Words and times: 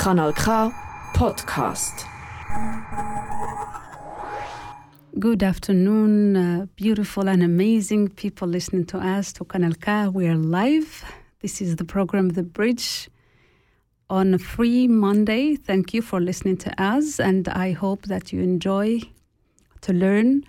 Kanal 0.00 0.34
K 0.34 0.74
Podcast. 1.12 2.06
Good 5.18 5.42
afternoon, 5.42 6.36
uh, 6.36 6.66
beautiful 6.74 7.28
and 7.28 7.42
amazing 7.42 8.08
people 8.08 8.48
listening 8.48 8.86
to 8.86 8.96
us 8.96 9.30
to 9.34 9.44
Kanal 9.44 9.78
K. 9.78 10.08
We 10.08 10.26
are 10.28 10.36
live. 10.36 11.04
This 11.40 11.60
is 11.60 11.76
the 11.76 11.84
program 11.84 12.30
The 12.30 12.42
Bridge 12.42 13.10
on 14.08 14.32
a 14.32 14.38
free 14.38 14.88
Monday. 14.88 15.54
Thank 15.54 15.92
you 15.92 16.00
for 16.00 16.18
listening 16.18 16.56
to 16.64 16.82
us, 16.82 17.20
and 17.20 17.46
I 17.48 17.72
hope 17.72 18.06
that 18.06 18.32
you 18.32 18.40
enjoy 18.40 19.00
to 19.82 19.92
learn, 19.92 20.44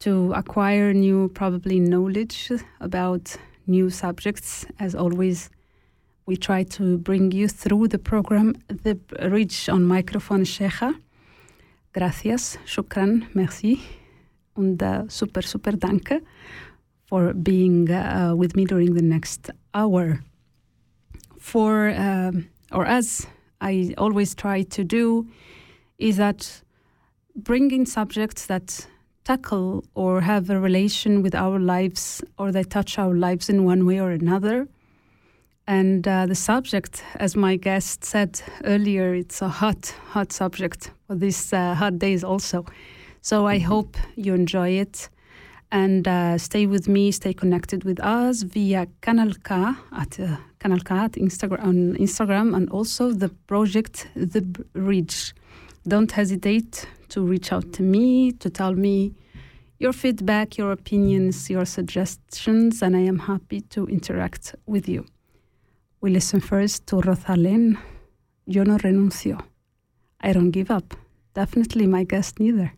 to 0.00 0.32
acquire 0.32 0.92
new, 0.92 1.28
probably 1.28 1.78
knowledge 1.78 2.50
about 2.80 3.36
new 3.68 3.90
subjects. 3.90 4.66
As 4.80 4.96
always, 4.96 5.50
we 6.26 6.36
try 6.36 6.64
to 6.64 6.98
bring 6.98 7.30
you 7.30 7.48
through 7.48 7.88
the 7.88 7.98
program 7.98 8.54
The 8.68 8.96
Bridge 8.96 9.68
on 9.68 9.84
microphone 9.84 10.44
Sheikha. 10.44 10.94
Gracias, 11.92 12.58
shukran, 12.66 13.26
merci, 13.34 13.80
und 14.56 14.82
uh, 14.82 15.08
super, 15.08 15.42
super 15.42 15.72
danke 15.72 16.20
for 17.06 17.32
being 17.32 17.90
uh, 17.90 18.34
with 18.36 18.56
me 18.56 18.64
during 18.64 18.94
the 18.94 19.02
next 19.02 19.50
hour. 19.72 20.20
For, 21.38 21.90
um, 21.90 22.48
or 22.72 22.84
as 22.84 23.26
I 23.60 23.94
always 23.96 24.34
try 24.34 24.62
to 24.62 24.84
do, 24.84 25.28
is 25.98 26.16
that 26.16 26.62
bringing 27.36 27.86
subjects 27.86 28.46
that 28.46 28.86
tackle 29.24 29.84
or 29.94 30.20
have 30.20 30.50
a 30.50 30.58
relation 30.58 31.22
with 31.22 31.34
our 31.34 31.58
lives 31.58 32.22
or 32.38 32.52
they 32.52 32.64
touch 32.64 32.98
our 32.98 33.14
lives 33.14 33.48
in 33.48 33.64
one 33.64 33.86
way 33.86 34.00
or 34.00 34.10
another. 34.10 34.68
And 35.68 36.06
uh, 36.06 36.26
the 36.26 36.34
subject, 36.34 37.02
as 37.16 37.34
my 37.34 37.56
guest 37.56 38.04
said 38.04 38.40
earlier, 38.64 39.14
it's 39.14 39.42
a 39.42 39.48
hot, 39.48 39.94
hot 40.10 40.32
subject 40.32 40.92
for 41.06 41.16
these 41.16 41.52
uh, 41.52 41.74
hot 41.74 41.98
days 41.98 42.22
also. 42.22 42.64
So 43.20 43.46
I 43.46 43.58
hope 43.58 43.96
you 44.14 44.34
enjoy 44.34 44.70
it 44.70 45.08
and 45.72 46.06
uh, 46.06 46.38
stay 46.38 46.66
with 46.66 46.86
me, 46.86 47.10
stay 47.10 47.34
connected 47.34 47.82
with 47.82 47.98
us 48.00 48.42
via 48.42 48.86
Kanal 49.02 49.34
K 49.42 49.54
at 49.92 50.20
uh, 50.20 50.36
Kanal 50.60 50.84
K 50.84 50.94
at 50.94 51.12
Instagram, 51.12 51.64
on 51.64 51.96
Instagram 51.96 52.54
and 52.54 52.70
also 52.70 53.12
the 53.12 53.30
project 53.48 54.08
The 54.14 54.42
Bridge. 54.42 55.34
Don't 55.88 56.12
hesitate 56.12 56.86
to 57.08 57.22
reach 57.22 57.52
out 57.52 57.72
to 57.72 57.82
me 57.82 58.30
to 58.32 58.50
tell 58.50 58.74
me 58.74 59.14
your 59.78 59.92
feedback, 59.92 60.56
your 60.56 60.70
opinions, 60.72 61.50
your 61.50 61.64
suggestions, 61.64 62.82
and 62.82 62.96
I 62.96 63.00
am 63.00 63.18
happy 63.18 63.60
to 63.60 63.86
interact 63.86 64.54
with 64.66 64.88
you. 64.88 65.04
We 66.06 66.12
listen 66.12 66.40
first 66.40 66.86
to 66.86 67.00
Rosalén. 67.00 67.78
Yo 68.46 68.64
no 68.64 68.78
renuncio. 68.78 69.38
I 70.22 70.32
don't 70.32 70.52
give 70.52 70.70
up. 70.70 70.94
Definitely 71.34 71.88
my 71.88 72.04
guest 72.04 72.38
neither. 72.38 72.76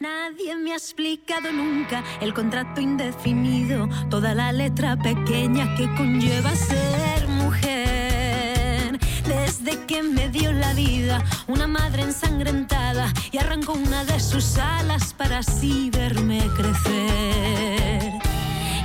Nadie 0.00 0.56
me 0.56 0.72
ha 0.72 0.74
explicado 0.74 1.52
nunca 1.52 2.02
el 2.20 2.34
contrato 2.34 2.80
indefinido, 2.80 3.88
toda 4.10 4.34
la 4.34 4.52
letra 4.52 4.96
pequeña 4.96 5.76
que 5.76 5.86
conlleva 5.94 6.50
ser 6.56 7.28
mujer. 7.28 8.98
Desde 9.24 9.86
que 9.86 10.02
me 10.02 10.30
dio 10.30 10.50
la 10.50 10.74
vida 10.74 11.22
una 11.46 11.68
madre 11.68 12.02
ensangrentada 12.02 13.12
y 13.30 13.38
arrancó 13.38 13.74
una 13.74 14.04
de 14.04 14.18
sus 14.18 14.58
alas 14.58 15.14
para 15.14 15.38
así 15.38 15.90
verme 15.90 16.40
crecer. 16.56 18.21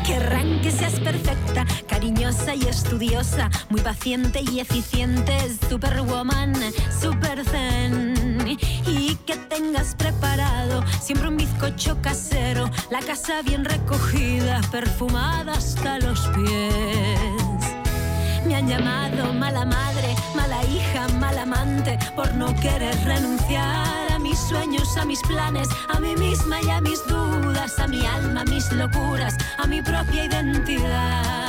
Que 0.08 0.72
seas 0.72 1.02
perfecta, 1.02 1.66
cariñosa 1.86 2.56
y 2.56 2.62
estudiosa, 2.62 3.50
muy 3.70 3.82
paciente 3.82 4.40
y 4.40 4.62
eficiente, 4.62 5.38
superwoman, 5.70 6.54
super 7.02 7.44
zen. 7.44 8.58
Y 8.86 9.16
que 9.26 9.36
tengas 9.36 9.96
preparado 9.96 10.82
siempre 11.02 11.28
un 11.28 11.36
bizcocho 11.36 12.02
casero, 12.02 12.72
la 12.90 13.00
casa 13.00 13.42
bien 13.42 13.66
recogida, 13.66 14.62
perfumada 14.72 15.52
hasta 15.52 16.00
los 16.00 16.22
pies. 16.30 17.42
Me 18.46 18.56
han 18.56 18.70
llamado 18.70 19.34
mala 19.34 19.66
madre, 19.66 20.16
mala 20.38 20.64
hija, 20.68 21.10
mal 21.20 21.38
amante, 21.38 22.00
por 22.16 22.34
no 22.34 22.56
querer 22.62 22.98
renunciar 23.04 24.17
mis 24.38 24.50
sueños, 24.50 24.98
a 24.98 25.06
mis 25.06 25.22
planes, 25.22 25.68
a 25.88 26.00
mí 26.00 26.16
misma 26.16 26.62
y 26.62 26.70
a 26.70 26.80
mis 26.82 27.06
dudas, 27.08 27.80
a 27.80 27.88
mi 27.88 28.06
alma, 28.06 28.42
a 28.42 28.46
mis 28.46 28.72
locuras, 28.72 29.36
a 29.58 29.66
mi 29.66 29.82
propia 29.82 30.26
identidad. 30.26 31.47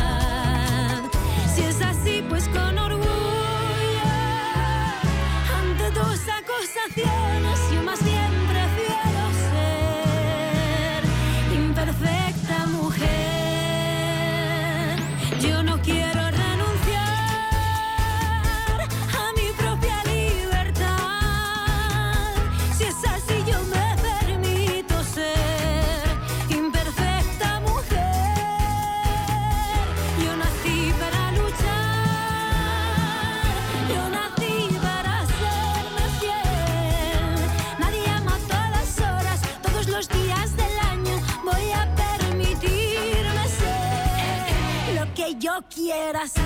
Yo 45.59 45.65
quiera 45.69 46.27
ser. 46.27 46.45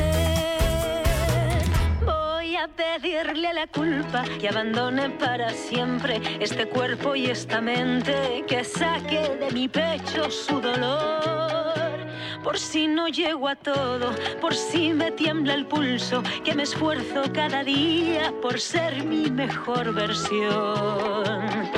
Voy 2.05 2.57
a 2.57 2.69
pedirle 2.69 3.49
a 3.49 3.53
la 3.53 3.67
culpa 3.67 4.25
que 4.41 4.49
abandone 4.49 5.11
para 5.11 5.51
siempre 5.51 6.21
este 6.41 6.67
cuerpo 6.67 7.15
y 7.15 7.27
esta 7.27 7.61
mente, 7.61 8.45
que 8.47 8.65
saque 8.65 9.37
de 9.41 9.51
mi 9.53 9.69
pecho 9.69 10.31
su 10.31 10.61
dolor. 10.61 11.99
Por 12.43 12.59
si 12.59 12.87
no 12.87 13.09
llego 13.09 13.49
a 13.49 13.55
todo, 13.55 14.15
por 14.41 14.55
si 14.55 14.93
me 14.93 15.13
tiembla 15.13 15.55
el 15.55 15.67
pulso, 15.67 16.23
que 16.45 16.55
me 16.55 16.65
esfuerzo 16.65 17.23
cada 17.33 17.63
día 17.63 18.33
por 18.41 18.59
ser 18.61 19.05
mi 19.05 19.31
mejor 19.31 19.95
versión. 19.95 21.71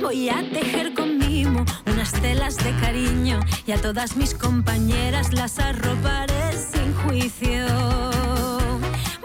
Voy 0.00 0.28
a 0.28 0.42
tejer 0.52 0.92
con 0.92 1.13
telas 2.20 2.56
de 2.56 2.72
cariño 2.80 3.40
y 3.66 3.72
a 3.72 3.80
todas 3.80 4.16
mis 4.16 4.34
compañeras 4.34 5.32
las 5.32 5.58
arroparé 5.58 6.52
sin 6.52 6.94
juicio. 6.94 7.66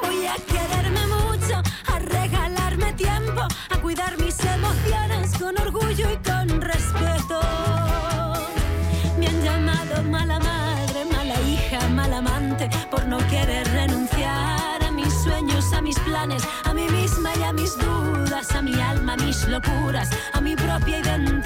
Voy 0.01 0.25
a 0.25 0.35
quererme 0.45 1.05
mucho, 1.07 1.61
a 1.87 1.99
regalarme 1.99 2.93
tiempo, 2.93 3.41
a 3.69 3.77
cuidar 3.81 4.17
mis 4.19 4.37
emociones 4.39 5.37
con 5.37 5.59
orgullo 5.59 6.07
y 6.11 6.17
con 6.17 6.61
respeto. 6.61 7.41
Me 9.17 9.27
han 9.27 9.41
llamado 9.43 10.03
mala 10.03 10.39
madre, 10.39 11.05
mala 11.11 11.39
hija, 11.41 11.87
mal 11.89 12.13
amante, 12.13 12.69
por 12.89 13.05
no 13.07 13.17
querer 13.29 13.67
renunciar 13.71 14.83
a 14.83 14.91
mis 14.91 15.13
sueños, 15.23 15.73
a 15.73 15.81
mis 15.81 15.99
planes, 15.99 16.43
a 16.65 16.73
mí 16.73 16.87
misma 16.89 17.31
y 17.35 17.43
a 17.43 17.53
mis 17.53 17.77
dudas, 17.77 18.51
a 18.55 18.61
mi 18.61 18.79
alma, 18.79 19.13
a 19.13 19.17
mis 19.17 19.47
locuras, 19.47 20.09
a 20.33 20.41
mi 20.41 20.55
propia 20.55 20.99
identidad. 20.99 21.38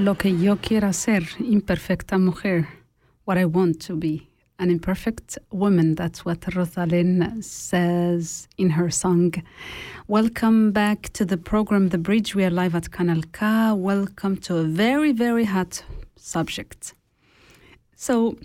Lo 0.00 0.14
que 0.14 0.30
yo 0.30 0.56
quiera 0.56 0.94
ser, 0.94 1.28
imperfecta 1.40 2.18
mujer. 2.18 2.66
What 3.26 3.36
I 3.36 3.44
want 3.44 3.82
to 3.86 3.96
be, 3.96 4.30
an 4.58 4.70
imperfect 4.70 5.36
woman. 5.52 5.94
That's 5.94 6.24
what 6.24 6.40
Rosalyn 6.40 7.44
says 7.44 8.48
in 8.56 8.70
her 8.70 8.88
song. 8.88 9.34
Welcome 10.08 10.72
back 10.72 11.10
to 11.12 11.26
the 11.26 11.36
program 11.36 11.90
The 11.90 11.98
Bridge. 11.98 12.34
We 12.34 12.44
are 12.44 12.50
live 12.50 12.74
at 12.74 12.90
Canal 12.90 13.20
K. 13.30 13.74
Welcome 13.74 14.38
to 14.38 14.56
a 14.56 14.64
very, 14.64 15.12
very 15.12 15.44
hot 15.44 15.84
subject. 16.16 16.94
So, 17.94 18.38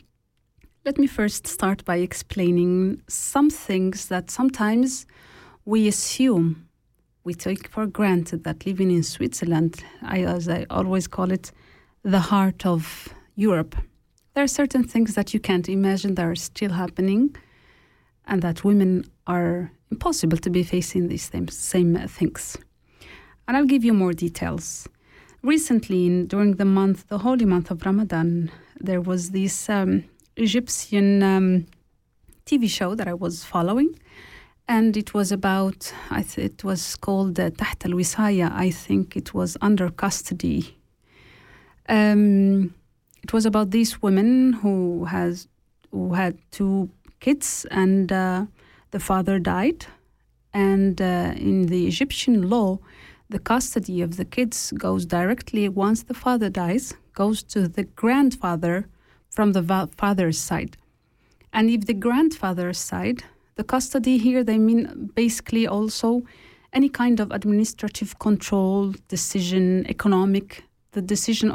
let 0.83 0.97
me 0.97 1.07
first 1.07 1.47
start 1.47 1.85
by 1.85 1.97
explaining 1.99 3.01
some 3.07 3.49
things 3.49 4.09
that 4.09 4.29
sometimes 4.29 5.05
we 5.63 5.87
assume, 5.87 6.64
we 7.25 7.33
take 7.33 7.68
for 7.68 7.88
granted 7.88 8.44
that 8.44 8.66
living 8.66 8.92
in 8.92 9.04
Switzerland, 9.04 9.83
I, 10.04 10.19
as 10.22 10.48
I 10.48 10.68
always 10.69 11.07
call 11.07 11.31
it, 11.31 11.51
the 12.04 12.19
heart 12.19 12.66
of 12.68 13.10
Europe. 13.36 13.75
There 14.36 14.44
are 14.44 14.48
certain 14.48 14.83
things 14.83 15.16
that 15.16 15.33
you 15.33 15.39
can't 15.39 15.68
imagine 15.68 16.16
that 16.16 16.25
are 16.25 16.36
still 16.36 16.72
happening, 16.72 17.36
and 18.27 18.44
that 18.44 18.63
women 18.63 19.06
are 19.25 19.72
impossible 19.89 20.38
to 20.38 20.50
be 20.51 20.63
facing 20.63 21.07
these 21.07 21.24
same, 21.24 21.48
same 21.48 21.95
things. 22.07 22.57
And 23.48 23.57
I'll 23.57 23.66
give 23.66 23.83
you 23.83 23.94
more 23.94 24.13
details. 24.13 24.88
Recently, 25.42 26.06
in, 26.06 26.27
during 26.27 26.56
the 26.56 26.66
month, 26.66 27.07
the 27.07 27.19
holy 27.19 27.45
month 27.45 27.72
of 27.72 27.86
Ramadan, 27.86 28.51
there 28.80 29.01
was 29.01 29.31
this 29.31 29.68
um, 29.68 30.04
Egyptian 30.36 31.24
um, 31.24 31.66
TV 32.45 32.69
show 32.69 32.94
that 32.94 33.07
I 33.07 33.16
was 33.16 33.44
following, 33.44 33.98
and 34.67 34.97
it 34.97 35.13
was 35.13 35.31
about. 35.31 35.94
It 36.12 36.63
was 36.63 36.95
called 36.95 37.39
uh, 37.39 37.51
al 37.59 37.91
Wisaya. 37.91 38.51
I 38.51 38.71
think 38.71 39.15
it 39.15 39.33
was 39.33 39.57
under 39.62 39.89
custody. 39.89 40.77
Um, 41.88 42.73
it 43.23 43.33
was 43.33 43.45
about 43.45 43.71
this 43.71 44.01
woman 44.01 44.53
who 44.53 45.06
has 45.06 45.47
who 45.91 46.13
had 46.13 46.38
two 46.51 46.89
kids, 47.19 47.65
and 47.71 48.12
uh, 48.12 48.45
the 48.91 49.00
father 49.00 49.39
died. 49.39 49.85
And 50.53 51.01
uh, 51.01 51.33
in 51.35 51.67
the 51.67 51.85
Egyptian 51.88 52.50
law, 52.50 52.79
the 53.29 53.39
custody 53.39 54.01
of 54.01 54.17
the 54.17 54.25
kids 54.25 54.71
goes 54.71 55.06
directly 55.06 55.67
once 55.67 56.03
the 56.03 56.13
father 56.13 56.50
dies, 56.50 56.94
goes 57.13 57.44
to 57.44 57.67
the 57.67 57.83
grandfather 57.83 58.88
from 59.29 59.51
the 59.51 59.89
father's 59.97 60.39
side. 60.39 60.77
And 61.51 61.69
if 61.69 61.85
the 61.85 61.94
grandfather's 61.94 62.77
side, 62.77 63.23
the 63.55 63.63
custody 63.63 64.17
here, 64.17 64.43
they 64.43 64.57
mean 64.57 65.11
basically 65.15 65.67
also 65.67 66.23
any 66.73 66.89
kind 66.89 67.19
of 67.19 67.31
administrative 67.31 68.19
control, 68.19 68.93
decision, 69.07 69.85
economic, 69.87 70.63
the 70.91 71.01
decision, 71.01 71.49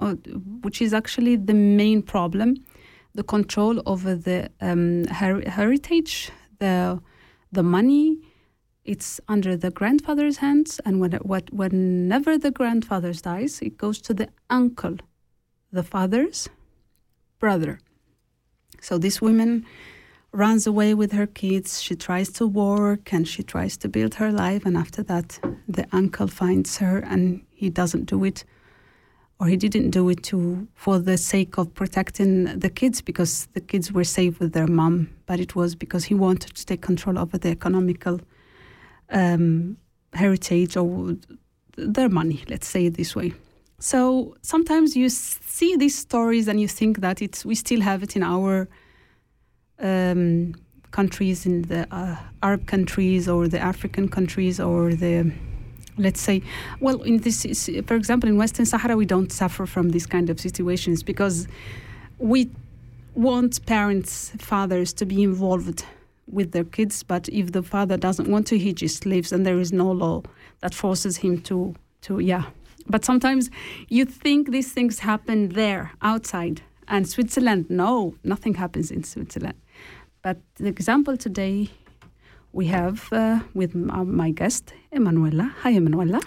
which 0.63 0.81
is 0.81 0.95
actually 0.95 1.37
the 1.37 1.55
main 1.55 2.03
problem, 2.03 2.55
the 3.15 3.23
control 3.23 3.83
over 3.87 4.15
the 4.15 4.51
um, 4.61 5.05
her- 5.07 5.49
heritage, 5.49 6.31
the 6.59 7.01
the 7.53 7.63
money, 7.65 8.17
it's 8.85 9.21
under 9.29 9.57
the 9.57 9.71
grandfather's 9.71 10.37
hands, 10.37 10.81
and 10.85 11.01
when, 11.01 11.13
what, 11.15 11.53
whenever 11.53 12.39
the 12.39 12.53
grandfather 12.53 13.13
dies, 13.13 13.61
it 13.61 13.77
goes 13.77 14.01
to 14.01 14.15
the 14.15 14.29
uncle, 14.49 14.97
the 15.73 15.83
father's 15.83 16.49
brother. 17.41 17.81
So 18.81 18.99
these 18.99 19.21
woman 19.21 19.67
runs 20.33 20.67
away 20.67 20.95
with 20.95 21.13
her 21.13 21.27
kids. 21.27 21.83
She 21.83 21.97
tries 21.97 22.31
to 22.31 22.47
work 22.47 23.13
and 23.13 23.27
she 23.27 23.43
tries 23.43 23.77
to 23.79 23.89
build 23.89 24.15
her 24.15 24.31
life, 24.31 24.65
and 24.65 24.77
after 24.77 25.03
that, 25.05 25.39
the 25.69 25.87
uncle 25.93 26.29
finds 26.29 26.79
her, 26.79 26.99
and 26.99 27.43
he 27.51 27.71
doesn't 27.71 28.07
do 28.07 28.25
it, 28.25 28.45
or 29.39 29.47
he 29.47 29.57
didn't 29.57 29.91
do 29.91 30.09
it 30.09 30.23
to 30.25 30.69
for 30.75 30.99
the 30.99 31.17
sake 31.17 31.59
of 31.59 31.75
protecting 31.75 32.45
the 32.59 32.71
kids 32.71 33.01
because 33.01 33.49
the 33.55 33.61
kids 33.61 33.93
were 33.93 34.05
safe 34.05 34.39
with 34.41 34.53
their 34.53 34.67
mom, 34.67 35.09
but 35.27 35.41
it 35.41 35.55
was 35.57 35.75
because 35.75 36.05
he 36.05 36.15
wanted 36.15 36.55
to 36.55 36.67
take 36.67 36.83
control 36.83 37.19
over 37.19 37.39
the 37.39 37.51
economical 37.51 38.21
um, 39.11 39.77
heritage 40.13 40.77
or 40.77 41.17
their 41.77 42.09
money, 42.09 42.45
let's 42.49 42.67
say 42.67 42.87
it 42.87 42.95
this 42.95 43.17
way. 43.17 43.33
So 43.79 44.37
sometimes 44.43 44.95
you 44.95 45.09
see 45.09 45.75
these 45.77 45.97
stories 45.97 46.49
and 46.49 46.61
you 46.61 46.69
think 46.69 47.01
that 47.01 47.23
it's 47.23 47.45
we 47.45 47.55
still 47.55 47.81
have 47.81 48.03
it 48.03 48.15
in 48.15 48.23
our 48.23 48.69
um, 49.81 50.55
countries, 50.91 51.47
in 51.47 51.63
the 51.63 51.87
uh, 51.95 52.17
Arab 52.43 52.67
countries 52.67 53.29
or 53.29 53.49
the 53.49 53.61
African 53.61 54.09
countries 54.09 54.61
or 54.61 54.95
the 54.95 55.33
let's 55.99 56.21
say, 56.21 56.43
well, 56.81 57.03
in 57.03 57.19
this, 57.19 57.45
is 57.45 57.71
for 57.87 57.95
example, 57.95 58.29
in 58.29 58.37
Western 58.37 58.65
Sahara, 58.65 58.97
we 58.97 59.05
don't 59.05 59.31
suffer 59.31 59.67
from 59.67 59.91
these 59.91 60.07
kind 60.07 60.31
of 60.31 60.41
situations 60.41 61.03
because 61.03 61.47
we 62.19 62.51
want 63.15 63.65
parents, 63.67 64.33
fathers, 64.39 64.93
to 64.95 65.05
be 65.05 65.23
involved 65.23 65.85
with 66.27 66.53
their 66.53 66.65
kids. 66.65 67.03
But 67.03 67.29
if 67.29 67.53
the 67.53 67.63
father 67.63 67.97
doesn't 67.97 68.31
want 68.31 68.47
to, 68.49 68.59
he 68.59 68.73
just 68.73 69.05
leaves, 69.07 69.33
and 69.33 69.45
there 69.45 69.59
is 69.59 69.73
no 69.73 69.91
law 69.91 70.23
that 70.61 70.75
forces 70.75 71.19
him 71.19 71.41
to, 71.43 71.75
to 72.03 72.19
yeah. 72.19 72.45
But 72.87 73.05
sometimes 73.05 73.51
you 73.89 74.05
think 74.05 74.51
these 74.51 74.73
things 74.73 75.01
happen 75.01 75.51
there, 75.51 75.93
outside, 76.03 76.63
and 76.89 77.09
Switzerland. 77.09 77.67
No, 77.69 78.15
nothing 78.25 78.55
happens 78.55 78.91
in 78.91 79.05
Switzerland. 79.05 79.55
But 80.23 80.39
the 80.57 80.69
example 80.69 81.17
today 81.17 81.71
we 82.53 82.67
have 82.67 83.09
uh, 83.13 83.41
with 83.55 83.75
my, 83.75 84.03
my 84.03 84.31
guest, 84.31 84.75
Emanuela. 84.93 85.55
Hi, 85.63 85.71
Emanuela. 85.71 86.21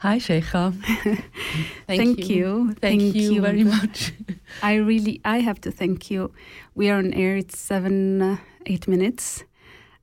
Hi, 0.00 0.18
Sheikha. 0.18 0.72
Thank, 1.86 2.00
thank 2.00 2.28
you. 2.28 2.36
you. 2.36 2.74
Thank, 2.74 3.00
thank 3.00 3.14
you, 3.14 3.32
you, 3.32 3.40
very 3.40 3.64
much. 3.64 4.12
I 4.62 4.74
really, 4.74 5.20
I 5.24 5.40
have 5.40 5.60
to 5.62 5.70
thank 5.70 6.10
you. 6.10 6.30
We 6.74 6.90
are 6.90 6.98
on 6.98 7.12
air. 7.14 7.36
It's 7.36 7.58
seven, 7.58 8.22
uh, 8.22 8.36
eight 8.66 8.86
minutes. 8.86 9.44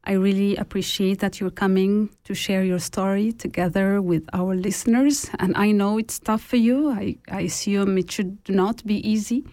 I 0.04 0.14
really 0.14 0.56
appreciate 0.56 1.20
that 1.20 1.40
you're 1.40 1.50
coming 1.50 2.10
to 2.25 2.34
share 2.34 2.64
your 2.64 2.80
story 2.80 3.32
together 3.32 4.02
with 4.02 4.24
our 4.34 4.56
listeners. 4.56 5.30
And 5.40 5.56
I 5.56 5.72
know 5.72 5.98
it's 5.98 6.20
tough 6.20 6.42
for 6.42 6.58
you. 6.58 6.90
I, 6.90 7.18
I 7.30 7.42
assume 7.42 7.98
it 7.98 8.12
should 8.12 8.38
not 8.50 8.86
be 8.86 9.08
easy 9.08 9.46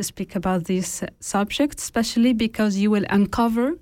to 0.00 0.04
speak 0.04 0.34
about 0.34 0.64
this 0.64 1.04
subject, 1.20 1.78
especially 1.78 2.32
because 2.32 2.78
you 2.78 2.90
will 2.90 3.04
uncover 3.10 3.74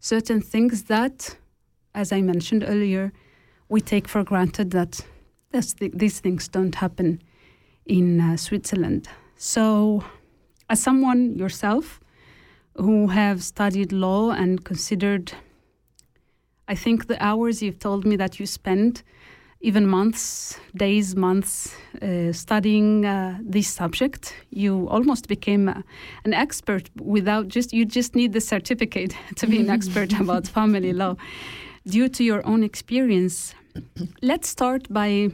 certain 0.00 0.40
things 0.40 0.84
that 0.84 1.36
as 1.94 2.12
I 2.12 2.20
mentioned 2.22 2.64
earlier, 2.66 3.12
we 3.68 3.80
take 3.80 4.08
for 4.08 4.22
granted 4.24 4.70
that 4.70 5.04
these 5.80 6.20
things 6.20 6.48
don't 6.48 6.74
happen 6.74 7.22
in 7.84 8.20
uh, 8.20 8.36
Switzerland. 8.36 9.08
So, 9.36 10.04
as 10.68 10.82
someone 10.82 11.36
yourself 11.36 12.00
who 12.76 13.08
have 13.08 13.42
studied 13.42 13.92
law 13.92 14.30
and 14.30 14.64
considered, 14.64 15.32
I 16.68 16.74
think 16.74 17.06
the 17.06 17.22
hours 17.22 17.62
you've 17.62 17.78
told 17.78 18.06
me 18.06 18.16
that 18.16 18.38
you 18.38 18.46
spend, 18.46 19.02
even 19.66 19.84
months, 19.84 20.60
days, 20.76 21.16
months, 21.16 21.74
uh, 22.00 22.32
studying 22.32 23.04
uh, 23.04 23.36
this 23.42 23.66
subject, 23.66 24.32
you 24.50 24.88
almost 24.88 25.26
became 25.26 25.68
uh, 25.68 25.82
an 26.24 26.32
expert 26.32 26.88
without 27.00 27.48
just, 27.48 27.72
you 27.72 27.84
just 27.84 28.14
need 28.14 28.32
the 28.32 28.40
certificate 28.40 29.16
to 29.34 29.48
be 29.48 29.58
an 29.58 29.68
expert 29.68 30.12
about 30.20 30.46
family 30.46 30.92
law 30.92 31.16
due 31.84 32.08
to 32.08 32.22
your 32.22 32.46
own 32.46 32.62
experience. 32.62 33.56
Let's 34.22 34.48
start 34.48 34.86
by 34.88 35.30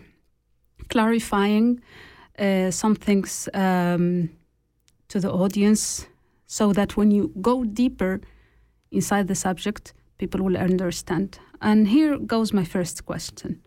clarifying 0.88 1.82
uh, 2.38 2.70
some 2.70 2.94
things 2.94 3.50
um, 3.52 4.30
to 5.08 5.20
the 5.20 5.30
audience 5.30 6.06
so 6.46 6.72
that 6.72 6.96
when 6.96 7.10
you 7.10 7.32
go 7.42 7.64
deeper 7.64 8.22
inside 8.90 9.28
the 9.28 9.34
subject, 9.34 9.92
people 10.16 10.42
will 10.42 10.56
understand. 10.56 11.38
And 11.60 11.88
here 11.88 12.16
goes 12.16 12.54
my 12.54 12.64
first 12.64 13.04
question 13.04 13.60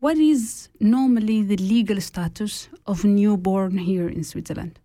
What 0.00 0.18
is 0.18 0.68
normally 0.78 1.42
the 1.42 1.56
legal 1.56 2.00
status 2.00 2.68
of 2.86 3.04
newborn 3.04 3.78
here 3.78 4.08
in 4.08 4.24
Switzerland? 4.24 4.78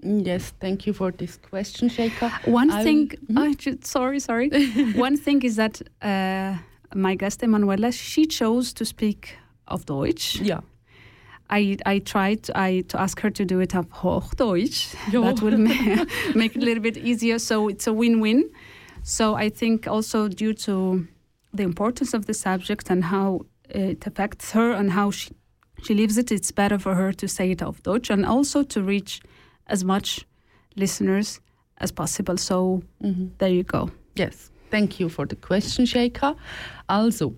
Yes, 0.00 0.52
thank 0.60 0.86
you 0.86 0.92
for 0.92 1.10
this 1.10 1.36
question, 1.36 1.88
Sheikha. 1.88 2.30
One 2.46 2.70
I 2.70 2.82
thing, 2.82 3.10
mm 3.28 3.36
-hmm. 3.36 3.84
sorry, 3.84 4.20
sorry. 4.20 4.50
One 5.06 5.16
thing 5.16 5.42
is 5.44 5.54
that 5.54 5.82
uh, 6.02 6.58
my 6.94 7.16
guest 7.16 7.42
Emanuela, 7.42 7.90
she 7.92 8.26
chose 8.26 8.72
to 8.74 8.84
speak 8.84 9.38
of 9.66 9.84
Deutsch. 9.84 10.40
Yeah. 10.40 10.60
I, 11.50 11.76
I 11.86 12.00
tried 12.00 12.50
I, 12.54 12.82
to 12.88 12.98
ask 12.98 13.20
her 13.20 13.30
to 13.30 13.44
do 13.44 13.60
it 13.60 13.74
of 13.74 13.86
Hochdeutsch. 13.90 14.94
Jo. 15.12 15.22
That 15.22 15.40
will 15.40 15.58
ma 15.58 15.70
make 16.34 16.56
it 16.56 16.62
a 16.62 16.64
little 16.64 16.82
bit 16.82 16.96
easier. 16.96 17.38
So 17.38 17.68
it's 17.68 17.86
a 17.86 17.92
win-win. 17.92 18.50
So 19.02 19.34
I 19.34 19.50
think 19.50 19.86
also 19.86 20.28
due 20.28 20.54
to 20.54 21.06
the 21.54 21.62
importance 21.62 22.16
of 22.16 22.26
the 22.26 22.34
subject 22.34 22.90
and 22.90 23.04
how 23.04 23.46
it 23.68 24.06
affects 24.06 24.52
her 24.52 24.72
and 24.72 24.92
how 24.92 25.10
she, 25.10 25.30
she 25.82 25.94
lives 25.94 26.16
it, 26.16 26.30
it's 26.30 26.52
better 26.52 26.78
for 26.78 26.94
her 26.94 27.12
to 27.12 27.28
say 27.28 27.50
it 27.50 27.62
of 27.62 27.82
Deutsch 27.82 28.10
and 28.10 28.24
also 28.24 28.62
to 28.62 28.82
reach 28.82 29.20
as 29.66 29.84
much 29.84 30.26
listeners 30.76 31.40
as 31.78 31.92
possible. 31.92 32.36
So 32.36 32.82
mm 33.00 33.14
-hmm. 33.14 33.28
there 33.38 33.54
you 33.54 33.64
go. 33.64 33.90
Yes. 34.14 34.50
Thank 34.70 35.00
you 35.00 35.08
for 35.08 35.26
the 35.26 35.36
question, 35.36 35.86
Sheikha. 35.86 36.34
Also, 36.86 37.34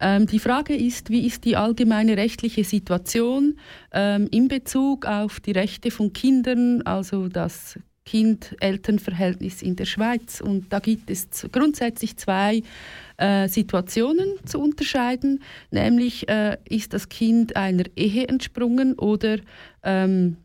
Ähm, 0.00 0.26
die 0.26 0.38
Frage 0.38 0.74
ist, 0.74 1.10
wie 1.10 1.26
ist 1.26 1.44
die 1.44 1.56
allgemeine 1.56 2.16
rechtliche 2.16 2.64
Situation 2.64 3.58
ähm, 3.92 4.28
in 4.30 4.48
Bezug 4.48 5.04
auf 5.04 5.40
die 5.40 5.52
Rechte 5.52 5.90
von 5.90 6.12
Kindern, 6.12 6.80
also 6.82 7.28
das 7.28 7.78
Kind-Eltern-Verhältnis 8.06 9.62
in 9.62 9.76
der 9.76 9.84
Schweiz. 9.84 10.40
Und 10.40 10.72
da 10.72 10.78
gibt 10.78 11.10
es 11.10 11.46
grundsätzlich 11.52 12.16
zwei 12.16 12.62
äh, 13.20 13.48
Situationen 13.48 14.34
zu 14.44 14.60
unterscheiden, 14.60 15.42
nämlich 15.70 16.28
äh, 16.28 16.56
ist 16.68 16.94
das 16.94 17.08
Kind 17.08 17.56
einer 17.56 17.84
Ehe 17.96 18.26
entsprungen 18.28 18.94
oder 18.98 19.38
ähm, 19.82 20.36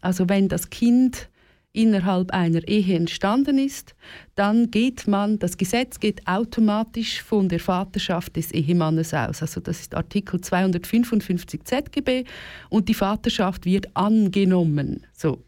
also 0.00 0.28
wenn 0.28 0.48
das 0.48 0.70
Kind 0.70 1.28
innerhalb 1.72 2.32
einer 2.32 2.66
Ehe 2.66 2.96
entstanden 2.96 3.58
ist, 3.58 3.94
dann 4.34 4.70
geht 4.70 5.06
man, 5.06 5.38
das 5.38 5.56
Gesetz 5.56 6.00
geht 6.00 6.26
automatisch 6.26 7.22
von 7.22 7.48
der 7.48 7.60
Vaterschaft 7.60 8.36
des 8.36 8.50
Ehemannes 8.50 9.14
aus. 9.14 9.42
Also 9.42 9.60
das 9.60 9.80
ist 9.80 9.94
Artikel 9.94 10.40
255 10.40 11.64
ZGB 11.64 12.24
und 12.70 12.88
die 12.88 12.94
Vaterschaft 12.94 13.66
wird 13.66 13.88
angenommen. 13.94 15.06
So. 15.12 15.44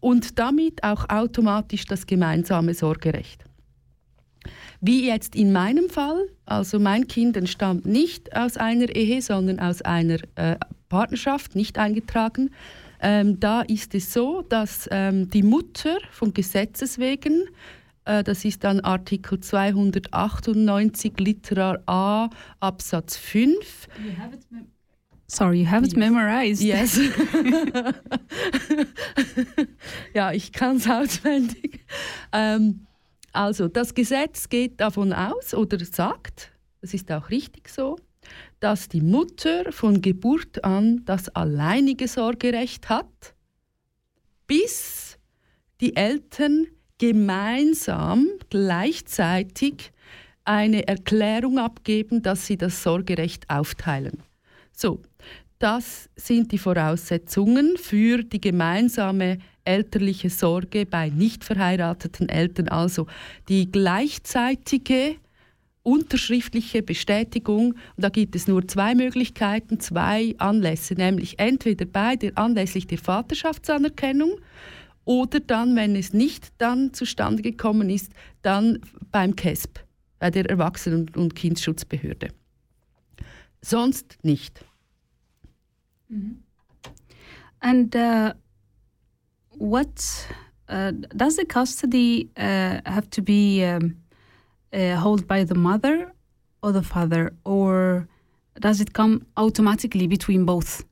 Und 0.00 0.38
damit 0.38 0.82
auch 0.82 1.08
automatisch 1.08 1.84
das 1.86 2.06
gemeinsame 2.06 2.74
Sorgerecht. 2.74 3.44
Wie 4.80 5.06
jetzt 5.06 5.36
in 5.36 5.52
meinem 5.52 5.90
Fall, 5.90 6.26
also 6.46 6.78
mein 6.78 7.06
Kind 7.06 7.36
entstammt 7.36 7.84
nicht 7.84 8.34
aus 8.34 8.56
einer 8.56 8.94
Ehe, 8.94 9.20
sondern 9.20 9.60
aus 9.60 9.82
einer 9.82 10.18
äh, 10.36 10.56
Partnerschaft, 10.88 11.54
nicht 11.54 11.78
eingetragen. 11.78 12.50
Ähm, 13.02 13.40
da 13.40 13.62
ist 13.62 13.94
es 13.94 14.12
so, 14.12 14.42
dass 14.42 14.88
ähm, 14.90 15.30
die 15.30 15.42
Mutter 15.42 15.98
von 16.10 16.32
Gesetzes 16.32 16.98
wegen, 16.98 17.44
äh, 18.06 18.24
das 18.24 18.44
ist 18.44 18.64
dann 18.64 18.80
Artikel 18.80 19.40
298 19.40 21.18
Literal 21.18 21.82
A 21.86 22.30
Absatz 22.60 23.16
5. 23.16 23.88
Sorry, 25.26 25.60
you 25.60 25.70
have 25.70 25.86
it 25.86 25.96
memorized. 25.96 26.62
Yes. 26.62 26.98
ja, 30.14 30.32
ich 30.32 30.52
kann 30.52 30.76
es 30.76 30.88
auswendig. 30.88 31.84
Ähm, 32.32 32.86
also, 33.32 33.68
das 33.68 33.94
Gesetz 33.94 34.48
geht 34.48 34.80
davon 34.80 35.12
aus 35.12 35.54
oder 35.54 35.78
sagt, 35.84 36.52
das 36.80 36.94
ist 36.94 37.10
auch 37.12 37.30
richtig 37.30 37.68
so, 37.68 37.96
dass 38.58 38.88
die 38.88 39.00
Mutter 39.00 39.72
von 39.72 40.02
Geburt 40.02 40.64
an 40.64 41.04
das 41.04 41.28
alleinige 41.30 42.08
Sorgerecht 42.08 42.88
hat, 42.88 43.34
bis 44.46 45.18
die 45.80 45.96
Eltern 45.96 46.66
gemeinsam 46.98 48.28
gleichzeitig 48.50 49.92
eine 50.44 50.86
Erklärung 50.86 51.58
abgeben, 51.58 52.22
dass 52.22 52.46
sie 52.46 52.56
das 52.56 52.82
Sorgerecht 52.82 53.48
aufteilen. 53.48 54.22
So, 54.72 55.00
das 55.58 56.10
sind 56.16 56.52
die 56.52 56.58
Voraussetzungen 56.58 57.76
für 57.76 58.22
die 58.22 58.40
gemeinsame 58.40 59.38
elterliche 59.64 60.30
Sorge 60.30 60.86
bei 60.86 61.10
nicht 61.10 61.44
verheirateten 61.44 62.28
Eltern, 62.28 62.68
also 62.68 63.06
die 63.48 63.70
gleichzeitige 63.70 65.16
unterschriftliche 65.82 66.82
Bestätigung. 66.82 67.72
Und 67.72 68.04
da 68.04 68.08
gibt 68.08 68.36
es 68.36 68.46
nur 68.48 68.66
zwei 68.68 68.94
Möglichkeiten, 68.94 69.80
zwei 69.80 70.34
Anlässe, 70.38 70.94
nämlich 70.94 71.38
entweder 71.38 71.86
bei 71.86 72.16
der 72.16 72.36
anlässlich 72.36 72.86
der 72.86 72.98
Vaterschaftsanerkennung 72.98 74.32
oder 75.04 75.40
dann, 75.40 75.74
wenn 75.76 75.96
es 75.96 76.12
nicht 76.12 76.52
dann 76.58 76.92
zustande 76.92 77.42
gekommen 77.42 77.90
ist, 77.90 78.12
dann 78.42 78.78
beim 79.10 79.34
KESB, 79.34 79.80
bei 80.18 80.30
der 80.30 80.48
Erwachsenen- 80.48 81.08
und 81.16 81.34
Kindschutzbehörde. 81.34 82.28
Sonst 83.62 84.18
nicht. 84.22 84.64
And 87.60 87.94
uh, 87.94 88.32
what 89.60 90.26
uh, 90.68 90.92
does 91.16 91.36
the 91.36 91.44
custody 91.44 92.30
uh, 92.36 92.80
have 92.86 93.08
to 93.10 93.22
be 93.22 93.64
um, 93.64 93.96
uh, 94.72 94.96
held 94.96 95.26
by 95.26 95.44
the 95.44 95.54
mother 95.54 96.12
or 96.62 96.72
the 96.72 96.82
father, 96.82 97.32
or 97.44 98.08
does 98.58 98.80
it 98.80 98.92
come 98.92 99.26
automatically 99.36 100.06
between 100.06 100.44
both? 100.44 100.84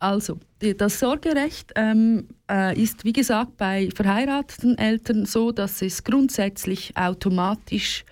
Also, 0.00 0.38
das 0.60 1.00
Sorgerecht 1.00 1.72
ähm, 1.74 2.28
äh, 2.48 2.80
ist, 2.80 3.04
wie 3.04 3.12
gesagt, 3.12 3.56
bei 3.56 3.88
verheirateten 3.92 4.78
Eltern 4.78 5.26
so, 5.26 5.50
dass 5.50 5.82
es 5.82 6.04
grundsätzlich 6.04 6.96
automatisch 6.96 8.04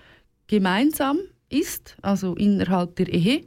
gemeinsam 0.48 1.18
ist, 1.48 1.96
also 2.02 2.34
innerhalb 2.34 2.96
der 2.96 3.08
Ehe. 3.08 3.42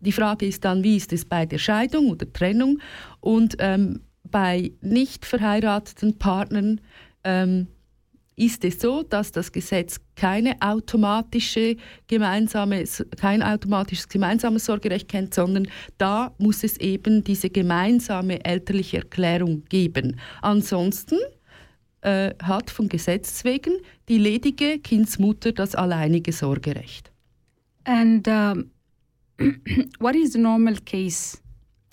Die 0.00 0.10
Frage 0.10 0.46
ist 0.46 0.64
dann, 0.64 0.82
wie 0.82 0.96
ist 0.96 1.12
es 1.12 1.24
bei 1.24 1.46
der 1.46 1.58
Scheidung 1.58 2.10
oder 2.10 2.32
Trennung? 2.32 2.80
Und 3.20 3.56
ähm, 3.60 4.00
bei 4.34 4.72
nicht 4.80 5.26
verheirateten 5.26 6.18
Partnern 6.18 6.80
ähm, 7.22 7.68
ist 8.34 8.64
es 8.64 8.80
so, 8.80 9.04
dass 9.04 9.30
das 9.30 9.52
Gesetz 9.52 10.00
keine 10.16 10.60
automatische 10.60 11.76
gemeinsame, 12.08 12.82
kein 13.16 13.44
automatisches 13.44 14.08
gemeinsames 14.08 14.64
Sorgerecht 14.64 15.06
kennt, 15.06 15.34
sondern 15.34 15.68
da 15.98 16.34
muss 16.38 16.64
es 16.64 16.78
eben 16.78 17.22
diese 17.22 17.48
gemeinsame 17.48 18.44
elterliche 18.44 18.96
Erklärung 18.96 19.62
geben. 19.68 20.18
Ansonsten 20.42 21.18
äh, 22.00 22.34
hat 22.42 22.70
von 22.70 22.88
Gesetz 22.88 23.44
wegen 23.44 23.74
die 24.08 24.18
ledige 24.18 24.80
Kindsmutter 24.80 25.52
das 25.52 25.76
alleinige 25.76 26.32
Sorgerecht. 26.32 27.12
And 27.84 28.26
um, 28.26 28.72
what 30.00 30.16
is 30.16 30.32
the 30.32 30.40
normal 30.40 30.74
case? 30.84 31.38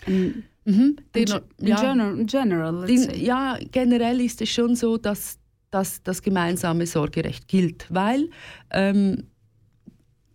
In, 0.07 0.45
Mhm. 0.65 0.98
ge- 1.13 1.41
in 1.58 1.68
ja. 1.68 1.82
general, 1.82 2.20
in 2.20 2.27
general, 2.27 2.88
say. 2.88 3.18
ja, 3.18 3.58
generell 3.72 4.22
ist 4.22 4.41
es 4.41 4.50
schon 4.50 4.75
so, 4.75 4.98
dass, 4.98 5.39
dass 5.72 6.03
das 6.03 6.22
gemeinsame 6.22 6.86
Sorgerecht 6.86 7.48
gilt, 7.48 7.88
weil 7.89 8.30
ähm, 8.70 9.24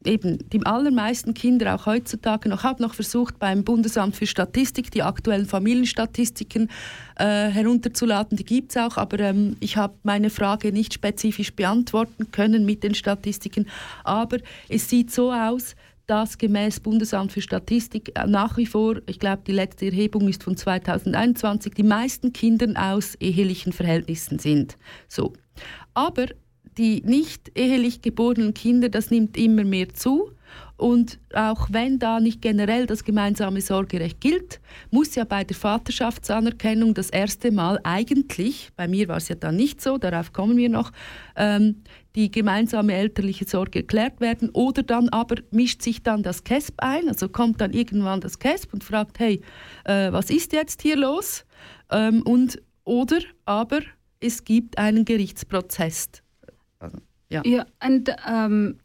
eben 0.07 0.39
die 0.51 0.65
allermeisten 0.65 1.35
Kinder 1.35 1.75
auch 1.75 1.87
heutzutage 1.87 2.49
noch, 2.49 2.63
habe 2.63 2.83
noch 2.83 2.95
versucht 2.95 3.39
beim 3.39 3.65
Bundesamt 3.65 4.17
für 4.17 4.27
Statistik 4.27 4.91
die 4.91 5.03
aktuellen 5.03 5.47
Familienstatistiken 5.47 6.71
äh, 7.17 7.49
herunterzuladen, 7.49 8.37
die 8.37 8.45
gibt 8.45 8.71
es 8.71 8.77
auch, 8.77 8.97
aber 8.97 9.21
ähm, 9.21 9.57
ich 9.61 9.77
habe 9.77 9.95
meine 10.03 10.31
Frage 10.31 10.73
nicht 10.73 10.95
spezifisch 10.95 11.55
beantworten 11.55 12.31
können 12.31 12.65
mit 12.65 12.83
den 12.83 12.95
Statistiken, 12.95 13.67
aber 14.05 14.39
es 14.69 14.89
sieht 14.89 15.11
so 15.13 15.33
aus, 15.33 15.75
dass 16.07 16.39
gemäß 16.39 16.81
Bundesamt 16.81 17.33
für 17.33 17.41
Statistik 17.41 18.13
äh, 18.15 18.27
nach 18.27 18.57
wie 18.57 18.67
vor, 18.67 19.01
ich 19.07 19.19
glaube, 19.19 19.43
die 19.47 19.53
letzte 19.53 19.87
Erhebung 19.87 20.29
ist 20.29 20.45
von 20.45 20.57
2021, 20.57 21.75
die 21.75 21.83
meisten 21.83 22.33
Kinder 22.33 22.69
aus 22.77 23.17
ehelichen 23.17 23.73
Verhältnissen 23.73 24.39
sind. 24.39 24.77
So. 25.09 25.33
Aber 25.95 26.27
die 26.79 27.03
nicht 27.05 27.53
ehelich 27.57 28.03
geborenen 28.03 28.55
Kinder, 28.55 28.89
das 28.89 29.11
nimmt 29.11 29.37
immer 29.37 29.65
mehr 29.65 29.89
zu. 29.95 30.31
Und 30.77 31.19
auch 31.33 31.69
wenn 31.71 31.99
da 31.99 32.21
nicht 32.21 32.43
generell 32.43 32.87
das 32.87 33.03
gemeinsame 33.03 33.63
Sorgerecht 33.63 34.21
gilt, 34.21 34.61
muss 34.91 35.15
ja 35.15 35.25
bei 35.25 35.43
der 35.43 35.57
Vaterschaftsanerkennung 35.57 36.93
das 36.93 37.09
erste 37.09 37.51
Mal 37.51 37.81
eigentlich, 37.83 38.71
bei 38.77 38.87
mir 38.87 39.09
war 39.09 39.17
es 39.17 39.29
ja 39.29 39.37
dann 39.37 39.57
nicht 39.57 39.81
so, 39.81 39.97
darauf 39.97 40.35
kommen 40.35 40.59
wir 40.59 40.69
noch, 40.69 40.93
ähm, 41.35 41.83
die 42.15 42.31
gemeinsame 42.31 42.95
elterliche 42.95 43.47
Sorge 43.47 43.81
erklärt 43.81 44.21
werden. 44.21 44.51
Oder 44.51 44.83
dann 44.83 45.09
aber 45.09 45.37
mischt 45.51 45.83
sich 45.83 46.03
dann 46.03 46.23
das 46.23 46.45
KESB 46.45 46.75
ein, 46.79 47.09
also 47.09 47.29
kommt 47.29 47.61
dann 47.61 47.73
irgendwann 47.73 48.21
das 48.21 48.39
KESB 48.39 48.75
und 48.75 48.85
fragt, 48.85 49.19
hey, 49.19 49.41
äh, 49.85 50.13
was 50.13 50.29
ist 50.31 50.53
jetzt 50.53 50.83
hier 50.83 50.97
los? 50.97 51.47
Ähm, 51.91 52.23
und, 52.23 52.61
oder 52.85 53.21
aber 53.47 53.81
es 54.21 54.45
gibt 54.45 54.77
einen 54.79 55.05
Gerichtsprozess. 55.05 56.09
Also, 56.79 56.99
ja. 57.31 57.43
Yeah, 57.45 57.67
and 57.81 58.11
um, 58.27 58.77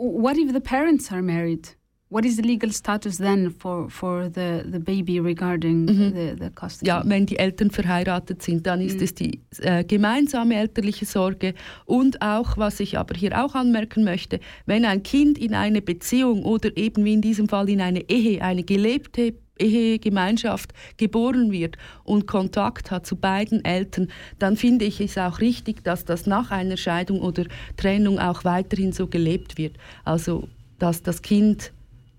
what 0.00 0.36
if 0.36 0.52
the 0.52 0.60
parents 0.60 1.10
are 1.12 1.22
married? 1.22 1.68
What 2.12 2.24
is 2.24 2.36
the 2.38 2.42
legal 2.42 2.72
status 2.72 3.18
then 3.18 3.50
for, 3.52 3.88
for 3.88 4.28
the, 4.28 4.64
the 4.68 4.80
baby 4.80 5.20
regarding 5.20 5.86
the, 5.86 6.34
the 6.36 6.50
custody? 6.50 6.88
Ja, 6.88 7.04
wenn 7.06 7.24
die 7.24 7.38
Eltern 7.38 7.70
verheiratet 7.70 8.42
sind, 8.42 8.66
dann 8.66 8.80
ist 8.80 8.96
Mhm. 8.96 9.04
es 9.04 9.14
die 9.14 9.40
äh, 9.60 9.84
gemeinsame 9.84 10.56
elterliche 10.56 11.04
Sorge. 11.04 11.54
Und 11.86 12.20
auch, 12.20 12.56
was 12.56 12.80
ich 12.80 12.98
aber 12.98 13.14
hier 13.14 13.40
auch 13.44 13.54
anmerken 13.54 14.02
möchte, 14.02 14.40
wenn 14.66 14.84
ein 14.84 15.04
Kind 15.04 15.38
in 15.38 15.54
eine 15.54 15.82
Beziehung 15.82 16.44
oder 16.44 16.76
eben 16.76 17.04
wie 17.04 17.12
in 17.12 17.20
diesem 17.20 17.48
Fall 17.48 17.68
in 17.68 17.80
eine 17.80 18.00
Ehe, 18.10 18.42
eine 18.42 18.64
gelebte 18.64 19.34
Ehegemeinschaft 19.60 20.72
geboren 20.96 21.52
wird 21.52 21.76
und 22.04 22.26
Kontakt 22.26 22.90
hat 22.90 23.06
zu 23.06 23.16
beiden 23.16 23.64
Eltern, 23.64 24.08
dann 24.38 24.56
finde 24.56 24.84
ich 24.84 25.00
es 25.00 25.18
auch 25.18 25.40
richtig, 25.40 25.84
dass 25.84 26.04
das 26.04 26.26
nach 26.26 26.50
einer 26.50 26.76
Scheidung 26.76 27.20
oder 27.20 27.44
Trennung 27.76 28.18
auch 28.18 28.44
weiterhin 28.44 28.92
so 28.92 29.06
gelebt 29.06 29.58
wird. 29.58 29.76
Also, 30.04 30.48
dass 30.78 31.02
das 31.02 31.22
Kind 31.22 31.72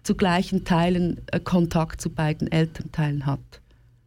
zu 0.03 0.15
gleichen 0.15 0.63
Teilen 0.63 1.21
äh, 1.31 1.39
Kontakt 1.39 2.01
zu 2.01 2.09
beiden 2.09 2.51
Elternteilen 2.51 3.25
hat. 3.25 3.39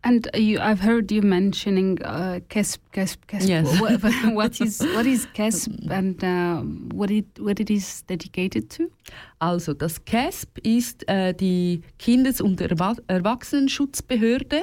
And 0.03 0.29
you, 0.37 0.59
I've 0.61 0.83
heard 0.83 1.11
you 1.11 1.23
mentioning 1.23 1.99
uh, 2.03 2.41
KESP, 2.51 2.79
KESP, 2.93 3.27
KESP. 3.27 3.49
Yes. 3.49 3.81
What, 3.81 4.03
what 4.35 4.61
is 4.61 4.81
what 4.81 5.07
is 5.07 5.27
KESP 5.33 5.91
and 5.91 6.23
uh, 6.23 6.61
what 6.95 7.11
it 7.11 7.27
what 7.39 7.59
it 7.59 7.71
is 7.71 8.03
dedicated 8.03 8.69
to? 8.71 8.91
Also 9.39 9.75
das 9.75 10.05
CASP 10.05 10.59
ist 10.63 11.07
äh, 11.09 11.35
die 11.35 11.83
Kindes- 11.99 12.41
und 12.41 12.61
Erwa 12.61 12.97
Erwachsenenschutzbehörde 13.09 14.63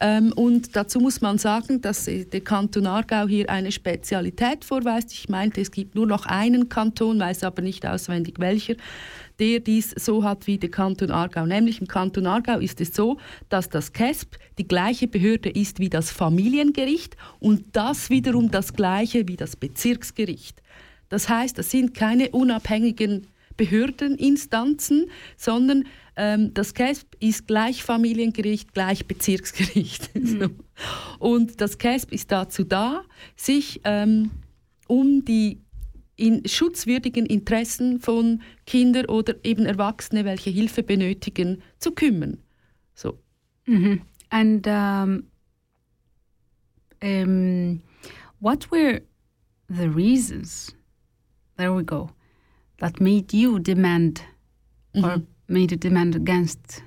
ähm, 0.00 0.32
und 0.34 0.76
dazu 0.76 1.00
muss 1.00 1.20
man 1.20 1.38
sagen, 1.38 1.80
dass 1.80 2.06
äh, 2.08 2.24
der 2.24 2.42
Kanton 2.42 2.86
Aargau 2.86 3.26
hier 3.26 3.48
eine 3.48 3.72
Spezialität 3.72 4.64
vorweist. 4.64 5.12
Ich 5.12 5.28
meinte, 5.28 5.60
es 5.60 5.70
gibt 5.70 5.94
nur 5.94 6.06
noch 6.06 6.26
einen 6.26 6.68
Kanton, 6.68 7.18
weiß 7.18 7.44
aber 7.44 7.62
nicht 7.62 7.86
auswendig 7.86 8.38
welcher, 8.38 8.74
der 9.38 9.60
dies 9.60 9.94
so 9.96 10.24
hat 10.24 10.46
wie 10.46 10.58
der 10.58 10.70
Kanton 10.70 11.10
Aargau. 11.10 11.46
Nämlich 11.46 11.80
im 11.80 11.86
Kanton 11.86 12.26
Aargau 12.26 12.58
ist 12.58 12.80
es 12.80 12.94
so, 12.94 13.18
dass 13.48 13.70
das 13.70 13.92
CASP 13.92 14.36
die 14.58 14.68
gleiche 14.68 15.08
Behörde 15.08 15.48
ist 15.48 15.78
wie 15.78 15.88
das 15.88 16.10
Familiengericht 16.10 17.16
und 17.38 17.64
das 17.72 18.10
wiederum 18.10 18.50
das 18.50 18.74
gleiche 18.74 19.26
wie 19.28 19.36
das 19.36 19.56
Bezirksgericht. 19.56 20.60
Das 21.08 21.28
heißt, 21.28 21.56
das 21.56 21.70
sind 21.70 21.94
keine 21.94 22.30
unabhängigen 22.30 23.26
Behördeninstanzen, 23.58 25.10
sondern 25.36 25.84
ähm, 26.16 26.54
das 26.54 26.72
CASP 26.72 27.14
ist 27.20 27.46
gleich 27.46 27.82
Familiengericht, 27.82 28.72
gleich 28.72 29.06
Bezirksgericht. 29.06 30.10
so. 30.24 30.48
Und 31.18 31.60
das 31.60 31.76
CASP 31.76 32.12
ist 32.12 32.32
dazu 32.32 32.64
da, 32.64 33.04
sich 33.36 33.82
ähm, 33.84 34.30
um 34.86 35.26
die 35.26 35.60
in 36.16 36.48
schutzwürdigen 36.48 37.26
Interessen 37.26 38.00
von 38.00 38.42
Kindern 38.66 39.06
oder 39.06 39.34
eben 39.44 39.66
Erwachsene, 39.66 40.24
welche 40.24 40.50
Hilfe 40.50 40.82
benötigen, 40.82 41.62
zu 41.78 41.92
kümmern. 41.92 42.38
So. 42.94 43.18
hmm 43.66 44.00
And 44.30 44.66
um, 44.66 45.24
um, 47.02 47.82
what 48.40 48.70
were 48.70 49.00
the 49.68 49.88
reasons? 49.88 50.74
There 51.56 51.74
we 51.74 51.82
go. 51.82 52.10
That 52.78 53.00
made 53.00 53.34
you 53.34 53.58
demand 53.58 54.22
or 54.94 55.22
made 55.48 55.72
a 55.72 55.76
demand 55.76 56.14
against 56.14 56.82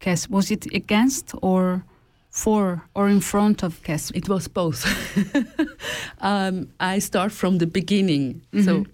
KESP. 0.00 0.30
Was 0.30 0.50
it 0.50 0.66
against 0.74 1.34
or 1.42 1.84
for 2.30 2.82
or 2.94 3.08
in 3.08 3.20
front 3.20 3.62
of 3.62 3.82
KESP? 3.82 4.16
It 4.16 4.28
was 4.28 4.48
both. 4.48 4.84
um, 6.20 6.68
I 6.78 7.00
start 7.00 7.32
from 7.32 7.58
the 7.58 7.66
beginning. 7.66 8.42
So, 8.64 8.86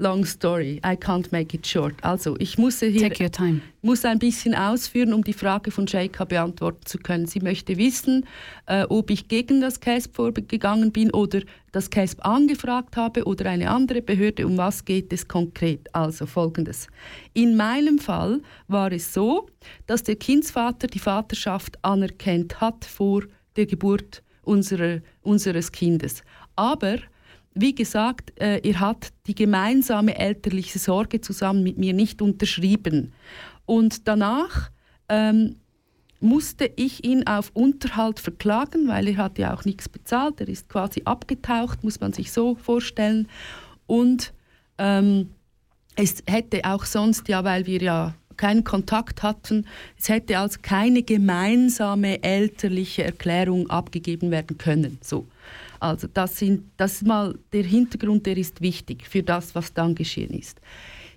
long 0.00 0.24
story. 0.24 0.80
I 0.84 0.96
can't 0.96 1.30
make 1.30 1.54
it 1.56 1.66
short. 1.66 1.94
Also, 2.02 2.36
ich 2.38 2.58
musste 2.58 2.86
hier 2.86 3.08
Take 3.08 3.22
your 3.22 3.30
time. 3.30 3.60
muss 3.82 4.04
ein 4.04 4.18
bisschen 4.18 4.54
ausführen, 4.54 5.12
um 5.12 5.22
die 5.22 5.32
Frage 5.32 5.70
von 5.70 5.86
Sheikha 5.86 6.24
beantworten 6.24 6.84
zu 6.86 6.98
können. 6.98 7.26
Sie 7.26 7.40
möchte 7.40 7.76
wissen, 7.76 8.26
äh, 8.66 8.84
ob 8.84 9.10
ich 9.10 9.28
gegen 9.28 9.60
das 9.60 9.80
CASP 9.80 10.16
vorgegangen 10.16 10.90
bin 10.90 11.10
oder 11.12 11.40
das 11.72 11.90
CASP 11.90 12.24
angefragt 12.24 12.96
habe 12.96 13.24
oder 13.24 13.48
eine 13.48 13.70
andere 13.70 14.02
Behörde. 14.02 14.46
Um 14.46 14.56
was 14.56 14.84
geht 14.84 15.12
es 15.12 15.28
konkret? 15.28 15.94
Also 15.94 16.26
folgendes. 16.26 16.88
In 17.34 17.56
meinem 17.56 17.98
Fall 17.98 18.40
war 18.68 18.90
es 18.92 19.14
so, 19.14 19.48
dass 19.86 20.02
der 20.02 20.16
Kindsvater 20.16 20.86
die 20.86 20.98
Vaterschaft 20.98 21.82
anerkannt 21.84 22.60
hat 22.60 22.84
vor 22.84 23.24
der 23.56 23.66
Geburt 23.66 24.22
unserer, 24.42 25.00
unseres 25.22 25.70
Kindes. 25.70 26.22
Aber 26.56 26.96
wie 27.60 27.74
gesagt, 27.74 28.32
äh, 28.40 28.60
er 28.66 28.80
hat 28.80 29.08
die 29.26 29.34
gemeinsame 29.34 30.18
elterliche 30.18 30.78
Sorge 30.78 31.20
zusammen 31.20 31.62
mit 31.62 31.78
mir 31.78 31.92
nicht 31.92 32.22
unterschrieben. 32.22 33.12
Und 33.66 34.08
danach 34.08 34.70
ähm, 35.08 35.56
musste 36.20 36.70
ich 36.76 37.04
ihn 37.04 37.26
auf 37.26 37.50
Unterhalt 37.54 38.20
verklagen, 38.20 38.88
weil 38.88 39.08
er 39.08 39.16
hat 39.16 39.38
ja 39.38 39.54
auch 39.54 39.64
nichts 39.64 39.88
bezahlt. 39.88 40.40
Er 40.40 40.48
ist 40.48 40.68
quasi 40.68 41.02
abgetaucht, 41.04 41.82
muss 41.82 42.00
man 42.00 42.12
sich 42.12 42.32
so 42.32 42.54
vorstellen. 42.54 43.28
Und 43.86 44.32
ähm, 44.78 45.30
es 45.96 46.22
hätte 46.26 46.64
auch 46.64 46.84
sonst, 46.84 47.28
ja, 47.28 47.44
weil 47.44 47.66
wir 47.66 47.80
ja 47.80 48.14
keinen 48.36 48.64
Kontakt 48.64 49.22
hatten, 49.22 49.66
es 49.98 50.08
hätte 50.08 50.38
also 50.38 50.58
keine 50.62 51.02
gemeinsame 51.02 52.22
elterliche 52.22 53.04
Erklärung 53.04 53.68
abgegeben 53.68 54.30
werden 54.30 54.56
können. 54.56 54.98
So. 55.02 55.26
Also 55.80 56.06
das, 56.12 56.36
sind, 56.38 56.70
das 56.76 56.94
ist 56.96 57.06
mal 57.06 57.38
der 57.52 57.64
Hintergrund, 57.64 58.26
der 58.26 58.36
ist 58.36 58.60
wichtig 58.60 59.06
für 59.06 59.22
das, 59.22 59.54
was 59.54 59.72
dann 59.74 59.94
geschehen 59.94 60.30
ist. 60.30 60.60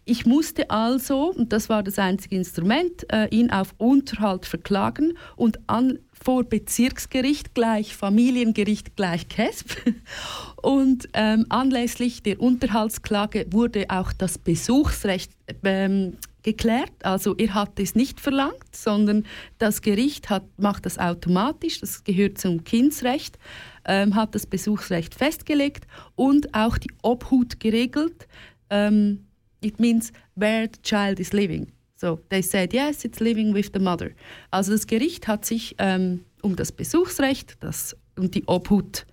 Ich 0.05 0.25
musste 0.25 0.69
also, 0.69 1.31
und 1.31 1.53
das 1.53 1.69
war 1.69 1.81
das 1.81 1.97
einzige 1.97 2.35
Instrument, 2.35 3.05
äh, 3.11 3.27
ihn 3.29 3.51
auf 3.51 3.73
Unterhalt 3.77 4.45
verklagen 4.45 5.17
und 5.37 5.59
an, 5.67 5.99
vor 6.11 6.43
Bezirksgericht 6.43 7.53
gleich 7.53 7.95
Familiengericht 7.95 8.95
gleich 8.95 9.27
KESP. 9.27 9.93
Und 10.55 11.09
ähm, 11.13 11.45
anlässlich 11.49 12.23
der 12.23 12.39
Unterhaltsklage 12.39 13.45
wurde 13.51 13.87
auch 13.89 14.13
das 14.13 14.37
Besuchsrecht 14.37 15.33
ähm, 15.65 16.15
geklärt. 16.41 16.93
Also 17.03 17.35
er 17.35 17.53
hat 17.53 17.77
es 17.79 17.95
nicht 17.95 18.21
verlangt, 18.21 18.73
sondern 18.73 19.25
das 19.57 19.81
Gericht 19.81 20.29
hat, 20.29 20.43
macht 20.57 20.85
das 20.85 20.97
automatisch, 20.97 21.81
das 21.81 22.05
gehört 22.05 22.37
zum 22.37 22.63
Kindsrecht, 22.63 23.37
ähm, 23.85 24.15
hat 24.15 24.35
das 24.35 24.45
Besuchsrecht 24.45 25.15
festgelegt 25.15 25.85
und 26.15 26.53
auch 26.53 26.77
die 26.77 26.91
Obhut 27.01 27.59
geregelt. 27.59 28.27
Ähm, 28.69 29.25
it 29.61 29.79
means 29.79 30.11
where 30.35 30.69
the 30.71 30.81
child 30.81 31.19
is 31.19 31.33
living. 31.33 31.71
So 31.95 32.19
they 32.29 32.41
said 32.41 32.73
yes, 32.73 33.05
it's 33.05 33.19
living 33.19 33.53
with 33.53 33.71
the 33.73 33.79
mother. 33.79 34.11
Also 34.51 34.71
das 34.71 34.87
Gericht 34.87 35.27
hat 35.27 35.45
sich 35.45 35.75
ähm, 35.77 36.25
um 36.41 36.55
das 36.55 36.71
Besuchsrecht 36.71 37.57
das, 37.61 37.95
und 38.17 38.35
die 38.35 38.47
Obhut 38.47 39.05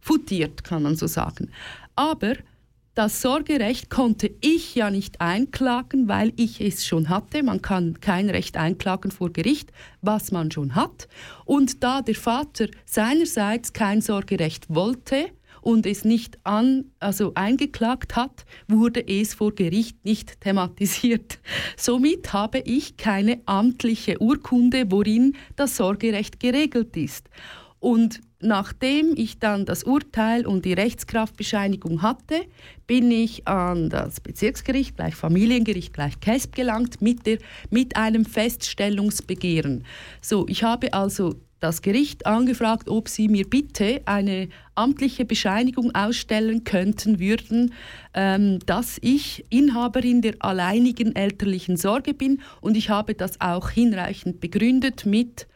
futiert, 0.00 0.64
kann 0.64 0.82
man 0.82 0.96
so 0.96 1.06
sagen. 1.06 1.50
Aber 1.94 2.34
das 2.94 3.22
Sorgerecht 3.22 3.88
konnte 3.88 4.30
ich 4.40 4.74
ja 4.74 4.90
nicht 4.90 5.20
einklagen, 5.20 6.08
weil 6.08 6.32
ich 6.36 6.60
es 6.60 6.86
schon 6.86 7.08
hatte. 7.08 7.42
Man 7.42 7.62
kann 7.62 8.00
kein 8.00 8.28
Recht 8.28 8.56
einklagen 8.56 9.10
vor 9.10 9.30
Gericht, 9.30 9.72
was 10.02 10.30
man 10.30 10.50
schon 10.50 10.74
hat. 10.74 11.08
Und 11.46 11.82
da 11.82 12.02
der 12.02 12.14
Vater 12.14 12.66
seinerseits 12.84 13.72
kein 13.72 14.02
Sorgerecht 14.02 14.66
wollte 14.68 15.30
und 15.62 15.86
es 15.86 16.04
nicht 16.04 16.38
an, 16.44 16.86
also 16.98 17.32
eingeklagt 17.34 18.14
hat, 18.16 18.44
wurde 18.68 19.06
es 19.06 19.32
vor 19.32 19.54
Gericht 19.54 20.04
nicht 20.04 20.40
thematisiert. 20.40 21.38
Somit 21.78 22.32
habe 22.34 22.58
ich 22.58 22.98
keine 22.98 23.40
amtliche 23.46 24.20
Urkunde, 24.20 24.90
worin 24.90 25.36
das 25.56 25.76
Sorgerecht 25.76 26.40
geregelt 26.40 26.96
ist. 26.96 27.30
Und 27.82 28.20
nachdem 28.38 29.12
ich 29.16 29.40
dann 29.40 29.66
das 29.66 29.82
Urteil 29.82 30.46
und 30.46 30.64
die 30.64 30.72
Rechtskraftbescheinigung 30.72 32.00
hatte, 32.00 32.42
bin 32.86 33.10
ich 33.10 33.48
an 33.48 33.90
das 33.90 34.20
Bezirksgericht, 34.20 34.94
gleich 34.94 35.16
Familiengericht, 35.16 35.92
gleich 35.92 36.20
KESP 36.20 36.54
gelangt 36.54 37.02
mit, 37.02 37.26
der, 37.26 37.38
mit 37.70 37.96
einem 37.96 38.24
Feststellungsbegehren. 38.24 39.84
So, 40.20 40.46
ich 40.48 40.62
habe 40.62 40.94
also 40.94 41.34
das 41.58 41.82
Gericht 41.82 42.24
angefragt, 42.24 42.88
ob 42.88 43.08
sie 43.08 43.26
mir 43.26 43.50
bitte 43.50 44.00
eine 44.04 44.48
amtliche 44.76 45.24
Bescheinigung 45.24 45.92
ausstellen 45.92 46.62
könnten 46.62 47.18
würden, 47.18 47.74
ähm, 48.14 48.60
dass 48.64 48.98
ich 49.00 49.44
Inhaberin 49.50 50.22
der 50.22 50.36
alleinigen 50.38 51.16
elterlichen 51.16 51.76
Sorge 51.76 52.14
bin 52.14 52.42
und 52.60 52.76
ich 52.76 52.90
habe 52.90 53.14
das 53.14 53.40
auch 53.40 53.70
hinreichend 53.70 54.38
begründet 54.40 55.04
mit 55.04 55.48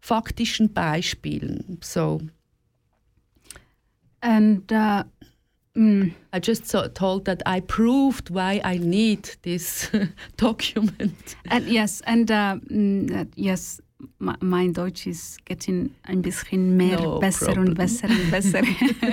faktischen 0.00 0.72
Beispielen. 0.72 1.78
So 1.82 2.20
And 4.22 4.70
uh, 4.70 5.04
mm, 5.74 6.12
I 6.32 6.40
just 6.40 6.66
so, 6.66 6.88
told 6.88 7.24
that 7.24 7.42
I 7.46 7.60
proved 7.60 8.28
why 8.30 8.60
I 8.64 8.76
need 8.78 9.30
this 9.42 9.90
document. 10.36 11.36
and 11.48 11.66
yes, 11.66 12.02
and 12.06 12.30
uh, 12.30 12.56
mm, 12.70 13.10
uh, 13.14 13.24
yes, 13.34 13.80
my, 14.18 14.34
mein 14.42 14.72
Deutsch 14.74 15.06
is 15.06 15.38
getting 15.46 15.94
ein 16.04 16.20
bisschen 16.22 16.76
mehr 16.76 16.98
No 17.00 17.18
besser 17.18 17.46
problem. 17.46 17.68
und 17.68 17.74
besser 17.78 18.08
und 18.08 18.30
besser. 18.30 18.62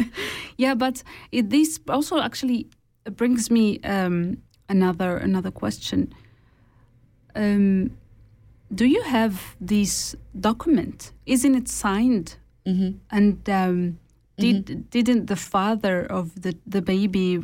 yeah, 0.57 0.75
but 0.75 1.03
it, 1.31 1.49
this 1.49 1.79
also 1.87 2.19
actually 2.19 2.67
brings 3.15 3.49
me 3.49 3.79
um, 3.85 4.37
another 4.67 5.17
another 5.17 5.51
question. 5.51 6.13
Um, 7.35 7.91
do 8.73 8.85
you 8.85 9.01
have 9.03 9.55
this 9.61 10.15
document? 10.39 11.11
Isn't 11.25 11.55
it 11.55 11.67
signed? 11.67 12.37
Mhm. 12.65 12.99
And 13.11 13.49
um, 13.49 13.99
did 14.37 14.89
didn't 14.89 15.27
the 15.27 15.35
father 15.35 16.05
of 16.05 16.41
the 16.41 16.53
the 16.65 16.81
baby 16.81 17.39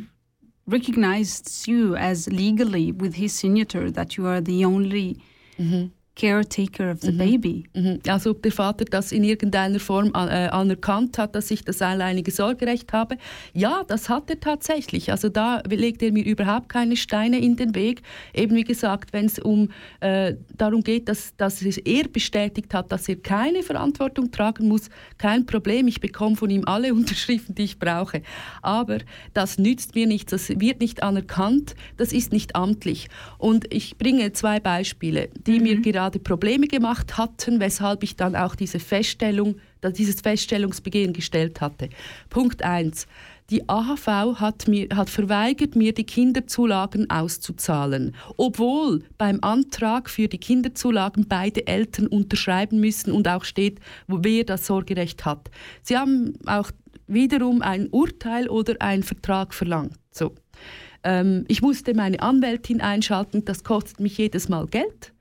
recognized 0.68 1.68
you 1.68 1.96
as 1.96 2.28
legally 2.28 2.92
with 2.92 3.16
his 3.16 3.34
signature 3.34 3.92
that 3.92 4.18
you 4.18 4.26
are 4.28 4.42
the 4.42 4.64
only 4.66 5.18
Mhm. 5.60 5.92
Caretaker 6.16 6.92
of 6.92 7.02
the 7.02 7.12
baby. 7.12 7.66
Mhm. 7.74 8.00
Also 8.08 8.32
ob 8.32 8.44
der 8.44 8.52
Vater 8.52 8.86
das 8.86 9.12
in 9.12 9.24
irgendeiner 9.24 9.80
Form 9.80 10.12
äh, 10.14 10.48
anerkannt 10.48 11.18
hat, 11.18 11.36
dass 11.36 11.50
ich 11.50 11.64
das 11.64 11.82
alleinige 11.82 12.30
Sorgerecht 12.30 12.94
habe. 12.94 13.18
Ja, 13.54 13.84
das 13.88 14.10
hat 14.10 14.30
er 14.30 14.40
tatsächlich. 14.40 15.12
Also 15.12 15.30
da 15.30 15.64
legt 15.68 16.04
er 16.04 16.12
mir 16.12 16.24
überhaupt 16.24 16.70
keine 16.70 16.98
Steine 16.98 17.40
in 17.40 17.56
den 17.56 17.74
Weg. 17.74 18.04
Eben 18.34 18.56
wie 18.56 18.64
gesagt, 18.64 19.12
wenn 19.12 19.26
es 19.26 19.40
um 19.40 19.70
äh, 20.02 20.36
darum 20.56 20.84
geht, 20.84 21.10
dass, 21.10 21.36
dass 21.36 21.64
er 21.64 22.08
bestätigt 22.08 22.74
hat, 22.76 22.92
dass 22.92 23.10
er 23.10 23.16
keine 23.16 23.64
Verantwortung 23.64 24.30
tragen 24.30 24.68
muss, 24.68 24.90
kein 25.18 25.48
Problem. 25.48 25.88
Ich 25.88 26.00
bekomme 26.00 26.36
von 26.36 26.50
ihm 26.52 26.64
alle 26.66 26.94
Unterschriften, 26.94 27.56
die 27.56 27.64
ich 27.64 27.80
brauche. 27.80 28.22
Aber 28.62 29.00
das 29.34 29.58
nützt 29.58 29.96
mir 29.96 30.06
nichts. 30.06 30.30
Das 30.32 30.50
wird 30.50 30.80
nicht 30.80 31.02
anerkannt. 31.02 31.74
Das 31.98 32.14
ist 32.14 32.32
nicht 32.32 32.56
amtlich. 32.56 33.08
Und 33.40 33.74
ich 33.74 33.98
bringe 33.98 34.32
zwei 34.34 34.60
Beispiele, 34.60 35.30
die 35.48 35.60
mir 35.60 35.82
gerade 35.82 36.03
Probleme 36.12 36.68
gemacht 36.68 37.18
hatten, 37.18 37.60
weshalb 37.60 38.04
ich 38.04 38.16
dann 38.16 38.36
auch 38.36 38.56
diese 38.56 38.80
Feststellung, 38.80 39.56
dieses 39.98 40.22
Feststellungsbegehen 40.22 41.14
gestellt 41.14 41.62
hatte. 41.62 41.90
Punkt 42.30 42.64
1. 42.64 43.08
Die 43.50 43.68
AHV 43.68 44.08
hat, 44.40 44.68
mir, 44.68 44.88
hat 44.96 45.10
verweigert, 45.10 45.76
mir 45.76 45.94
die 45.94 46.06
Kinderzulagen 46.06 47.10
auszuzahlen, 47.10 48.16
obwohl 48.38 49.04
beim 49.18 49.40
Antrag 49.42 50.10
für 50.10 50.28
die 50.28 50.38
Kinderzulagen 50.38 51.28
beide 51.28 51.68
Eltern 51.68 52.08
unterschreiben 52.08 52.80
müssen 52.80 53.12
und 53.12 53.28
auch 53.28 53.44
steht, 53.44 53.80
wer 54.08 54.46
das 54.46 54.66
Sorgerecht 54.66 55.26
hat. 55.26 55.52
Sie 55.82 55.98
haben 55.98 56.34
auch 56.46 56.72
wiederum 57.08 57.62
ein 57.62 57.90
Urteil 57.90 58.48
oder 58.48 58.76
einen 58.80 59.04
Vertrag 59.04 59.54
verlangt. 59.54 60.00
So. 60.12 60.34
Ähm, 61.04 61.44
ich 61.48 61.62
musste 61.62 61.94
meine 61.94 62.22
Anwältin 62.22 62.82
einschalten, 62.82 63.44
das 63.46 63.64
kostet 63.64 64.00
mich 64.00 64.18
jedes 64.18 64.50
Mal 64.50 64.68
Geld. 64.68 65.13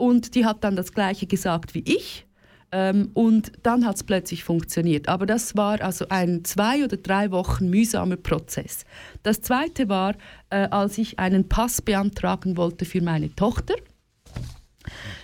Und 0.00 0.34
die 0.34 0.46
hat 0.46 0.64
dann 0.64 0.76
das 0.76 0.92
Gleiche 0.92 1.26
gesagt 1.26 1.74
wie 1.74 1.84
ich. 1.84 2.26
Ähm, 2.72 3.10
und 3.14 3.52
dann 3.62 3.84
hat 3.84 3.96
es 3.96 4.04
plötzlich 4.04 4.44
funktioniert. 4.44 5.08
Aber 5.08 5.26
das 5.26 5.56
war 5.56 5.80
also 5.82 6.06
ein 6.08 6.42
zwei 6.44 6.84
oder 6.84 6.96
drei 6.96 7.30
Wochen 7.30 7.68
mühsamer 7.68 8.16
Prozess. 8.16 8.84
Das 9.22 9.42
Zweite 9.42 9.88
war, 9.88 10.14
äh, 10.48 10.68
als 10.70 10.96
ich 10.96 11.18
einen 11.18 11.48
Pass 11.48 11.82
beantragen 11.82 12.56
wollte 12.56 12.84
für 12.84 13.02
meine 13.02 13.34
Tochter. 13.34 13.74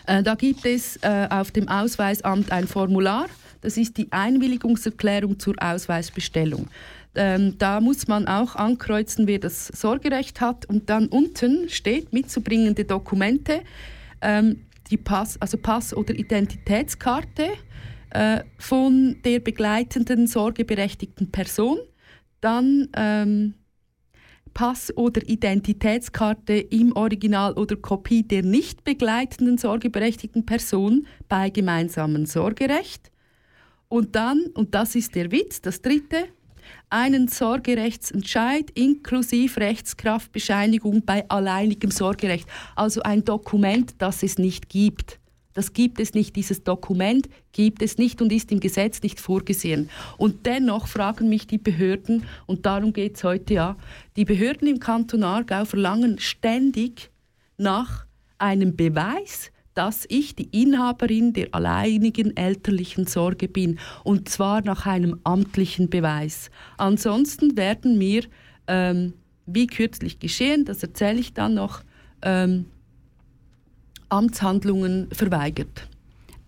Äh, 0.06 0.22
da 0.22 0.34
gibt 0.34 0.66
es 0.66 0.98
äh, 0.98 1.28
auf 1.30 1.52
dem 1.52 1.68
Ausweisamt 1.68 2.52
ein 2.52 2.66
Formular. 2.66 3.26
Das 3.62 3.78
ist 3.78 3.96
die 3.96 4.12
Einwilligungserklärung 4.12 5.38
zur 5.38 5.54
Ausweisbestellung. 5.58 6.68
Ähm, 7.14 7.56
da 7.58 7.80
muss 7.80 8.08
man 8.08 8.28
auch 8.28 8.56
ankreuzen, 8.56 9.26
wer 9.26 9.38
das 9.38 9.68
Sorgerecht 9.68 10.42
hat. 10.42 10.66
Und 10.66 10.90
dann 10.90 11.06
unten 11.06 11.70
steht 11.70 12.12
mitzubringende 12.12 12.84
Dokumente, 12.84 13.62
ähm, 14.20 14.66
die 14.90 14.96
Pass, 14.96 15.40
also 15.40 15.58
Pass- 15.58 15.94
oder 15.94 16.14
Identitätskarte 16.14 17.48
äh, 18.10 18.40
von 18.58 19.16
der 19.24 19.40
begleitenden 19.40 20.26
sorgeberechtigten 20.26 21.30
Person. 21.30 21.78
Dann 22.40 22.88
ähm, 22.94 23.54
Pass- 24.54 24.96
oder 24.96 25.20
Identitätskarte 25.28 26.54
im 26.54 26.96
Original 26.96 27.52
oder 27.54 27.76
Kopie 27.76 28.22
der 28.22 28.42
nicht 28.42 28.84
begleitenden 28.84 29.58
sorgeberechtigten 29.58 30.46
Person 30.46 31.06
bei 31.28 31.50
gemeinsamem 31.50 32.24
Sorgerecht. 32.24 33.10
Und 33.88 34.16
dann, 34.16 34.46
und 34.54 34.74
das 34.74 34.94
ist 34.94 35.14
der 35.14 35.30
Witz, 35.30 35.60
das 35.60 35.82
dritte, 35.82 36.28
einen 36.90 37.28
Sorgerechtsentscheid 37.28 38.70
inklusive 38.70 39.60
Rechtskraftbescheinigung 39.60 41.04
bei 41.04 41.28
alleinigem 41.28 41.90
Sorgerecht. 41.90 42.48
Also 42.74 43.02
ein 43.02 43.24
Dokument, 43.24 43.94
das 43.98 44.22
es 44.22 44.38
nicht 44.38 44.68
gibt. 44.68 45.18
Das 45.56 45.72
gibt 45.72 46.00
es 46.00 46.12
nicht, 46.12 46.36
dieses 46.36 46.64
Dokument 46.64 47.30
gibt 47.52 47.80
es 47.80 47.96
nicht 47.96 48.20
und 48.20 48.30
ist 48.30 48.52
im 48.52 48.60
Gesetz 48.60 49.02
nicht 49.02 49.18
vorgesehen. 49.18 49.88
Und 50.18 50.44
dennoch 50.44 50.86
fragen 50.86 51.30
mich 51.30 51.46
die 51.46 51.56
Behörden, 51.56 52.24
und 52.44 52.66
darum 52.66 52.92
geht 52.92 53.16
es 53.16 53.24
heute 53.24 53.54
ja, 53.54 53.76
die 54.16 54.26
Behörden 54.26 54.68
im 54.68 54.80
Kanton 54.80 55.22
Aargau 55.22 55.64
verlangen 55.64 56.18
ständig 56.18 57.10
nach 57.56 58.04
einem 58.36 58.76
Beweis, 58.76 59.50
dass 59.76 60.06
ich 60.08 60.34
die 60.34 60.48
Inhaberin 60.62 61.32
der 61.34 61.54
alleinigen 61.54 62.36
elterlichen 62.36 63.06
Sorge 63.06 63.46
bin. 63.46 63.78
Und 64.04 64.28
zwar 64.28 64.62
nach 64.62 64.86
einem 64.86 65.20
amtlichen 65.22 65.90
Beweis. 65.90 66.50
Ansonsten 66.78 67.56
werden 67.56 67.98
mir, 67.98 68.24
ähm, 68.66 69.12
wie 69.44 69.66
kürzlich 69.66 70.18
geschehen, 70.18 70.64
das 70.64 70.82
erzähle 70.82 71.20
ich 71.20 71.34
dann 71.34 71.54
noch, 71.54 71.82
ähm, 72.22 72.66
Amtshandlungen 74.08 75.08
verweigert. 75.12 75.88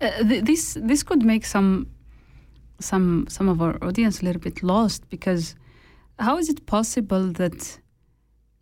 Uh, 0.00 0.26
th- 0.26 0.44
this 0.44 0.74
this 0.86 1.04
could 1.04 1.24
make 1.24 1.44
some 1.44 1.86
some 2.80 3.24
some 3.28 3.50
of 3.50 3.60
our 3.60 3.82
audience 3.82 4.20
a 4.22 4.24
little 4.24 4.40
bit 4.40 4.62
lost 4.62 5.08
because 5.10 5.56
how 6.20 6.38
is 6.38 6.48
it 6.48 6.64
possible 6.66 7.32
that 7.32 7.80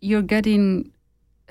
you're 0.01 0.23
getting 0.23 0.91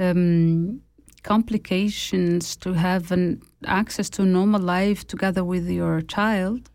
um, 0.01 0.83
complications 1.27 2.57
to 2.57 2.73
have 2.73 3.11
an 3.11 3.43
access 3.67 4.09
to 4.09 4.23
normal 4.23 4.61
life 4.61 5.07
together 5.07 5.43
with 5.45 5.69
your 5.69 6.01
child 6.01 6.71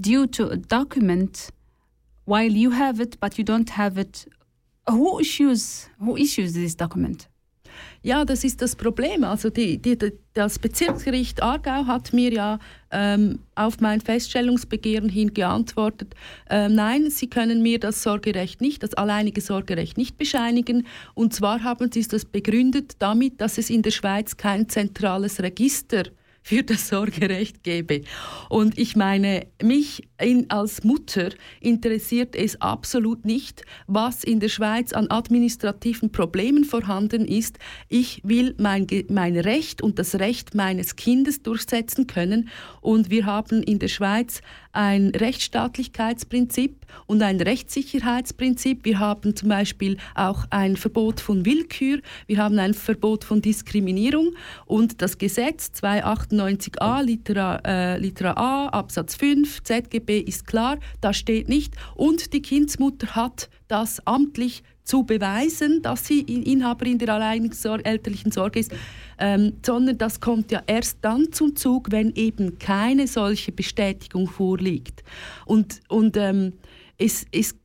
due 0.00 0.26
to 0.26 0.48
a 0.48 0.56
document 0.56 1.50
while 2.24 2.52
you 2.64 2.70
have 2.70 3.00
it 3.00 3.18
but 3.20 3.36
you 3.36 3.44
don't 3.44 3.70
have 3.70 3.98
it. 3.98 4.26
Who 4.88 5.20
issues 5.20 5.88
who 6.02 6.16
issues 6.16 6.54
this 6.54 6.74
document 6.74 7.28
Ja, 8.02 8.24
das 8.24 8.44
ist 8.44 8.62
das 8.62 8.76
Problem. 8.76 9.24
Also 9.24 9.50
die, 9.50 9.78
die, 9.78 9.98
das 10.34 10.58
Bezirksgericht 10.58 11.42
Aargau 11.42 11.86
hat 11.86 12.12
mir 12.12 12.32
ja 12.32 12.58
ähm, 12.90 13.40
auf 13.54 13.80
mein 13.80 14.00
Feststellungsbegehren 14.00 15.08
hin 15.08 15.34
geantwortet, 15.34 16.14
äh, 16.48 16.68
nein, 16.68 17.10
Sie 17.10 17.28
können 17.28 17.62
mir 17.62 17.78
das 17.80 18.02
Sorgerecht 18.02 18.60
nicht, 18.60 18.82
das 18.82 18.94
alleinige 18.94 19.40
Sorgerecht 19.40 19.98
nicht 19.98 20.16
bescheinigen. 20.16 20.86
Und 21.14 21.34
zwar 21.34 21.62
haben 21.64 21.90
Sie 21.92 22.06
das 22.06 22.24
begründet 22.24 22.96
damit, 23.00 23.40
dass 23.40 23.58
es 23.58 23.68
in 23.70 23.82
der 23.82 23.90
Schweiz 23.90 24.36
kein 24.36 24.68
zentrales 24.68 25.42
Register 25.42 26.04
für 26.48 26.62
das 26.62 26.88
Sorgerecht 26.88 27.62
gebe. 27.62 28.00
Und 28.48 28.78
ich 28.78 28.96
meine, 28.96 29.48
mich 29.62 30.08
in, 30.18 30.48
als 30.48 30.82
Mutter 30.82 31.28
interessiert 31.60 32.34
es 32.34 32.58
absolut 32.62 33.26
nicht, 33.26 33.66
was 33.86 34.24
in 34.24 34.40
der 34.40 34.48
Schweiz 34.48 34.94
an 34.94 35.10
administrativen 35.10 36.10
Problemen 36.10 36.64
vorhanden 36.64 37.26
ist. 37.26 37.58
Ich 37.90 38.22
will 38.24 38.54
mein, 38.56 38.86
mein 39.10 39.36
Recht 39.36 39.82
und 39.82 39.98
das 39.98 40.14
Recht 40.14 40.54
meines 40.54 40.96
Kindes 40.96 41.42
durchsetzen 41.42 42.06
können. 42.06 42.48
Und 42.80 43.10
wir 43.10 43.26
haben 43.26 43.62
in 43.62 43.78
der 43.78 43.88
Schweiz 43.88 44.40
ein 44.78 45.08
Rechtsstaatlichkeitsprinzip 45.08 46.86
und 47.06 47.20
ein 47.20 47.40
Rechtssicherheitsprinzip. 47.40 48.84
Wir 48.84 49.00
haben 49.00 49.34
zum 49.34 49.48
Beispiel 49.48 49.96
auch 50.14 50.44
ein 50.50 50.76
Verbot 50.76 51.18
von 51.18 51.44
Willkür. 51.44 51.98
Wir 52.28 52.38
haben 52.38 52.60
ein 52.60 52.74
Verbot 52.74 53.24
von 53.24 53.42
Diskriminierung. 53.42 54.36
Und 54.66 55.02
das 55.02 55.18
Gesetz 55.18 55.72
298a 55.82 57.02
Litera, 57.02 57.60
äh, 57.66 57.98
Litera 57.98 58.34
A 58.36 58.68
Absatz 58.68 59.16
5 59.16 59.64
ZGB 59.64 60.20
ist 60.20 60.46
klar, 60.46 60.78
da 61.00 61.12
steht 61.12 61.48
nicht. 61.48 61.74
Und 61.96 62.32
die 62.32 62.40
Kindsmutter 62.40 63.16
hat 63.16 63.50
das 63.66 64.06
amtlich 64.06 64.62
zu 64.84 65.02
beweisen, 65.02 65.82
dass 65.82 66.06
sie 66.06 66.20
In- 66.20 66.44
Inhaberin 66.44 66.98
der 66.98 67.20
elterlichen 67.84 68.30
Sorge 68.32 68.60
ist, 68.60 68.72
ähm, 69.18 69.54
sondern 69.64 69.98
das 69.98 70.20
kommt 70.20 70.50
ja 70.52 70.62
erst 70.66 70.98
dann 71.02 71.32
zum 71.32 71.56
Zug, 71.56 71.90
wenn 71.90 72.14
eben 72.14 72.58
keine 72.58 73.06
solche 73.06 73.52
Bestätigung 73.52 74.28
vorliegt. 74.28 75.02
Und, 75.46 75.80
und 75.88 76.16
ähm, 76.16 76.54
es, 76.98 77.26
es, 77.32 77.56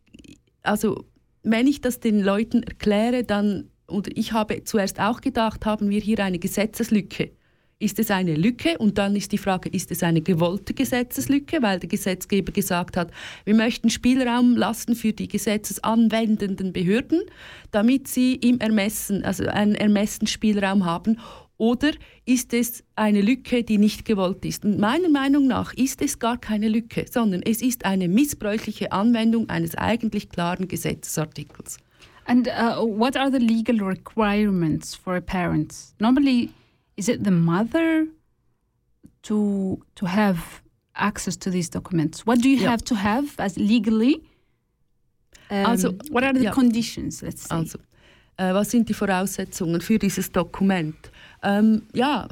also, 0.62 1.06
wenn 1.44 1.68
ich 1.68 1.82
das 1.82 2.00
den 2.00 2.22
Leuten 2.22 2.64
erkläre, 2.64 3.24
dann, 3.24 3.70
und 3.88 4.18
ich 4.18 4.32
habe 4.34 4.64
zuerst 4.64 5.00
auch 5.00 5.22
gedacht, 5.22 5.66
haben 5.66 5.90
wir 5.90 6.00
hier 6.00 6.20
eine 6.20 6.40
Gesetzeslücke. 6.40 7.32
Ist 7.84 8.00
es 8.00 8.12
eine 8.12 8.36
Lücke? 8.36 8.78
Und 8.78 8.98
dann 8.98 9.14
ist 9.14 9.34
die 9.34 9.38
Frage, 9.38 9.68
ist 9.68 9.92
es 9.92 10.04
eine 10.04 10.22
gewollte 10.22 10.74
Gesetzeslücke, 10.74 11.62
weil 11.62 11.80
der 11.80 11.90
Gesetzgeber 11.90 12.54
gesagt 12.54 12.96
hat, 12.96 13.12
wir 13.44 13.56
möchten 13.56 13.90
Spielraum 13.90 14.56
lassen 14.56 14.96
für 14.96 15.12
die 15.12 15.28
gesetzesanwendenden 15.28 16.72
Behörden, 16.72 17.24
damit 17.72 18.08
sie 18.08 18.36
im 18.36 18.62
Ermessen, 18.62 19.26
also 19.26 19.46
einen 19.48 19.76
Ermessensspielraum 19.76 20.86
haben. 20.86 21.20
Oder 21.58 21.92
ist 22.24 22.54
es 22.54 22.86
eine 22.96 23.20
Lücke, 23.20 23.66
die 23.66 23.78
nicht 23.78 24.06
gewollt 24.06 24.46
ist? 24.46 24.64
Und 24.64 24.80
meiner 24.80 25.10
Meinung 25.10 25.48
nach 25.48 25.74
ist 25.74 26.02
es 26.02 26.20
gar 26.20 26.38
keine 26.38 26.70
Lücke, 26.70 27.04
sondern 27.12 27.42
es 27.42 27.62
ist 27.62 27.84
eine 27.84 28.08
missbräuchliche 28.08 28.94
Anwendung 28.94 29.50
eines 29.50 29.76
eigentlich 29.76 30.30
klaren 30.30 30.70
Gesetzesartikels. 30.70 31.80
And 32.28 32.48
uh, 32.48 32.82
what 32.82 33.18
are 33.18 33.30
the 33.30 33.40
legal 33.40 33.82
requirements 33.82 34.96
for 34.96 35.18
a 35.18 35.22
parent? 35.22 35.76
Normally, 36.00 36.50
is 36.96 37.10
it 37.10 37.24
the 37.24 37.32
mother 37.32 38.08
to 39.24 39.80
to 39.96 40.06
have 40.06 40.62
access 40.96 41.38
to 41.38 41.50
these 41.50 41.70
documents? 41.70 42.26
What 42.26 42.42
do 42.42 42.50
you 42.50 42.58
Yeah. 42.60 42.70
have 42.72 42.84
to 42.86 42.96
have 42.96 43.28
as 43.40 43.58
legally? 43.58 44.22
Um, 45.50 45.66
Also, 45.66 45.94
what 46.12 46.24
are 46.24 46.34
the 46.34 46.52
conditions? 46.52 47.22
Let's 47.22 47.44
say. 47.48 47.56
Also, 47.56 47.80
äh, 48.38 48.54
was 48.54 48.70
sind 48.72 48.88
die 48.90 48.94
Voraussetzungen 48.94 49.82
für 49.82 49.98
dieses 50.00 50.32
Dokument? 50.32 50.96
Ähm, 51.44 51.84
ja, 51.94 52.28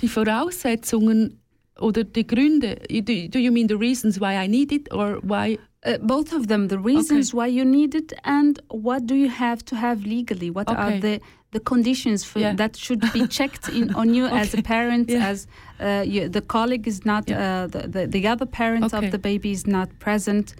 die 0.00 0.08
Voraussetzungen 0.08 1.38
oder 1.78 2.04
die 2.04 2.26
Gründe. 2.26 2.76
Do, 2.88 3.28
do 3.28 3.38
you 3.38 3.52
mean 3.52 3.68
the 3.68 3.76
reasons 3.76 4.20
why 4.20 4.34
I 4.36 4.48
need 4.48 4.72
it 4.72 4.92
or 4.92 5.20
why? 5.22 5.58
Uh, 5.82 5.96
both 6.02 6.34
of 6.34 6.46
them, 6.48 6.68
the 6.68 6.76
reasons 6.78 7.32
why 7.32 7.46
you 7.46 7.64
need 7.64 7.94
it 7.94 8.12
and 8.24 8.60
what 8.68 9.06
do 9.06 9.14
you 9.14 9.30
have 9.30 9.64
to 9.64 9.74
have 9.76 10.04
legally? 10.04 10.50
What 10.50 10.68
are 10.68 11.00
the, 11.00 11.20
the 11.52 11.60
conditions 11.60 12.24
for, 12.24 12.38
Yeah. 12.40 12.54
that 12.56 12.76
should 12.76 13.00
be 13.12 13.26
checked 13.38 13.68
in 13.68 13.94
on 13.94 14.14
you 14.14 14.26
as 14.26 14.54
a 14.54 14.58
Okay. 14.58 14.62
parent, 14.62 15.10
Yeah. 15.10 15.28
as 15.30 15.46
uh, 15.80 16.04
you, 16.06 16.28
the 16.28 16.40
colleague 16.42 16.86
is 16.86 17.04
not, 17.04 17.30
uh, 17.30 17.66
the, 17.66 17.88
the, 17.88 18.06
the 18.06 18.26
other 18.28 18.46
parent 18.46 18.84
Okay. 18.84 19.06
of 19.06 19.10
the 19.10 19.18
baby 19.18 19.50
is 19.50 19.66
not 19.66 19.88
present, 19.98 20.54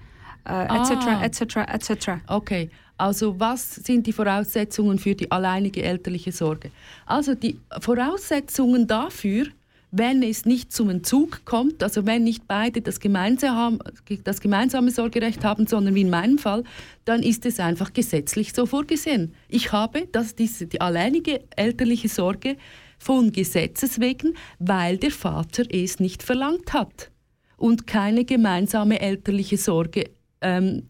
etc., 0.46 1.20
etc., 1.22 1.64
etc. 1.68 2.20
Okay, 2.28 2.70
also 2.98 3.38
was 3.38 3.60
sind 3.86 4.06
die 4.06 4.12
Voraussetzungen 4.12 4.98
für 4.98 5.14
die 5.14 5.30
alleinige 5.30 5.82
elterliche 5.82 6.32
Sorge? 6.32 6.70
Also 7.06 7.34
die 7.34 7.56
Voraussetzungen 7.80 8.86
dafür, 8.86 9.46
wenn 9.92 10.22
es 10.22 10.44
nicht 10.44 10.72
zum 10.72 10.90
Entzug 10.90 11.44
kommt, 11.44 11.82
also 11.82 12.06
wenn 12.06 12.22
nicht 12.22 12.46
beide 12.46 12.80
das 12.80 13.00
gemeinsame, 13.00 13.78
das 14.24 14.40
gemeinsame 14.40 14.90
Sorgerecht 14.90 15.44
haben, 15.44 15.66
sondern 15.66 15.94
wie 15.94 16.02
in 16.02 16.10
meinem 16.10 16.38
Fall, 16.38 16.64
dann 17.04 17.22
ist 17.22 17.44
es 17.46 17.58
einfach 17.58 17.92
gesetzlich 17.92 18.52
so 18.52 18.66
vorgesehen. 18.66 19.34
Ich 19.48 19.72
habe 19.72 20.06
das, 20.12 20.34
diese, 20.34 20.66
die 20.66 20.80
alleinige 20.80 21.42
elterliche 21.56 22.08
Sorge 22.08 22.56
von 22.98 23.32
Gesetzes 23.32 24.00
wegen, 24.00 24.34
weil 24.58 24.98
der 24.98 25.10
Vater 25.10 25.64
es 25.70 25.98
nicht 25.98 26.22
verlangt 26.22 26.72
hat 26.72 27.10
und 27.56 27.86
keine 27.86 28.24
gemeinsame 28.24 29.00
elterliche 29.00 29.56
Sorge 29.56 30.10
ähm, 30.40 30.88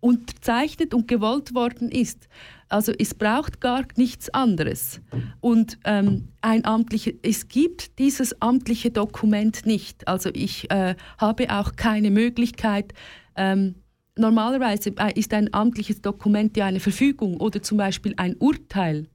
unterzeichnet 0.00 0.92
und 0.92 1.08
gewollt 1.08 1.54
worden 1.54 1.90
ist. 1.90 2.28
Also 2.74 2.92
es 2.98 3.14
braucht 3.14 3.60
gar 3.60 3.84
nichts 3.94 4.30
anderes. 4.30 5.00
Und 5.40 5.78
ähm, 5.84 6.30
ein 6.40 6.64
amtliche, 6.64 7.14
es 7.22 7.46
gibt 7.46 8.00
dieses 8.00 8.42
amtliche 8.42 8.90
Dokument 8.90 9.64
nicht. 9.64 10.08
Also 10.08 10.30
ich 10.32 10.68
äh, 10.72 10.96
habe 11.18 11.50
auch 11.50 11.76
keine 11.76 12.10
Möglichkeit. 12.10 12.92
Ähm, 13.36 13.76
normalerweise 14.18 14.92
äh, 14.98 15.16
ist 15.16 15.32
ein 15.34 15.54
amtliches 15.54 16.02
Dokument 16.02 16.56
ja 16.56 16.66
eine 16.66 16.80
Verfügung 16.80 17.36
oder 17.36 17.62
zum 17.62 17.78
Beispiel 17.78 18.14
ein 18.16 18.34
Urteil. 18.40 19.06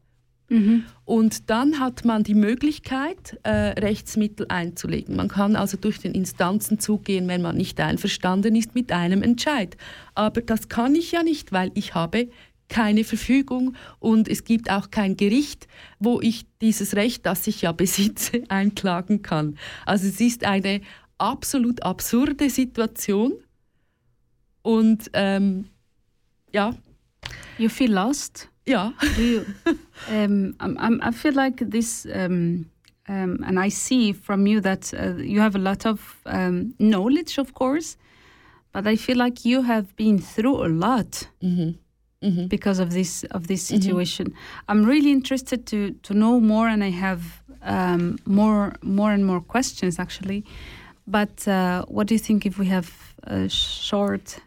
Und 1.06 1.50
dann 1.50 1.80
hat 1.80 2.06
man 2.06 2.24
die 2.24 2.36
Möglichkeit, 2.36 3.40
äh, 3.44 3.52
Rechtsmittel 3.80 4.46
einzulegen. 4.50 5.16
Man 5.16 5.28
kann 5.28 5.56
also 5.56 5.78
durch 5.78 6.00
den 6.00 6.14
Instanzen 6.14 6.80
zugehen, 6.80 7.28
wenn 7.28 7.42
man 7.42 7.58
nicht 7.58 7.80
einverstanden 7.80 8.56
ist 8.56 8.74
mit 8.74 8.92
einem 8.92 9.22
Entscheid. 9.22 9.78
Aber 10.16 10.42
das 10.42 10.70
kann 10.70 10.96
ich 10.96 11.12
ja 11.12 11.24
nicht, 11.24 11.52
weil 11.52 11.72
ich 11.76 11.94
habe 11.94 12.30
keine 12.70 13.04
Verfügung 13.04 13.76
und 14.00 14.28
es 14.30 14.44
gibt 14.44 14.72
auch 14.72 14.92
kein 14.92 15.18
Gericht, 15.18 15.68
wo 16.00 16.22
ich 16.22 16.46
dieses 16.62 16.96
Recht, 16.96 17.26
das 17.26 17.48
ich 17.48 17.64
ja 17.64 17.72
besitze, 17.72 18.44
einklagen 18.50 19.22
kann. 19.22 19.58
Also 19.86 20.08
es 20.08 20.22
ist 20.22 20.46
eine 20.46 20.82
absolut 21.18 21.84
absurde 21.84 22.50
Situation 22.50 23.34
und 24.62 25.10
ähm, 25.14 25.66
ja, 26.54 26.76
You 27.58 27.70
feel 27.70 27.92
lost? 27.92 28.48
ja. 28.66 28.94
Do 29.16 29.22
you? 29.22 29.46
um, 30.10 30.56
I'm, 30.60 31.02
I 31.02 31.12
feel 31.12 31.34
like 31.34 31.70
this, 31.70 32.06
um, 32.06 32.70
um, 33.08 33.44
and 33.44 33.60
I 33.60 33.70
see 33.70 34.14
from 34.14 34.48
you 34.48 34.62
that 34.62 34.94
uh, 34.94 35.16
you 35.18 35.42
have 35.42 35.56
a 35.56 35.60
lot 35.60 35.86
of 35.86 36.00
knowledge, 36.78 37.38
of 37.38 37.54
course, 37.54 37.98
but 38.72 38.88
I 38.88 38.96
feel 38.96 39.18
like 39.18 39.44
you 39.44 39.64
have 39.64 39.96
been 39.96 40.20
through 40.20 40.64
a 40.64 40.70
lot 40.70 41.28
because 42.48 42.80
of 42.80 42.90
this 42.92 43.24
of 43.32 43.48
this 43.48 43.64
situation. 43.64 44.34
I'm 44.68 44.84
really 44.84 45.12
interested 45.12 45.66
to 45.68 45.92
to 46.04 46.14
know 46.14 46.40
more, 46.40 46.68
and 46.68 46.84
I 46.84 46.90
have 46.92 47.22
um, 47.64 48.18
more 48.26 48.74
more 48.82 49.12
and 49.14 49.26
more 49.26 49.42
questions 49.42 50.00
actually. 50.00 50.44
But 51.08 51.48
uh, 51.48 51.86
what 51.88 52.08
do 52.08 52.14
you 52.14 52.20
think 52.20 52.46
if 52.46 52.58
we 52.58 52.68
have 52.68 52.90
a 53.24 53.48
short? 53.50 54.40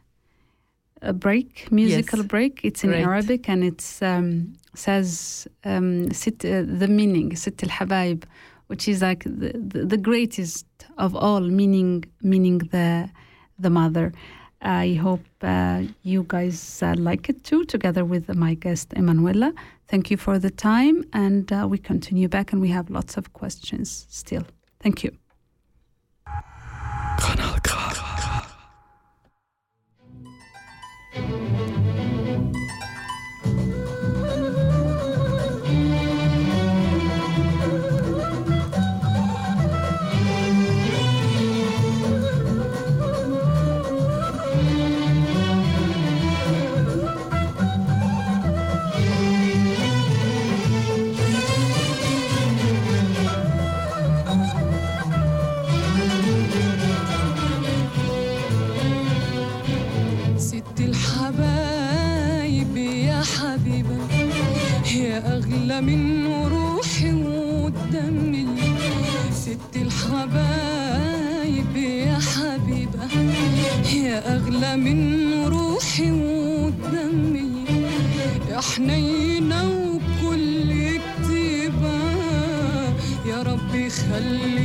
A 1.04 1.12
break, 1.12 1.66
musical 1.72 2.20
Yes. 2.20 2.28
break. 2.28 2.60
It's 2.62 2.84
in 2.84 2.90
Great. 2.90 3.02
Arabic 3.02 3.48
and 3.48 3.64
it 3.64 3.98
um, 4.02 4.54
says 4.74 5.48
um, 5.64 6.12
sit, 6.12 6.44
uh, 6.44 6.62
the 6.78 6.86
meaning, 6.86 7.34
sit 7.34 7.60
al 7.64 7.70
habaib, 7.70 8.22
which 8.68 8.86
is 8.86 9.02
like 9.02 9.24
the, 9.24 9.50
the, 9.72 9.84
the 9.84 9.96
greatest 9.96 10.64
of 10.98 11.16
all, 11.16 11.40
meaning 11.40 12.04
meaning 12.22 12.58
the 12.58 13.08
the 13.58 13.68
mother. 13.70 14.12
I 14.62 14.94
hope 14.94 15.24
uh, 15.42 15.82
you 16.02 16.24
guys 16.28 16.82
uh, 16.82 16.94
like 16.96 17.28
it 17.28 17.42
too, 17.42 17.64
together 17.64 18.04
with 18.04 18.34
my 18.34 18.54
guest 18.54 18.92
Emanuela. 18.96 19.52
Thank 19.88 20.10
you 20.10 20.16
for 20.16 20.38
the 20.38 20.50
time, 20.50 21.04
and 21.12 21.52
uh, 21.52 21.66
we 21.68 21.78
continue 21.78 22.28
back, 22.28 22.52
and 22.52 22.62
we 22.62 22.68
have 22.68 22.88
lots 22.88 23.16
of 23.16 23.32
questions 23.32 24.06
still. 24.08 24.46
Thank 24.80 25.04
you. 25.04 25.12
أغلى 65.62 65.80
من 65.80 66.26
روحي 66.26 67.12
ودمي 67.12 68.46
ست 69.32 69.76
الحبايب 69.76 71.76
يا 71.76 72.18
حبيبة 72.18 73.06
يا 73.94 74.34
أغلى 74.36 74.76
من 74.76 75.34
روحي 75.44 76.10
ودمي 76.10 77.64
يا 78.50 78.60
حنينة 78.60 79.70
وكل 79.70 80.72
كتيبة 80.98 81.98
يا 83.26 83.42
ربي 83.42 83.90
خليك 83.90 84.61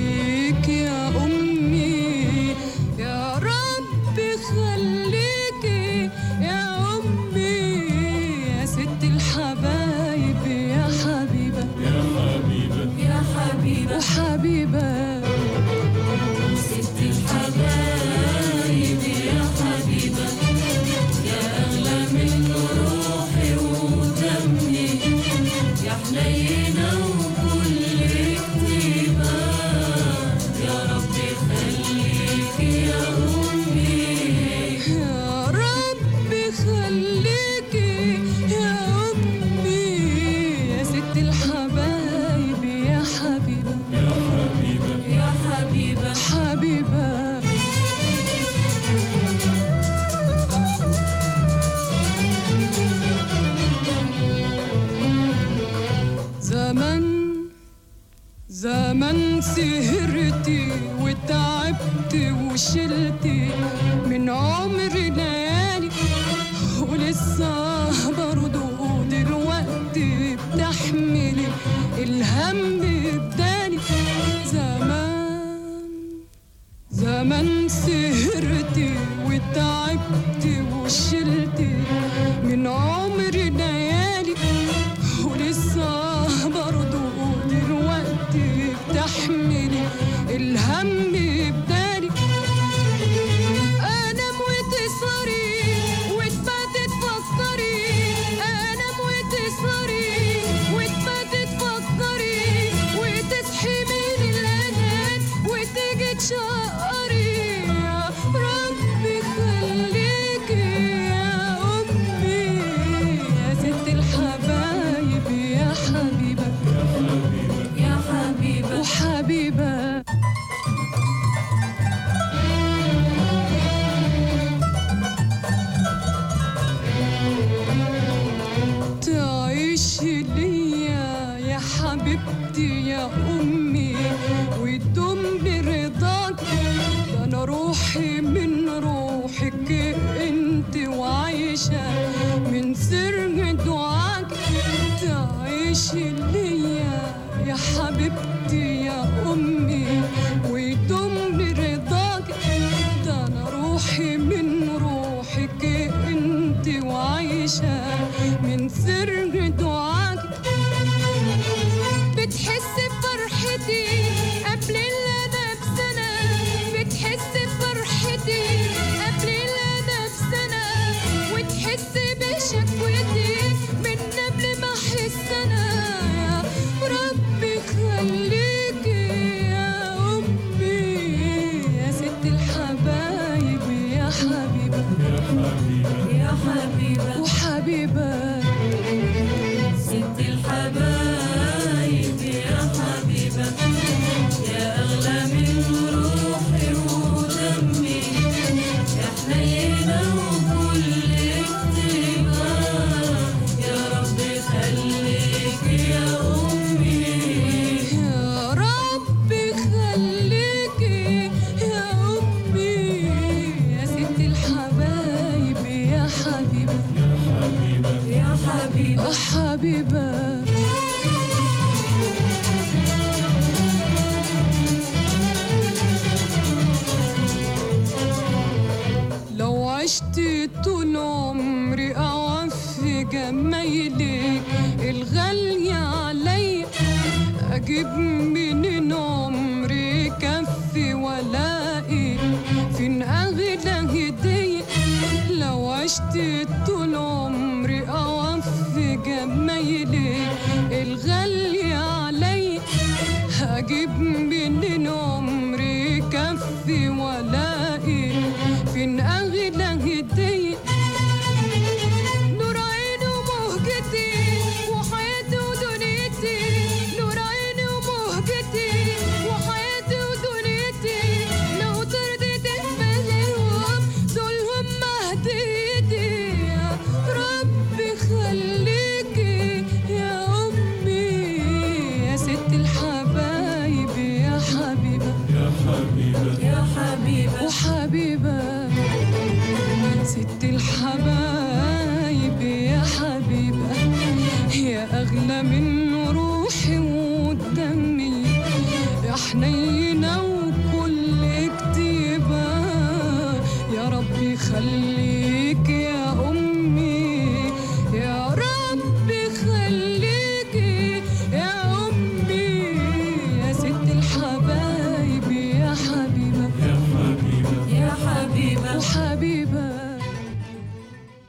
sur 59.58 60.07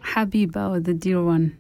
Habiba, 0.03 0.71
or 0.71 0.81
the 0.81 0.93
dear 0.93 1.23
one. 1.23 1.57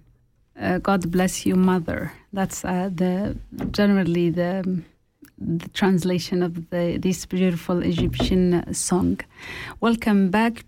Uh, 0.61 0.79
God 0.79 1.11
bless 1.11 1.47
you, 1.47 1.55
mother. 1.57 2.13
That's 2.33 2.65
uh, 2.65 2.91
the 2.95 3.37
generally 3.71 4.29
the 4.31 4.83
the 5.39 5.69
translation 5.71 6.43
of 6.43 6.69
the 6.71 6.99
this 6.99 7.25
beautiful 7.25 7.83
Egyptian 7.83 8.75
song. 8.75 9.21
Welcome 9.81 10.31
back, 10.31 10.65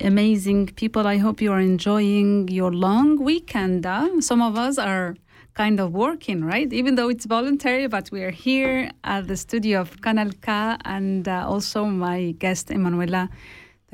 amazing 0.00 0.66
people. 0.74 1.06
I 1.06 1.18
hope 1.18 1.40
you 1.40 1.52
are 1.52 1.60
enjoying 1.60 2.48
your 2.48 2.72
long 2.72 3.22
weekend. 3.22 3.86
uh. 3.86 4.20
Some 4.20 4.42
of 4.42 4.56
us 4.56 4.78
are 4.78 5.14
kind 5.54 5.78
of 5.78 5.92
working, 5.92 6.44
right? 6.44 6.72
Even 6.72 6.96
though 6.96 7.08
it's 7.08 7.26
voluntary, 7.26 7.86
but 7.86 8.10
we 8.10 8.22
are 8.24 8.32
here 8.32 8.90
at 9.04 9.28
the 9.28 9.36
studio 9.36 9.82
of 9.82 10.00
Canal 10.00 10.30
K 10.42 10.76
and 10.84 11.28
uh, 11.28 11.46
also 11.46 11.84
my 11.84 12.34
guest 12.38 12.72
Emanuela. 12.72 13.28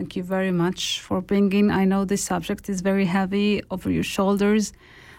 Thank 0.01 0.17
you 0.17 0.23
very 0.23 0.51
much 0.51 0.99
for 1.03 1.21
bringing. 1.21 1.71
I 1.71 1.85
know 1.85 2.07
this 2.07 2.25
subject 2.25 2.71
is 2.71 2.81
very 2.81 3.05
heavy 3.05 3.63
over 3.71 3.91
your 3.91 4.03
shoulders. 4.03 4.73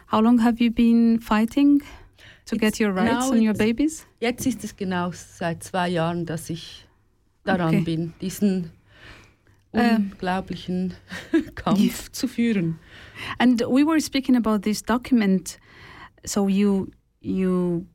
How 0.07 0.19
long 0.21 0.39
have 0.39 0.59
you 0.59 0.71
been 0.71 1.19
fighting 1.19 1.81
to 2.47 2.55
It's 2.55 2.59
get 2.61 2.79
your 2.79 2.91
rights 2.91 3.29
on 3.29 3.43
your 3.43 3.53
babies? 3.53 4.07
Jetzt 4.19 4.47
ist 4.47 4.63
es 4.63 4.75
genau 4.75 5.11
seit 5.13 5.61
zwei 5.63 5.87
Jahren, 5.89 6.25
dass 6.25 6.49
ich 6.49 6.87
daran 7.43 7.75
Okay. 7.75 7.83
bin, 7.83 8.13
diesen 8.21 8.71
Ähm. 9.73 10.09
unglaublichen 10.13 10.95
Kampf 11.55 12.11
zu 12.11 12.27
führen. 12.27 12.79
And 13.37 13.61
we 13.67 13.83
were 13.85 14.01
speaking 14.01 14.35
about 14.35 14.63
this 14.63 14.81
document. 14.81 15.59
So 16.25 16.47
you 16.47 16.87
you 17.21 17.85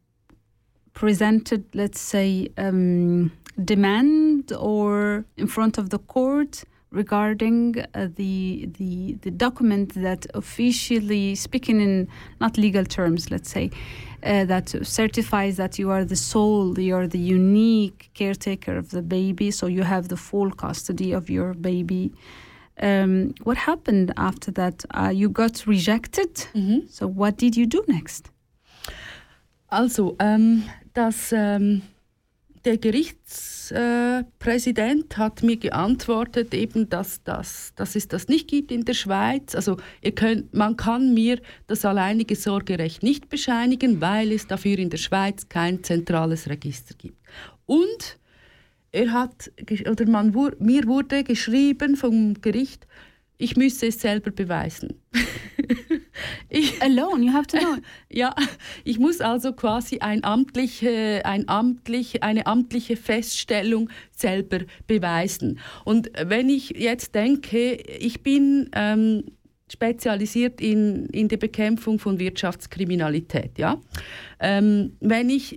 presented, 0.93 1.65
let's 1.75 1.99
say, 2.01 2.49
um, 2.57 3.33
demand 3.59 4.53
or 4.53 5.25
in 5.37 5.49
front 5.49 5.79
of 5.79 5.91
the 5.91 5.99
court 5.99 6.63
regarding 6.97 7.77
uh, 7.79 8.09
the 8.17 8.69
the 8.79 9.17
the 9.25 9.31
document 9.31 9.95
that 9.95 10.27
officially 10.35 11.35
speaking 11.35 11.81
in 11.81 12.09
not 12.41 12.57
legal 12.59 12.85
terms, 12.85 13.31
let's 13.31 13.51
say, 13.51 13.71
uh, 14.23 14.45
that 14.47 14.69
certifies 14.83 15.57
that 15.57 15.79
you 15.79 15.91
are 15.91 16.05
the 16.05 16.17
sole, 16.17 16.79
you 16.79 16.97
are 16.97 17.07
the 17.07 17.19
unique 17.19 18.11
caretaker 18.15 18.77
of 18.77 18.91
the 18.91 19.03
baby, 19.03 19.51
so 19.51 19.67
you 19.67 19.85
have 19.85 20.09
the 20.09 20.17
full 20.17 20.51
custody 20.51 21.13
of 21.13 21.31
your 21.31 21.55
baby. 21.55 22.11
Um, 22.83 23.35
what 23.45 23.57
happened 23.57 24.13
after 24.17 24.51
that? 24.53 24.85
Uh, 24.91 25.13
you 25.21 25.29
got 25.29 25.67
rejected. 25.67 26.35
Mhm. 26.55 26.89
So 26.91 27.07
what 27.07 27.39
did 27.39 27.57
you 27.57 27.67
do 27.67 27.83
next? 27.89 28.31
Also, 29.69 30.17
ähm, 30.19 30.63
das, 30.95 31.33
ähm, 31.33 31.83
der 32.65 32.77
Gerichtspräsident 32.79 33.56
äh, 33.71 34.25
Präsident 34.39 35.17
hat 35.17 35.43
mir 35.43 35.57
geantwortet, 35.57 36.55
eben, 36.55 36.89
dass, 36.89 37.23
das, 37.23 37.73
dass 37.77 37.97
es 37.97 38.09
das 38.09 38.29
nicht 38.29 38.49
gibt 38.49 38.71
in 38.73 38.85
der 38.85 38.95
Schweiz. 38.95 39.55
Also 39.55 39.77
könnt, 40.15 40.53
man 40.55 40.77
kann 40.77 41.15
mir 41.15 41.41
das 41.67 41.85
alleinige 41.85 42.37
Sorgerecht 42.37 43.03
nicht 43.03 43.29
bescheinigen, 43.29 44.01
weil 44.01 44.33
es 44.33 44.47
dafür 44.47 44.79
in 44.79 44.91
der 44.91 44.99
Schweiz 44.99 45.49
kein 45.49 45.83
zentrales 45.85 46.49
Register 46.49 46.95
gibt. 46.97 47.19
Und 47.67 48.19
er 48.93 49.13
hat, 49.13 49.51
oder 49.91 50.09
man, 50.09 50.35
mir 50.59 50.87
wurde 50.87 51.23
geschrieben 51.23 51.97
vom 51.97 52.41
Gericht, 52.41 52.87
ich 53.39 53.57
müsse 53.57 53.87
es 53.87 54.01
selber 54.01 54.31
beweisen. 54.31 55.01
ich, 56.49 56.81
Alone, 56.83 57.25
you 57.25 57.33
have 57.33 57.47
to 57.47 57.59
know. 57.59 57.77
ja, 58.11 58.35
ich 58.85 58.99
muss 58.99 59.21
also 59.21 59.53
quasi 59.53 59.99
ein 59.99 60.25
amtliche, 60.25 61.23
ein 61.25 61.49
amtlich, 61.49 62.23
eine 62.23 62.47
amtliche 62.47 62.97
Feststellung 62.97 63.91
selber 64.11 64.61
beweisen. 64.87 65.59
Und 65.85 66.11
wenn 66.25 66.49
ich 66.49 66.71
jetzt 66.71 67.15
denke, 67.15 67.75
ich 67.75 68.23
bin 68.23 68.71
ähm, 68.73 69.25
spezialisiert 69.71 70.61
in, 70.61 71.07
in 71.07 71.29
der 71.29 71.39
Bekämpfung 71.39 71.99
von 71.99 72.19
Wirtschaftskriminalität, 72.19 73.59
ja, 73.59 73.81
ähm, 74.41 74.97
wenn 75.01 75.29
ich 75.29 75.57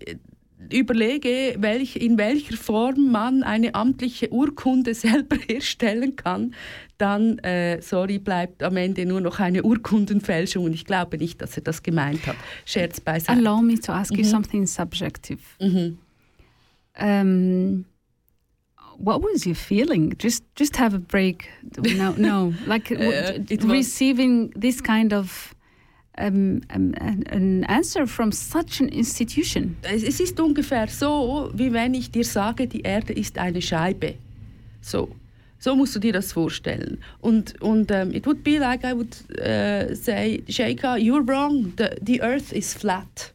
überlege, 0.69 1.55
welch, 1.57 1.95
in 1.95 2.17
welcher 2.17 2.57
Form 2.57 3.11
man 3.11 3.43
eine 3.43 3.75
amtliche 3.75 4.31
Urkunde 4.31 4.93
selber 4.95 5.37
herstellen 5.47 6.15
kann, 6.15 6.53
dann, 6.97 7.39
äh, 7.39 7.81
sorry, 7.81 8.19
bleibt 8.19 8.61
am 8.61 8.75
Ende 8.75 9.05
nur 9.05 9.21
noch 9.21 9.39
eine 9.39 9.63
Urkundenfälschung. 9.63 10.65
Und 10.65 10.73
ich 10.73 10.85
glaube 10.85 11.17
nicht, 11.17 11.41
dass 11.41 11.55
er 11.55 11.63
das 11.63 11.81
gemeint 11.81 12.27
hat. 12.27 12.35
Scherz 12.65 12.99
beiseite. 12.99 13.39
Allow 13.39 13.61
me 13.61 13.79
to 13.79 13.93
ask 13.93 14.15
you 14.15 14.25
something 14.25 14.67
subjective. 14.67 15.39
Mhm. 15.59 15.97
Um, 17.01 17.85
what 18.97 19.23
was 19.23 19.45
your 19.45 19.55
feeling? 19.55 20.13
Just, 20.19 20.43
just 20.57 20.77
have 20.77 20.93
a 20.93 20.99
break. 20.99 21.47
No, 21.95 22.13
no, 22.17 22.53
like 22.67 22.91
Uh, 22.91 23.39
receiving 23.65 24.51
this 24.59 24.83
kind 24.83 25.13
of 25.13 25.55
um, 26.19 26.61
um, 26.73 26.93
an, 26.99 27.23
an 27.29 27.63
answer 27.65 28.07
from 28.07 28.31
such 28.31 28.81
an 28.81 28.89
institution. 28.89 29.77
Es 29.81 30.03
es 30.03 30.19
ist 30.19 30.39
ungefähr 30.39 30.87
so, 30.87 31.49
wie 31.53 31.71
wenn 31.73 31.93
ich 31.93 32.11
dir 32.11 32.25
sage, 32.25 32.67
die 32.67 32.81
Erde 32.81 33.13
ist 33.13 33.37
eine 33.37 33.61
Scheibe. 33.61 34.15
So. 34.81 35.09
So 35.61 35.75
musst 35.75 35.93
du 35.95 35.99
dir 35.99 36.13
das 36.13 36.31
vorstellen. 36.31 36.99
Und, 37.19 37.61
und 37.61 37.91
um, 37.91 38.11
it 38.11 38.25
would 38.25 38.43
be 38.43 38.59
like 38.59 38.85
I 38.85 38.93
would 38.93 39.13
uh, 39.39 39.93
say, 39.93 40.41
Sheikha, 40.47 40.95
you're 40.97 41.27
wrong. 41.27 41.73
The, 41.75 41.97
the 42.01 42.21
earth 42.21 42.53
is 42.53 42.73
flat. 42.73 43.33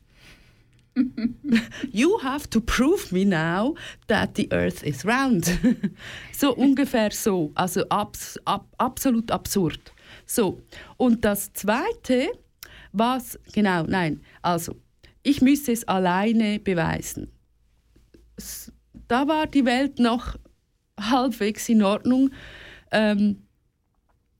you 1.92 2.18
have 2.22 2.48
to 2.50 2.60
prove 2.60 3.12
me 3.12 3.24
now 3.24 3.74
that 4.06 4.36
the 4.36 4.48
earth 4.52 4.82
is 4.82 5.04
round. 5.04 5.58
so 6.32 6.54
ungefähr 6.54 7.12
so. 7.12 7.50
Also 7.54 7.84
abs, 7.90 8.38
ab, 8.46 8.66
absolut 8.78 9.30
absurd. 9.30 9.92
So. 10.24 10.62
Und 10.96 11.24
das 11.26 11.52
Zweite, 11.52 12.30
was, 12.94 13.38
genau, 13.52 13.82
nein, 13.82 14.22
also, 14.40 14.76
ich 15.22 15.42
müsse 15.42 15.72
es 15.72 15.86
alleine 15.88 16.60
beweisen. 16.60 17.32
Da 19.08 19.26
war 19.26 19.46
die 19.46 19.64
Welt 19.64 19.98
noch 19.98 20.36
halbwegs 20.98 21.68
in 21.68 21.82
Ordnung. 21.82 22.30
Ähm, 22.92 23.42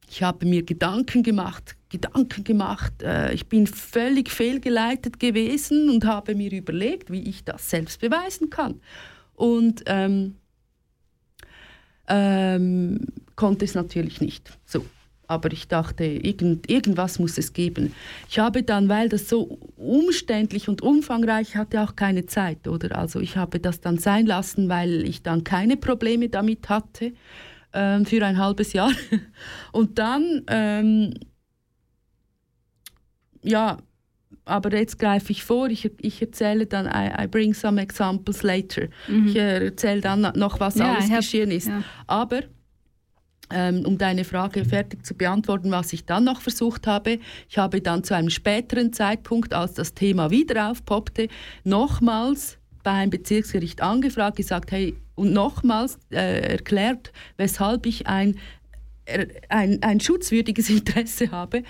ich 0.09 0.22
habe 0.22 0.46
mir 0.46 0.62
Gedanken 0.62 1.24
gemacht, 1.24 1.76
Gedanken 1.88 2.44
gemacht. 2.44 3.02
Äh, 3.02 3.34
ich 3.34 3.48
bin 3.48 3.66
völlig 3.66 4.30
fehlgeleitet 4.30 5.18
gewesen 5.18 5.90
und 5.90 6.05
habe 6.05 6.36
mir 6.36 6.52
überlegt, 6.52 7.11
wie 7.11 7.28
ich 7.28 7.44
das 7.44 7.68
selbst 7.68 8.00
beweisen 8.00 8.50
kann. 8.50 8.80
Und 9.34 9.82
ähm, 9.86 10.36
ähm, 12.07 13.00
konnte 13.34 13.64
es 13.64 13.74
natürlich 13.74 14.20
nicht. 14.20 14.57
So. 14.64 14.84
Aber 15.27 15.53
ich 15.53 15.68
dachte, 15.68 16.05
irgend, 16.05 16.68
irgendwas 16.70 17.18
muss 17.18 17.39
es 17.39 17.53
geben. 17.53 17.95
Ich 18.29 18.39
habe 18.39 18.62
dann, 18.62 18.89
weil 18.89 19.09
das 19.09 19.29
so 19.29 19.59
umständlich 19.77 20.68
und 20.68 20.83
umfangreich, 20.83 21.49
ich 21.51 21.57
hatte 21.57 21.81
auch 21.83 21.97
keine 21.97 22.27
Zeit, 22.27 22.68
oder? 22.68 22.97
Also 22.99 23.20
ich 23.20 23.37
habe 23.37 23.59
das 23.59 23.81
dann 23.81 23.99
sein 23.99 24.27
lassen, 24.27 24.68
weil 24.68 25.03
ich 25.09 25.22
dann 25.22 25.43
keine 25.45 25.77
Probleme 25.77 26.29
damit 26.29 26.68
hatte 26.68 27.12
ähm, 27.72 28.05
für 28.07 28.25
ein 28.25 28.39
halbes 28.39 28.72
Jahr. 28.75 28.93
Und 29.72 29.99
dann, 29.99 30.43
ähm, 30.49 31.14
ja, 33.43 33.79
aber 34.47 34.75
jetzt 34.77 34.99
greife 34.99 35.33
ich 35.33 35.43
vor, 35.43 35.68
ich, 35.68 35.91
ich 36.01 36.20
erzähle 36.20 36.66
dann, 36.66 36.87
I, 36.87 37.25
I 37.25 37.27
bring 37.27 37.55
some 37.55 37.81
examples 37.81 38.43
later. 38.43 38.89
Ich 39.27 39.37
äh, 39.37 39.66
erzähle 39.66 40.01
dann 40.01 40.20
noch, 40.37 40.61
was 40.61 40.75
Ja, 40.77 40.93
alles 40.93 41.07
have- 41.11 41.16
geschehen 41.20 41.51
ist. 41.51 41.68
ja. 41.68 41.83
Aber 42.07 42.41
um 43.51 43.99
deine 43.99 44.24
Frage 44.24 44.64
fertig 44.64 45.05
zu 45.05 45.14
beantworten, 45.14 45.70
was 45.70 45.92
ich 45.92 46.07
dann 46.07 46.24
noch 46.24 46.40
versucht 46.40 46.86
habe, 46.86 47.18
ich 47.49 47.59
habe 47.59 47.80
dann 47.80 48.03
zu 48.03 48.14
einem 48.14 48.30
späteren 48.30 48.92
Zeitpunkt, 48.92 49.53
als 49.53 49.74
das 49.74 49.95
Thema 49.95 50.30
wieder 50.30 50.70
aufpoppte, 50.70 51.28
nochmals 51.62 52.59
beim 52.82 53.11
Bezirksgericht 53.11 53.80
angefragt, 53.82 54.36
gesagt, 54.36 54.72
hey, 54.72 54.97
und 55.14 55.32
nochmals 55.32 55.99
äh, 56.11 56.53
erklärt, 56.53 57.12
weshalb 57.36 57.86
ich 57.86 58.07
ein, 58.07 58.36
ein, 59.49 59.82
ein 59.82 60.01
schutzwürdiges 60.01 60.70
Interesse 60.70 61.30
habe. 61.30 61.62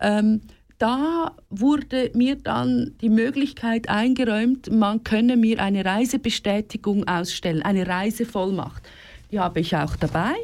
Ähm, 0.00 0.42
da 0.78 1.32
wurde 1.50 2.12
mir 2.14 2.36
dann 2.36 2.94
die 3.00 3.08
Möglichkeit 3.08 3.88
eingeräumt, 3.88 4.70
man 4.70 5.02
könne 5.02 5.36
mir 5.36 5.60
eine 5.60 5.84
Reisebestätigung 5.84 7.08
ausstellen, 7.08 7.62
eine 7.62 7.86
Reisevollmacht. 7.88 8.88
Die 9.32 9.40
habe 9.40 9.58
ich 9.58 9.74
auch 9.76 9.96
dabei. 9.96 10.34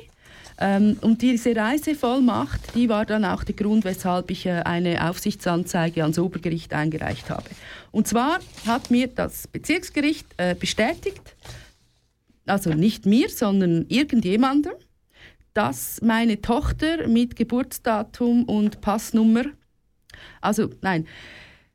Ähm, 0.59 0.96
und 1.00 1.20
diese 1.22 1.57
Reisevollmacht, 1.57 2.74
die 2.74 2.88
war 2.88 3.05
dann 3.05 3.24
auch 3.24 3.42
der 3.42 3.57
Grund, 3.57 3.84
weshalb 3.84 4.30
ich 4.30 4.46
äh, 4.46 4.62
eine 4.64 5.09
Aufsichtsanzeige 5.09 6.02
ans 6.02 6.18
Obergericht 6.18 6.72
eingereicht 6.72 7.28
habe. 7.30 7.48
Und 7.90 8.07
zwar 8.07 8.38
hat 8.66 8.90
mir 8.90 9.09
das 9.09 9.48
Bezirksgericht 9.48 10.26
äh, 10.36 10.55
bestätigt, 10.55 11.34
also 12.46 12.70
nicht 12.70 13.07
mir, 13.07 13.28
sondern 13.30 13.86
irgendjemandem, 13.88 14.74
dass 15.55 16.00
meine 16.02 16.40
Tochter 16.40 17.09
mit 17.09 17.36
Geburtsdatum 17.36 18.44
und 18.44 18.80
Passnummer, 18.80 19.44
also 20.40 20.70
nein, 20.82 21.07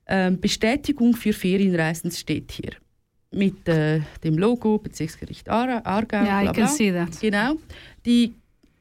ähm, 0.06 0.40
Bestätigung 0.40 1.16
für 1.16 1.34
Ferienreisen 1.34 2.12
steht 2.12 2.52
hier. 2.52 2.72
Mit 3.32 3.68
äh, 3.68 4.02
dem 4.24 4.38
Logo 4.40 4.80
Bezirksgericht 4.80 5.48
Aargau. 5.50 5.88
Aargau 5.88 6.24
Yeah, 6.24 6.50
I 6.50 6.54
can 6.54 6.68
see 6.68 6.92
that. 6.92 7.20
Genau. 7.22 7.58
Die 8.06 8.34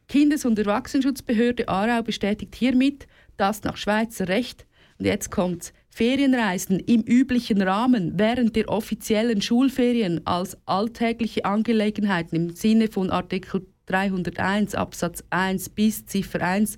Kindes- 0.09 0.47
und 0.47 0.59
Erwachsenenschutzbehörde 0.59 1.69
Aarau 1.69 2.03
bestätigt 2.03 2.55
hiermit, 2.55 3.07
dass 3.37 3.63
nach 3.63 3.77
Schweizer 3.77 4.27
Recht, 4.29 4.67
und 4.99 5.05
jetzt 5.05 5.31
kommt's, 5.31 5.75
Ferienreisen 5.91 6.79
im 6.81 7.03
üblichen 7.03 7.61
Rahmen 7.61 8.19
während 8.19 8.57
der 8.57 8.69
offiziellen 8.69 9.43
Schulferien 9.43 10.27
als 10.27 10.57
alltägliche 10.65 11.45
Angelegenheiten 11.45 12.37
im 12.37 12.51
Sinne 12.51 12.89
von 12.89 13.11
Artikel 13.11 13.67
301 13.87 14.75
Absatz 14.75 15.25
1 15.31 15.71
bis 15.71 16.07
Ziffer 16.07 16.41
1 16.41 16.77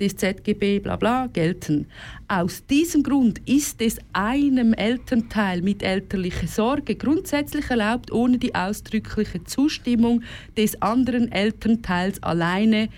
des 0.00 0.16
ZGB 0.16 0.80
bla 0.80 0.96
bla 0.96 1.26
gelten. 1.26 1.86
Aus 2.28 2.64
diesem 2.66 3.02
Grund 3.02 3.40
ist 3.48 3.80
es 3.82 3.98
einem 4.12 4.72
Elternteil 4.74 5.62
mit 5.62 5.82
elterlicher 5.82 6.46
Sorge 6.46 6.94
grundsätzlich 6.94 7.70
erlaubt, 7.70 8.12
ohne 8.12 8.38
die 8.38 8.54
ausdrückliche 8.54 9.44
Zustimmung 9.44 10.22
des 10.56 10.80
anderen 10.82 11.30
Elternteils 11.32 12.22
alleine 12.22 12.88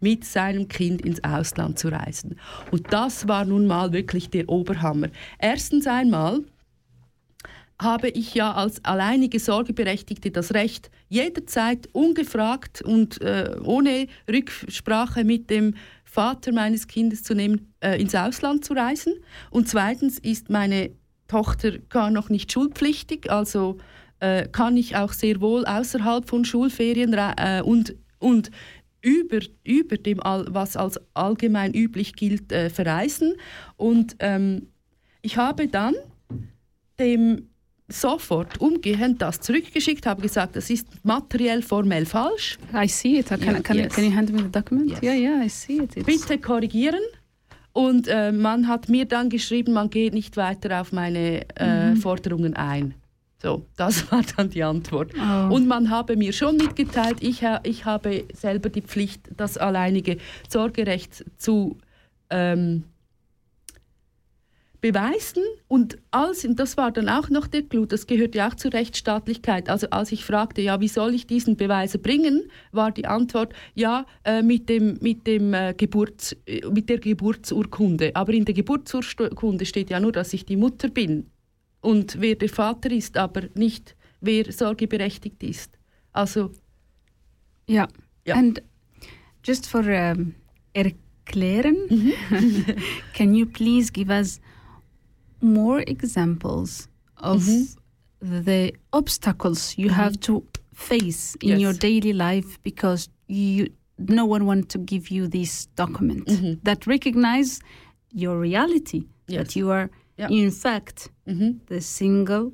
mit 0.00 0.24
seinem 0.24 0.68
Kind 0.68 1.02
ins 1.02 1.22
Ausland 1.24 1.78
zu 1.78 1.88
reisen. 1.88 2.38
Und 2.70 2.92
das 2.92 3.28
war 3.28 3.44
nun 3.44 3.66
mal 3.66 3.92
wirklich 3.92 4.30
der 4.30 4.48
Oberhammer. 4.48 5.08
Erstens 5.38 5.86
einmal 5.86 6.44
habe 7.80 8.08
ich 8.08 8.34
ja 8.34 8.52
als 8.52 8.82
alleinige 8.84 9.38
Sorgeberechtigte 9.38 10.30
das 10.30 10.54
Recht, 10.54 10.90
jederzeit 11.08 11.88
ungefragt 11.92 12.82
und 12.82 13.20
äh, 13.20 13.56
ohne 13.62 14.06
Rücksprache 14.30 15.24
mit 15.24 15.50
dem 15.50 15.74
Vater 16.16 16.50
meines 16.52 16.88
Kindes 16.88 17.22
zu 17.22 17.34
nehmen, 17.34 17.74
äh, 17.80 18.00
ins 18.00 18.14
Ausland 18.14 18.64
zu 18.64 18.72
reisen. 18.72 19.12
Und 19.50 19.68
zweitens 19.68 20.18
ist 20.18 20.48
meine 20.48 20.92
Tochter 21.28 21.78
gar 21.90 22.10
noch 22.10 22.30
nicht 22.30 22.50
schulpflichtig, 22.50 23.30
also 23.30 23.76
äh, 24.20 24.48
kann 24.48 24.78
ich 24.78 24.96
auch 24.96 25.12
sehr 25.12 25.42
wohl 25.42 25.66
außerhalb 25.66 26.26
von 26.26 26.46
Schulferien 26.46 27.12
äh, 27.12 27.60
und, 27.62 27.94
und 28.18 28.50
über, 29.02 29.40
über 29.62 29.98
dem, 29.98 30.18
was 30.24 30.78
als 30.78 30.98
allgemein 31.12 31.74
üblich 31.74 32.14
gilt, 32.14 32.50
äh, 32.50 32.70
verreisen. 32.70 33.34
Und 33.76 34.16
ähm, 34.20 34.68
ich 35.20 35.36
habe 35.36 35.68
dann 35.68 35.94
dem 36.98 37.50
sofort 37.88 38.60
umgehend 38.60 39.22
das 39.22 39.40
zurückgeschickt, 39.40 40.06
habe 40.06 40.22
gesagt, 40.22 40.56
das 40.56 40.70
ist 40.70 40.86
materiell 41.04 41.62
formell 41.62 42.04
falsch. 42.06 42.58
I 42.74 42.88
see 42.88 43.18
it. 43.18 43.28
Can, 43.28 43.40
Yeah, 43.42 43.60
can, 43.60 43.76
yes. 43.76 43.94
can 43.94 44.04
you 44.04 44.14
hand 44.14 44.32
me 44.32 44.42
the 44.42 44.50
document? 44.50 44.90
Yes. 44.90 45.02
Yeah, 45.02 45.14
yeah, 45.14 45.44
I 45.44 45.48
see 45.48 45.78
it. 45.78 45.96
It's, 45.96 46.04
Bitte 46.06 46.38
korrigieren. 46.38 47.00
Und 47.72 48.08
äh, 48.08 48.32
man 48.32 48.68
hat 48.68 48.88
mir 48.88 49.04
dann 49.04 49.28
geschrieben, 49.28 49.72
man 49.74 49.90
geht 49.90 50.14
nicht 50.14 50.36
weiter 50.36 50.80
auf 50.80 50.92
meine 50.92 51.42
äh, 51.56 51.94
Forderungen 51.96 52.56
ein. 52.56 52.94
So, 53.42 53.66
das 53.76 54.10
war 54.10 54.22
dann 54.36 54.48
die 54.48 54.62
Antwort. 54.64 55.12
Oh. 55.14 55.54
Und 55.54 55.68
man 55.68 55.90
habe 55.90 56.16
mir 56.16 56.32
schon 56.32 56.56
mitgeteilt, 56.56 57.18
ich, 57.20 57.44
ha- 57.44 57.60
ich 57.64 57.84
habe 57.84 58.24
selber 58.32 58.70
die 58.70 58.80
Pflicht, 58.80 59.28
das 59.36 59.58
alleinige 59.58 60.16
Sorgerecht 60.48 61.22
zu 61.36 61.76
ähm, 62.30 62.84
beweisen. 64.86 65.42
Und 65.66 65.98
als, 66.12 66.44
und 66.44 66.60
das 66.60 66.76
war 66.76 66.92
dann 66.92 67.08
auch 67.08 67.28
noch 67.28 67.48
der 67.48 67.62
Clou, 67.62 67.86
das 67.86 68.06
gehört 68.06 68.34
ja 68.36 68.48
auch 68.48 68.54
zur 68.54 68.72
Rechtsstaatlichkeit. 68.72 69.68
Also 69.68 69.88
als 69.90 70.12
ich 70.12 70.24
fragte, 70.24 70.62
ja, 70.62 70.80
wie 70.80 70.88
soll 70.88 71.14
ich 71.14 71.26
diesen 71.26 71.56
Beweis 71.56 71.94
erbringen, 71.94 72.48
war 72.70 72.92
die 72.92 73.06
Antwort, 73.06 73.52
ja, 73.74 74.06
äh, 74.24 74.42
mit, 74.42 74.68
dem, 74.68 74.98
mit, 75.00 75.26
dem, 75.26 75.54
äh, 75.54 75.74
Geburts, 75.76 76.36
äh, 76.46 76.60
mit 76.70 76.88
der 76.88 76.98
Geburtsurkunde. 76.98 78.14
Aber 78.14 78.32
in 78.32 78.44
der 78.44 78.54
Geburtsurkunde 78.54 79.66
steht 79.66 79.90
ja 79.90 79.98
nur, 79.98 80.12
dass 80.12 80.32
ich 80.32 80.44
die 80.44 80.56
Mutter 80.56 80.88
bin. 80.88 81.30
Und 81.80 82.20
wer 82.20 82.36
der 82.36 82.48
Vater 82.48 82.90
ist, 82.92 83.16
aber 83.16 83.42
nicht, 83.54 83.96
wer 84.20 84.52
sorgeberechtigt 84.52 85.42
ist. 85.42 85.78
Also, 86.12 86.52
yeah. 87.68 87.88
Yeah. 88.26 88.38
And 88.38 88.62
just 89.44 89.66
for 89.66 89.80
um, 89.80 90.34
erklären, 90.72 91.06
Mm-hmm. 91.90 92.80
can 93.14 93.34
you 93.34 93.46
please 93.46 93.90
give 93.90 94.10
us 94.10 94.40
more 95.40 95.80
examples 95.86 96.88
of 97.16 97.40
Mm-hmm. 97.42 98.42
the 98.44 98.72
obstacles 98.92 99.76
you 99.78 99.90
have 99.90 100.18
to 100.20 100.42
face 100.74 101.36
in 101.40 101.48
Yes. 101.50 101.60
your 101.60 101.72
daily 101.72 102.12
life 102.12 102.58
because 102.62 103.08
you 103.28 103.68
no 103.98 104.26
one 104.26 104.44
wants 104.44 104.68
to 104.74 104.78
give 104.78 105.10
you 105.10 105.26
this 105.28 105.66
document 105.76 106.26
Mhm. 106.28 106.58
that 106.64 106.86
recognize 106.86 107.60
your 108.12 108.38
reality 108.38 109.02
Yes. 109.28 109.38
that 109.38 109.56
you 109.56 109.70
are 109.70 109.88
Yeah. 110.18 110.28
in 110.30 110.50
fact 110.50 111.10
mhm, 111.26 111.60
the 111.66 111.80
single 111.80 112.52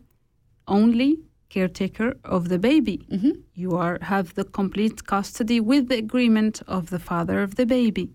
only 0.68 1.18
caretaker 1.48 2.14
of 2.24 2.48
the 2.48 2.58
baby 2.58 2.98
mhm. 3.10 3.32
you 3.54 3.72
are 3.76 3.98
have 4.02 4.34
the 4.34 4.44
complete 4.44 5.04
custody 5.04 5.60
with 5.60 5.88
the 5.88 5.98
agreement 5.98 6.62
of 6.66 6.90
the 6.90 6.98
father 6.98 7.42
of 7.42 7.54
the 7.56 7.66
baby 7.66 8.06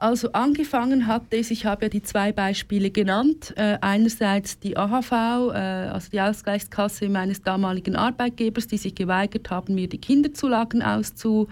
Also 0.00 0.30
angefangen 0.30 1.08
hat 1.08 1.24
es, 1.30 1.50
ich 1.50 1.66
habe 1.66 1.86
ja 1.86 1.88
die 1.88 2.02
zwei 2.02 2.30
Beispiele 2.30 2.92
genannt. 2.92 3.52
Äh, 3.56 3.78
einerseits 3.80 4.60
die 4.60 4.76
AHV, 4.76 5.10
äh, 5.10 5.56
also 5.56 6.10
die 6.12 6.20
Ausgleichskasse 6.20 7.08
meines 7.08 7.42
damaligen 7.42 7.96
Arbeitgebers, 7.96 8.68
die 8.68 8.78
sich 8.78 8.94
geweigert 8.94 9.50
haben, 9.50 9.74
mir 9.74 9.88
die 9.88 10.00
Kinderzulagen 10.00 10.82
auszu, 10.82 11.48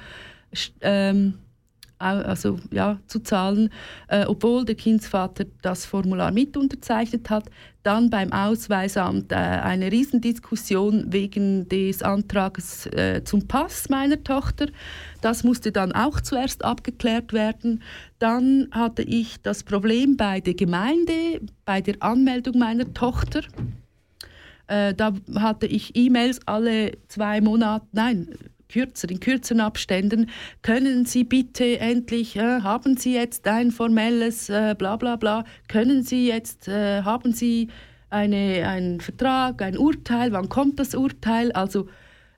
ähm, 0.80 1.34
also, 1.98 2.58
ja, 2.70 2.98
zu 3.06 3.20
zahlen, 3.20 3.70
äh, 4.08 4.24
obwohl 4.26 4.64
der 4.64 4.74
Kindsvater 4.74 5.44
das 5.62 5.86
Formular 5.86 6.30
mit 6.30 6.56
unterzeichnet 6.56 7.30
hat. 7.30 7.44
Dann 7.82 8.10
beim 8.10 8.32
Ausweisamt 8.32 9.32
äh, 9.32 9.36
eine 9.36 9.90
Riesendiskussion 9.90 11.12
wegen 11.12 11.68
des 11.68 12.02
Antrags 12.02 12.86
äh, 12.86 13.22
zum 13.24 13.46
Pass 13.48 13.88
meiner 13.88 14.22
Tochter. 14.22 14.66
Das 15.22 15.44
musste 15.44 15.72
dann 15.72 15.92
auch 15.92 16.20
zuerst 16.20 16.64
abgeklärt 16.64 17.32
werden. 17.32 17.82
Dann 18.18 18.68
hatte 18.72 19.02
ich 19.02 19.40
das 19.42 19.62
Problem 19.62 20.16
bei 20.16 20.40
der 20.40 20.54
Gemeinde, 20.54 21.40
bei 21.64 21.80
der 21.80 21.96
Anmeldung 22.00 22.58
meiner 22.58 22.92
Tochter. 22.92 23.40
Äh, 24.66 24.94
da 24.94 25.14
hatte 25.36 25.66
ich 25.66 25.94
E-Mails 25.94 26.40
alle 26.46 26.92
zwei 27.08 27.40
Monate, 27.40 27.86
nein, 27.92 28.28
kürzer, 28.68 29.10
in 29.10 29.20
kürzeren 29.20 29.60
Abständen. 29.60 30.30
Können 30.62 31.04
Sie 31.06 31.24
bitte 31.24 31.78
endlich, 31.78 32.36
äh, 32.36 32.60
haben 32.62 32.96
Sie 32.96 33.14
jetzt 33.14 33.46
ein 33.46 33.70
formelles 33.70 34.48
äh, 34.48 34.74
bla 34.76 34.96
bla 34.96 35.16
bla, 35.16 35.44
können 35.68 36.02
Sie 36.02 36.28
jetzt, 36.28 36.68
äh, 36.68 37.02
haben 37.02 37.32
Sie 37.32 37.68
eine, 38.10 38.66
einen 38.68 39.00
Vertrag, 39.00 39.62
ein 39.62 39.76
Urteil, 39.76 40.32
wann 40.32 40.48
kommt 40.48 40.78
das 40.78 40.94
Urteil? 40.94 41.52
Also 41.52 41.88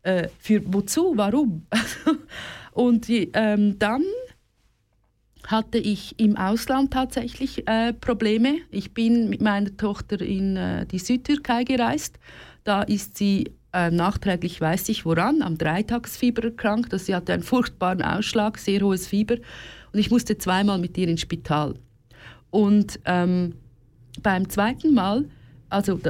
äh, 0.02 0.28
für 0.38 0.62
wozu, 0.72 1.12
warum? 1.16 1.66
Und 2.72 3.08
die, 3.08 3.30
ähm, 3.34 3.78
dann 3.78 4.04
hatte 5.46 5.78
ich 5.78 6.18
im 6.20 6.36
Ausland 6.36 6.92
tatsächlich 6.92 7.66
äh, 7.66 7.92
Probleme. 7.94 8.58
Ich 8.70 8.92
bin 8.92 9.28
mit 9.28 9.40
meiner 9.40 9.76
Tochter 9.76 10.20
in 10.20 10.56
äh, 10.56 10.86
die 10.86 10.98
Südtürkei 10.98 11.64
gereist. 11.64 12.18
Da 12.64 12.82
ist 12.82 13.16
sie 13.16 13.50
äh, 13.78 13.90
nachträglich, 13.92 14.60
weiß 14.60 14.88
ich 14.88 15.04
woran, 15.04 15.40
am 15.42 15.56
Dreitagsfieber 15.56 16.44
erkrankt. 16.44 16.98
Sie 16.98 17.14
hatte 17.14 17.32
einen 17.32 17.44
furchtbaren 17.44 18.02
Ausschlag, 18.02 18.58
sehr 18.58 18.80
hohes 18.80 19.06
Fieber. 19.06 19.36
Und 19.92 20.00
ich 20.00 20.10
musste 20.10 20.36
zweimal 20.36 20.78
mit 20.78 20.98
ihr 20.98 21.08
ins 21.08 21.20
Spital. 21.20 21.74
Und 22.50 22.98
ähm, 23.04 23.54
beim 24.22 24.48
zweiten 24.48 24.94
Mal, 24.94 25.26
also 25.70 26.00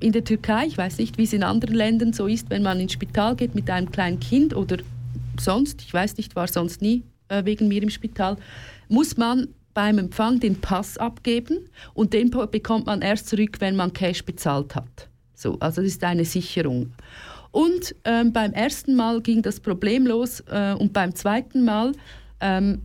in 0.00 0.12
der 0.12 0.24
Türkei, 0.24 0.66
ich 0.66 0.78
weiß 0.78 0.98
nicht, 0.98 1.18
wie 1.18 1.24
es 1.24 1.32
in 1.32 1.42
anderen 1.42 1.74
Ländern 1.74 2.12
so 2.12 2.26
ist, 2.26 2.48
wenn 2.48 2.62
man 2.62 2.80
ins 2.80 2.92
Spital 2.92 3.36
geht 3.36 3.54
mit 3.54 3.68
einem 3.68 3.90
kleinen 3.90 4.18
Kind 4.18 4.54
oder 4.56 4.78
sonst, 5.38 5.82
ich 5.82 5.92
weiß 5.92 6.16
nicht, 6.16 6.34
war 6.34 6.48
sonst 6.48 6.80
nie 6.80 7.02
äh, 7.28 7.44
wegen 7.44 7.68
mir 7.68 7.82
im 7.82 7.90
Spital, 7.90 8.38
muss 8.88 9.16
man 9.16 9.48
beim 9.74 9.98
Empfang 9.98 10.40
den 10.40 10.58
Pass 10.62 10.96
abgeben 10.96 11.68
und 11.92 12.14
den 12.14 12.30
bekommt 12.30 12.86
man 12.86 13.02
erst 13.02 13.28
zurück, 13.28 13.56
wenn 13.58 13.76
man 13.76 13.92
Cash 13.92 14.24
bezahlt 14.24 14.74
hat. 14.74 15.10
So, 15.36 15.56
also 15.60 15.82
das 15.82 15.92
ist 15.92 16.04
eine 16.04 16.24
Sicherung. 16.24 16.92
Und 17.52 17.94
ähm, 18.04 18.32
beim 18.32 18.52
ersten 18.52 18.96
Mal 18.96 19.20
ging 19.20 19.42
das 19.42 19.60
Problem 19.60 20.06
los 20.06 20.40
äh, 20.48 20.74
und 20.74 20.92
beim 20.92 21.14
zweiten 21.14 21.64
Mal 21.64 21.92
ähm, 22.40 22.82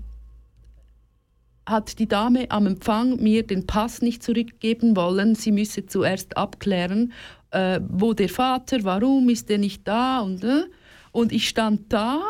hat 1.65 1.97
die 1.99 2.07
Dame 2.07 2.51
am 2.51 2.67
Empfang 2.67 3.21
mir 3.21 3.45
den 3.45 3.65
Pass 3.65 4.01
nicht 4.01 4.21
zurückgeben 4.21 4.95
wollen. 4.95 5.35
Sie 5.35 5.51
müsse 5.51 5.85
zuerst 5.85 6.37
abklären, 6.37 7.13
äh, 7.51 7.79
wo 7.89 8.13
der 8.13 8.29
Vater, 8.29 8.83
warum 8.83 9.29
ist 9.29 9.49
er 9.49 9.57
nicht 9.57 9.87
da 9.87 10.19
und 10.19 10.43
äh, 10.43 10.65
und 11.11 11.33
ich 11.33 11.49
stand 11.49 11.91
da 11.91 12.21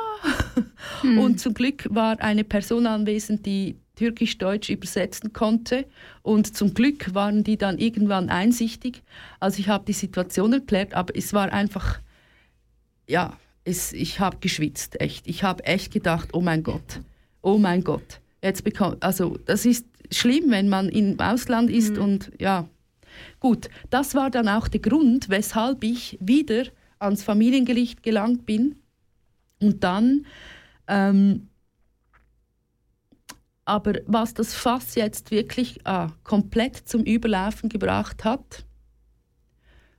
und 1.04 1.40
zum 1.40 1.54
Glück 1.54 1.88
war 1.92 2.20
eine 2.20 2.44
Person 2.44 2.88
anwesend, 2.88 3.46
die 3.46 3.76
Türkisch-Deutsch 3.96 4.70
übersetzen 4.70 5.34
konnte 5.34 5.86
und 6.22 6.56
zum 6.56 6.74
Glück 6.74 7.14
waren 7.14 7.44
die 7.44 7.58
dann 7.58 7.78
irgendwann 7.78 8.30
einsichtig. 8.30 9.04
Also 9.40 9.60
ich 9.60 9.68
habe 9.68 9.86
die 9.86 9.94
Situation 9.94 10.54
erklärt, 10.54 10.94
aber 10.94 11.16
es 11.16 11.34
war 11.34 11.52
einfach, 11.52 12.00
ja, 13.08 13.38
es, 13.64 13.94
ich 13.94 14.20
habe 14.20 14.38
geschwitzt, 14.40 15.00
echt. 15.00 15.28
Ich 15.28 15.44
habe 15.44 15.64
echt 15.66 15.92
gedacht, 15.92 16.30
oh 16.34 16.42
mein 16.42 16.64
Gott, 16.64 17.02
oh 17.42 17.58
mein 17.58 17.84
Gott. 17.84 18.22
Jetzt 18.42 18.64
bekommt, 18.64 19.04
also 19.04 19.38
das 19.46 19.66
ist 19.66 19.86
schlimm, 20.12 20.46
wenn 20.50 20.68
man 20.68 20.90
im 20.90 21.20
Ausland 21.20 21.70
ist 21.70 21.98
und 21.98 22.32
ja, 22.40 22.68
gut. 23.40 23.70
Das 23.90 24.16
war 24.16 24.32
dann 24.32 24.48
auch 24.48 24.68
der 24.68 24.82
Grund, 24.82 25.30
weshalb 25.30 25.84
ich 25.84 26.18
wieder 26.20 26.64
ans 27.00 27.24
Familiengericht 27.24 28.04
gelangt 28.04 28.46
bin 28.46 28.76
und 29.60 29.84
dann 29.84 30.26
ähm, 30.88 31.48
aber 33.66 33.94
was 34.06 34.34
das 34.34 34.54
Fass 34.54 34.96
jetzt 34.96 35.32
wirklich 35.32 35.80
ah, 35.86 36.10
komplett 36.24 36.76
zum 36.76 37.04
Überlaufen 37.04 37.70
gebracht 37.70 38.24
hat, 38.24 38.66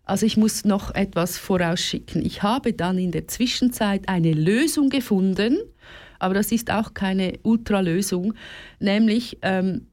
also 0.05 0.27
ich 0.27 0.37
muss 0.37 0.65
noch 0.65 0.95
etwas 0.95 1.39
vorausschicken. 1.39 2.25
Ich 2.25 2.43
habe 2.43 2.73
dann 2.73 2.99
in 2.99 3.13
der 3.13 3.29
Zwischenzeit 3.29 4.09
eine 4.09 4.33
Lösung 4.33 4.91
gefunden, 4.91 5.59
aber 6.19 6.35
das 6.35 6.53
ist 6.53 6.71
auch 6.71 6.93
keine 6.95 7.39
Ultralösung, 7.43 8.35
nämlich 8.81 9.39
ähm, 9.43 9.87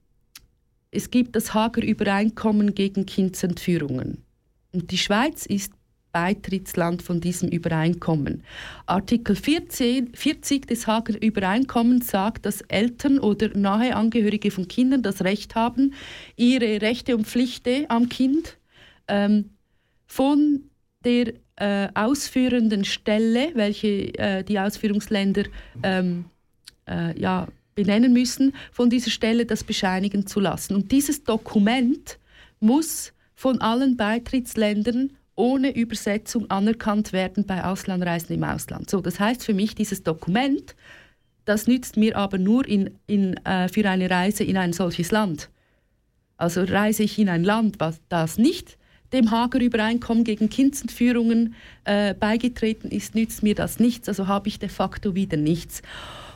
es 0.92 1.12
gibt 1.12 1.36
das 1.36 1.54
Hager 1.54 1.84
Übereinkommen 1.84 2.74
gegen 2.74 3.06
Kindsentführungen. 3.06 4.24
Und 4.72 4.92
die 4.92 4.98
Schweiz 4.98 5.46
ist 5.46 5.74
Beitrittsland 6.12 7.02
von 7.02 7.22
diesem 7.22 7.50
Übereinkommen. 7.50 8.44
Artikel 8.86 9.36
14, 9.36 10.14
40 10.14 10.68
des 10.68 10.88
Hager 10.88 11.22
Übereinkommens 11.22 12.08
sagt, 12.08 12.46
dass 12.46 12.62
Eltern 12.62 13.20
oder 13.20 13.56
nahe 13.58 13.96
Angehörige 13.96 14.52
von 14.52 14.68
Kindern 14.68 15.04
das 15.04 15.24
Recht 15.24 15.56
haben, 15.56 15.94
ihre 16.36 16.82
Rechte 16.82 17.16
und 17.16 17.28
Pflichten 17.28 17.86
am 17.90 18.10
Kind 18.10 18.58
ähm, 19.08 19.52
von 20.08 20.64
der 21.04 21.34
äh, 21.58 21.88
ausführenden 21.94 22.86
Stelle, 22.86 23.52
welche 23.54 24.14
äh, 24.18 24.44
die 24.44 24.60
Ausführungsländer 24.60 25.44
ähm, 25.84 26.26
äh, 26.88 27.20
ja, 27.20 27.48
benennen 27.76 28.14
müssen, 28.14 28.54
von 28.72 28.90
dieser 28.90 29.12
Stelle 29.12 29.46
das 29.46 29.64
bescheinigen 29.64 30.26
zu 30.26 30.40
lassen. 30.40 30.76
Und 30.76 30.92
dieses 30.92 31.24
Dokument 31.24 32.18
muss 32.60 33.14
von 33.36 33.62
allen 33.62 33.96
Beitrittsländern 33.96 35.12
ohne 35.40 35.74
Übersetzung 35.74 36.52
anerkannt 36.52 37.14
werden 37.14 37.46
bei 37.46 37.64
Auslandreisen 37.64 38.36
im 38.36 38.44
Ausland. 38.44 38.90
So, 38.90 39.00
das 39.00 39.22
heißt 39.22 39.46
für 39.46 39.54
mich, 39.54 39.74
dieses 39.74 40.04
Dokument, 40.04 40.76
das 41.46 41.66
nützt 41.66 41.96
mir 41.96 42.18
aber 42.18 42.38
nur 42.38 42.68
in, 42.68 42.92
in, 43.08 43.38
äh, 43.46 43.70
für 43.70 43.90
eine 43.90 44.10
Reise 44.10 44.44
in 44.44 44.58
ein 44.58 44.74
solches 44.74 45.12
Land. 45.12 45.50
Also 46.36 46.64
reise 46.64 47.04
ich 47.04 47.18
in 47.18 47.30
ein 47.30 47.46
Land, 47.46 47.80
was 47.80 48.02
das 48.10 48.38
nicht 48.38 48.78
dem 49.14 49.32
Hager 49.32 49.60
Übereinkommen 49.60 50.26
gegen 50.26 50.50
Kindsentführungen 50.50 51.56
äh, 51.86 52.14
beigetreten 52.14 52.90
ist, 52.90 53.16
nützt 53.16 53.42
mir 53.42 53.56
das 53.56 53.80
nichts, 53.80 54.08
also 54.08 54.28
habe 54.28 54.50
ich 54.50 54.60
de 54.60 54.70
facto 54.70 55.16
wieder 55.16 55.38
nichts. 55.38 55.82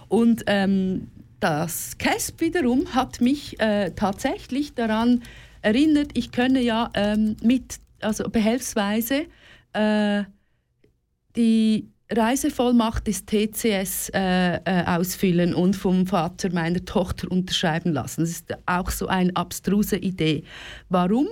Und 0.08 0.44
ähm, 0.48 1.08
das 1.42 1.98
CASP 1.98 2.40
wiederum 2.40 2.96
hat 2.96 3.20
mich 3.20 3.60
äh, 3.60 3.92
tatsächlich 3.92 4.74
daran 4.74 5.24
erinnert, 5.62 6.12
ich 6.14 6.32
könne 6.32 6.62
ja 6.62 6.90
ähm, 6.96 7.36
mit, 7.44 7.80
also 8.04 8.26
behelfsweise, 8.30 9.26
äh, 9.74 10.24
die 11.36 11.90
Reisevollmacht 12.12 13.08
des 13.08 13.26
TCS 13.26 14.10
äh, 14.14 14.56
äh, 14.58 14.86
ausfüllen 14.86 15.54
und 15.54 15.76
vom 15.76 16.06
Vater 16.06 16.52
meiner 16.54 16.84
Tochter 16.86 17.32
unterschreiben 17.32 17.92
lassen. 17.92 18.22
Das 18.22 18.30
ist 18.30 18.54
auch 18.66 18.92
so 18.92 19.08
eine 19.08 19.36
abstruse 19.36 19.98
Idee. 19.98 20.44
Warum? 20.90 21.28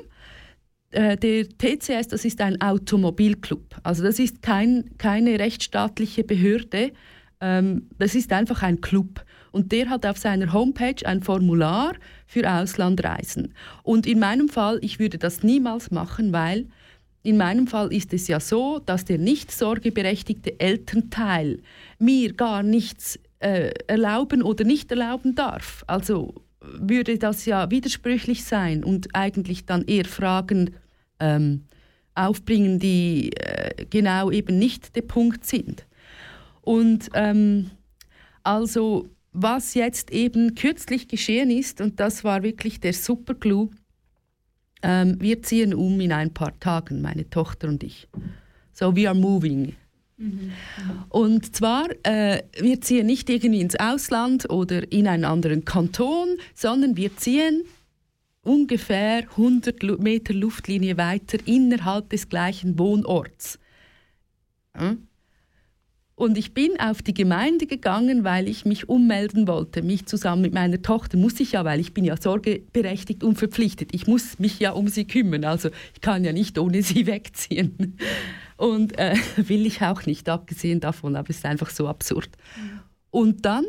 Äh, 0.92 1.18
der 1.18 1.48
TCS, 1.48 2.08
das 2.08 2.26
ist 2.26 2.42
ein 2.42 2.60
Automobilclub. 2.62 3.80
Also 3.84 4.04
das 4.04 4.20
ist 4.20 4.42
kein, 4.42 4.90
keine 4.98 5.40
rechtsstaatliche 5.40 6.24
Behörde. 6.24 6.92
Ähm, 7.40 7.90
das 7.98 8.16
ist 8.16 8.32
einfach 8.34 8.64
ein 8.64 8.82
Club. 8.82 9.24
Und 9.52 9.72
der 9.72 9.90
hat 9.90 10.06
auf 10.06 10.18
seiner 10.18 10.54
Homepage 10.54 11.06
ein 11.06 11.22
Formular 11.22 11.94
für 12.32 12.50
Auslandreisen. 12.50 13.54
Und 13.84 14.08
in 14.08 14.18
meinem 14.18 14.48
Fall, 14.48 14.80
ich 14.82 15.00
würde 15.00 15.18
das 15.18 15.44
niemals 15.44 15.92
machen, 15.92 16.32
weil 16.32 16.68
in 17.24 17.36
meinem 17.36 17.68
Fall 17.68 17.92
ist 17.92 18.14
es 18.14 18.30
ja 18.30 18.40
so, 18.40 18.80
dass 18.80 19.04
der 19.04 19.18
nicht 19.18 19.52
sorgeberechtigte 19.52 20.58
Elternteil 20.58 21.60
mir 22.00 22.32
gar 22.32 22.64
nichts 22.64 23.20
äh, 23.40 23.72
erlauben 23.88 24.44
oder 24.44 24.64
nicht 24.64 24.90
erlauben 24.92 25.36
darf. 25.36 25.84
Also 25.88 26.34
würde 26.62 27.18
das 27.18 27.46
ja 27.46 27.70
widersprüchlich 27.70 28.46
sein 28.46 28.86
und 28.86 29.14
eigentlich 29.14 29.66
dann 29.66 29.84
eher 29.84 30.06
Fragen 30.06 30.76
ähm, 31.20 31.66
aufbringen, 32.16 32.80
die 32.80 33.34
äh, 33.34 33.86
genau 33.90 34.32
eben 34.32 34.58
nicht 34.58 34.96
der 34.96 35.02
Punkt 35.02 35.46
sind. 35.46 35.86
Und 36.62 37.10
ähm, 37.14 37.72
also 38.42 39.10
was 39.32 39.74
jetzt 39.74 40.12
eben 40.12 40.56
kürzlich 40.56 41.08
geschehen 41.08 41.50
ist, 41.50 41.82
und 41.82 42.00
das 42.00 42.24
war 42.24 42.44
wirklich 42.44 42.80
der 42.80 42.94
Superclou, 42.94 43.72
ähm, 44.84 45.18
wir 45.22 45.42
ziehen 45.42 45.74
um 45.74 46.00
in 46.00 46.12
ein 46.12 46.34
paar 46.34 46.60
Tagen, 46.60 47.02
meine 47.02 47.30
Tochter 47.30 47.68
und 47.68 47.84
ich. 47.84 48.08
So, 48.74 48.96
we 48.96 49.08
are 49.08 49.18
moving. 49.18 49.76
Und 51.10 51.56
zwar, 51.56 51.88
äh, 52.04 52.44
wir 52.60 52.80
ziehen 52.82 53.08
nicht 53.08 53.30
irgendwie 53.30 53.62
ins 53.62 53.76
Ausland 53.76 54.50
oder 54.50 54.92
in 54.92 55.08
einen 55.08 55.26
anderen 55.26 55.66
Kanton, 55.66 56.38
sondern 56.54 56.96
wir 56.96 57.16
ziehen 57.18 57.64
ungefähr 58.44 59.28
100 59.32 59.82
Lu 59.84 59.98
Meter 59.98 60.34
Luftlinie 60.34 60.98
weiter 60.98 61.38
innerhalb 61.46 62.10
des 62.10 62.30
gleichen 62.30 62.78
Wohnorts. 62.78 63.60
Ja? 64.76 64.96
Und 66.22 66.38
ich 66.38 66.54
bin 66.54 66.80
auf 66.80 67.02
die 67.02 67.16
Gemeinde 67.16 67.66
gegangen, 67.66 68.24
weil 68.24 68.48
ich 68.48 68.64
mich 68.64 68.88
ummelden 68.88 69.48
wollte. 69.48 69.82
Mich 69.82 70.06
zusammen 70.06 70.44
mit 70.44 70.54
meiner 70.54 70.80
Tochter 70.80 71.18
muss 71.18 71.40
ich 71.40 71.54
ja, 71.54 71.66
weil 71.66 71.80
ich 71.80 71.96
bin 71.96 72.04
ja 72.04 72.16
sorgeberechtigt 72.16 73.24
und 73.24 73.40
verpflichtet. 73.40 73.90
Ich 73.92 74.06
muss 74.06 74.38
mich 74.38 74.60
ja 74.60 74.74
um 74.74 74.88
sie 74.88 75.08
kümmern. 75.08 75.46
Also 75.46 75.70
ich 75.96 76.02
kann 76.02 76.24
ja 76.24 76.32
nicht 76.32 76.60
ohne 76.60 76.84
sie 76.84 77.06
wegziehen. 77.08 77.98
Und 78.56 79.00
äh, 79.00 79.16
will 79.38 79.66
ich 79.66 79.82
auch 79.82 80.06
nicht, 80.06 80.30
abgesehen 80.30 80.80
davon, 80.80 81.16
aber 81.16 81.32
es 81.32 81.38
ist 81.38 81.46
einfach 81.46 81.72
so 81.72 81.88
absurd. 81.88 82.30
Und 83.10 83.44
dann 83.44 83.66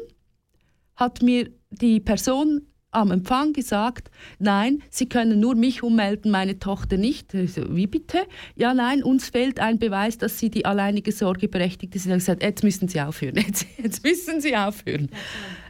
hat 0.94 1.22
mir 1.22 1.48
die 1.70 2.00
Person 2.00 2.66
am 2.92 3.10
Empfang 3.10 3.52
gesagt, 3.52 4.10
nein, 4.38 4.82
Sie 4.90 5.08
können 5.08 5.40
nur 5.40 5.54
mich 5.54 5.82
ummelden, 5.82 6.30
meine 6.30 6.58
Tochter 6.58 6.98
nicht. 6.98 7.34
Ich 7.34 7.54
so, 7.54 7.74
wie 7.74 7.86
bitte? 7.86 8.18
Ja, 8.54 8.74
nein, 8.74 9.02
uns 9.02 9.30
fehlt 9.30 9.58
ein 9.58 9.78
Beweis, 9.78 10.18
dass 10.18 10.38
Sie 10.38 10.50
die 10.50 10.66
alleinige 10.66 11.10
Sorgeberechtigte 11.10 11.98
sind. 11.98 12.10
Ich 12.10 12.12
habe 12.12 12.20
gesagt, 12.20 12.42
jetzt 12.42 12.62
müssen 12.62 12.88
Sie 12.88 13.00
aufhören, 13.00 13.36
jetzt, 13.46 13.66
jetzt 13.82 14.04
müssen 14.04 14.40
Sie 14.40 14.56
aufhören. 14.56 15.08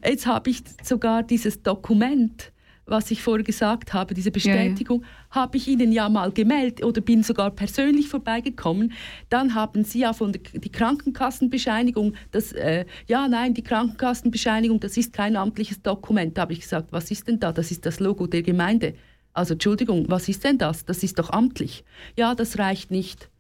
Jetzt 0.04 0.26
habe 0.26 0.50
ich 0.50 0.62
sogar 0.82 1.22
dieses 1.22 1.62
Dokument, 1.62 2.51
was 2.86 3.10
ich 3.10 3.22
vorher 3.22 3.44
gesagt 3.44 3.92
habe, 3.92 4.14
diese 4.14 4.30
Bestätigung, 4.30 5.04
habe 5.30 5.56
ich 5.56 5.68
Ihnen 5.68 5.92
ja 5.92 6.08
mal 6.08 6.32
gemeldet 6.32 6.84
oder 6.84 7.00
bin 7.00 7.22
sogar 7.22 7.50
persönlich 7.50 8.08
vorbeigekommen. 8.08 8.92
Dann 9.28 9.54
haben 9.54 9.84
Sie 9.84 10.00
ja 10.00 10.12
von 10.12 10.32
der 10.32 10.42
die 10.54 10.70
Krankenkassenbescheinigung, 10.70 12.14
das, 12.32 12.52
äh, 12.52 12.84
ja, 13.06 13.28
nein, 13.28 13.54
die 13.54 13.62
Krankenkassenbescheinigung, 13.62 14.80
das 14.80 14.96
ist 14.96 15.12
kein 15.12 15.36
amtliches 15.36 15.82
Dokument. 15.82 16.36
Da 16.36 16.42
habe 16.42 16.52
ich 16.52 16.60
gesagt, 16.60 16.92
was 16.92 17.10
ist 17.10 17.28
denn 17.28 17.40
da? 17.40 17.52
Das 17.52 17.70
ist 17.70 17.86
das 17.86 18.00
Logo 18.00 18.26
der 18.26 18.42
Gemeinde. 18.42 18.94
Also 19.32 19.54
Entschuldigung, 19.54 20.06
was 20.08 20.28
ist 20.28 20.44
denn 20.44 20.58
das? 20.58 20.84
Das 20.84 21.02
ist 21.02 21.18
doch 21.18 21.30
amtlich. 21.30 21.84
Ja, 22.18 22.34
das 22.34 22.58
reicht 22.58 22.90
nicht. 22.90 23.30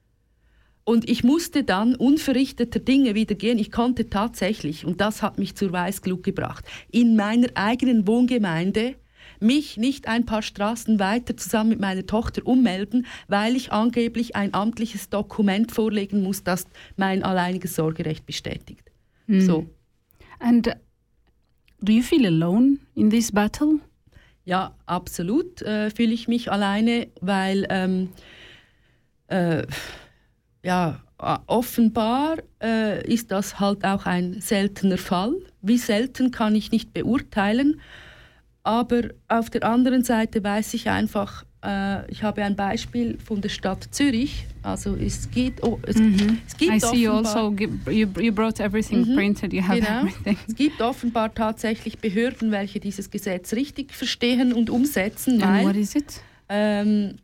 Und 0.84 1.08
ich 1.08 1.22
musste 1.22 1.62
dann 1.62 1.94
unverrichteter 1.94 2.80
Dinge 2.80 3.14
wieder 3.14 3.34
gehen. 3.34 3.58
Ich 3.58 3.70
konnte 3.70 4.10
tatsächlich, 4.10 4.84
und 4.84 5.00
das 5.00 5.22
hat 5.22 5.38
mich 5.38 5.54
zur 5.54 5.72
Weißglut 5.72 6.24
gebracht, 6.24 6.64
in 6.90 7.14
meiner 7.14 7.48
eigenen 7.54 8.06
Wohngemeinde 8.06 8.96
mich 9.42 9.76
nicht 9.76 10.08
ein 10.08 10.24
paar 10.24 10.42
Straßen 10.42 10.98
weiter 10.98 11.36
zusammen 11.36 11.70
mit 11.70 11.80
meiner 11.80 12.06
Tochter 12.06 12.46
ummelden, 12.46 13.06
weil 13.28 13.56
ich 13.56 13.72
angeblich 13.72 14.36
ein 14.36 14.54
amtliches 14.54 15.10
Dokument 15.10 15.72
vorlegen 15.72 16.22
muss, 16.22 16.44
das 16.44 16.66
mein 16.96 17.22
alleiniges 17.22 17.74
Sorgerecht 17.74 18.26
bestätigt. 18.26 18.90
So. 19.28 19.66
And 20.40 20.66
uh, 20.66 20.72
do 21.80 21.92
you 21.92 22.02
feel 22.02 22.26
alone 22.26 22.78
in 22.94 23.10
this 23.10 23.32
battle? 23.32 23.78
Ja, 24.44 24.74
absolut 24.86 25.62
äh, 25.62 25.90
fühle 25.90 26.12
ich 26.12 26.26
mich 26.26 26.50
alleine, 26.50 27.08
weil 27.20 27.66
ähm, 27.70 28.10
äh, 29.28 29.64
ja, 30.64 31.00
äh, 31.20 31.38
offenbar 31.46 32.38
äh, 32.60 33.06
ist 33.06 33.30
das 33.30 33.60
halt 33.60 33.84
auch 33.84 34.04
ein 34.06 34.40
seltener 34.40 34.98
Fall. 34.98 35.34
Wie 35.60 35.78
selten 35.78 36.32
kann 36.32 36.56
ich 36.56 36.72
nicht 36.72 36.92
beurteilen, 36.92 37.80
aber 38.64 39.02
auf 39.28 39.50
der 39.50 39.64
anderen 39.64 40.04
Seite 40.04 40.42
weiß 40.42 40.74
ich 40.74 40.88
einfach, 40.88 41.44
äh, 41.64 42.10
ich 42.10 42.22
habe 42.22 42.42
ein 42.44 42.54
Beispiel 42.56 43.18
von 43.18 43.40
der 43.40 43.48
Stadt 43.48 43.88
Zürich. 43.90 44.46
Also 44.62 44.94
es 44.94 45.28
geht, 45.30 45.62
oh, 45.64 45.78
es, 45.86 45.96
es 45.96 46.56
gibt 46.56 46.72
I 46.72 46.78
see 46.80 46.96
you 47.04 47.10
offenbar- 47.10 47.34
also 47.36 47.50
gi- 47.50 47.68
you, 47.90 48.06
you 48.20 48.32
brought 48.32 48.60
everything 48.60 49.00
Mhm. 49.08 49.16
printed. 49.16 49.52
You 49.52 49.62
have 49.66 49.80
Genau. 49.80 50.00
everything. 50.02 50.36
Es 50.48 50.54
gibt 50.54 50.80
offenbar 50.80 51.34
tatsächlich 51.34 51.98
Behörden, 51.98 52.50
welche 52.52 52.78
dieses 52.78 53.10
Gesetz 53.10 53.52
richtig 53.54 53.92
verstehen 53.92 54.52
und 54.52 54.70
umsetzen. 54.70 55.42
And 55.42 55.52
weil- 55.52 55.66
what 55.66 55.76
is 55.76 55.94
it? 55.96 56.20
ähm, 56.48 57.16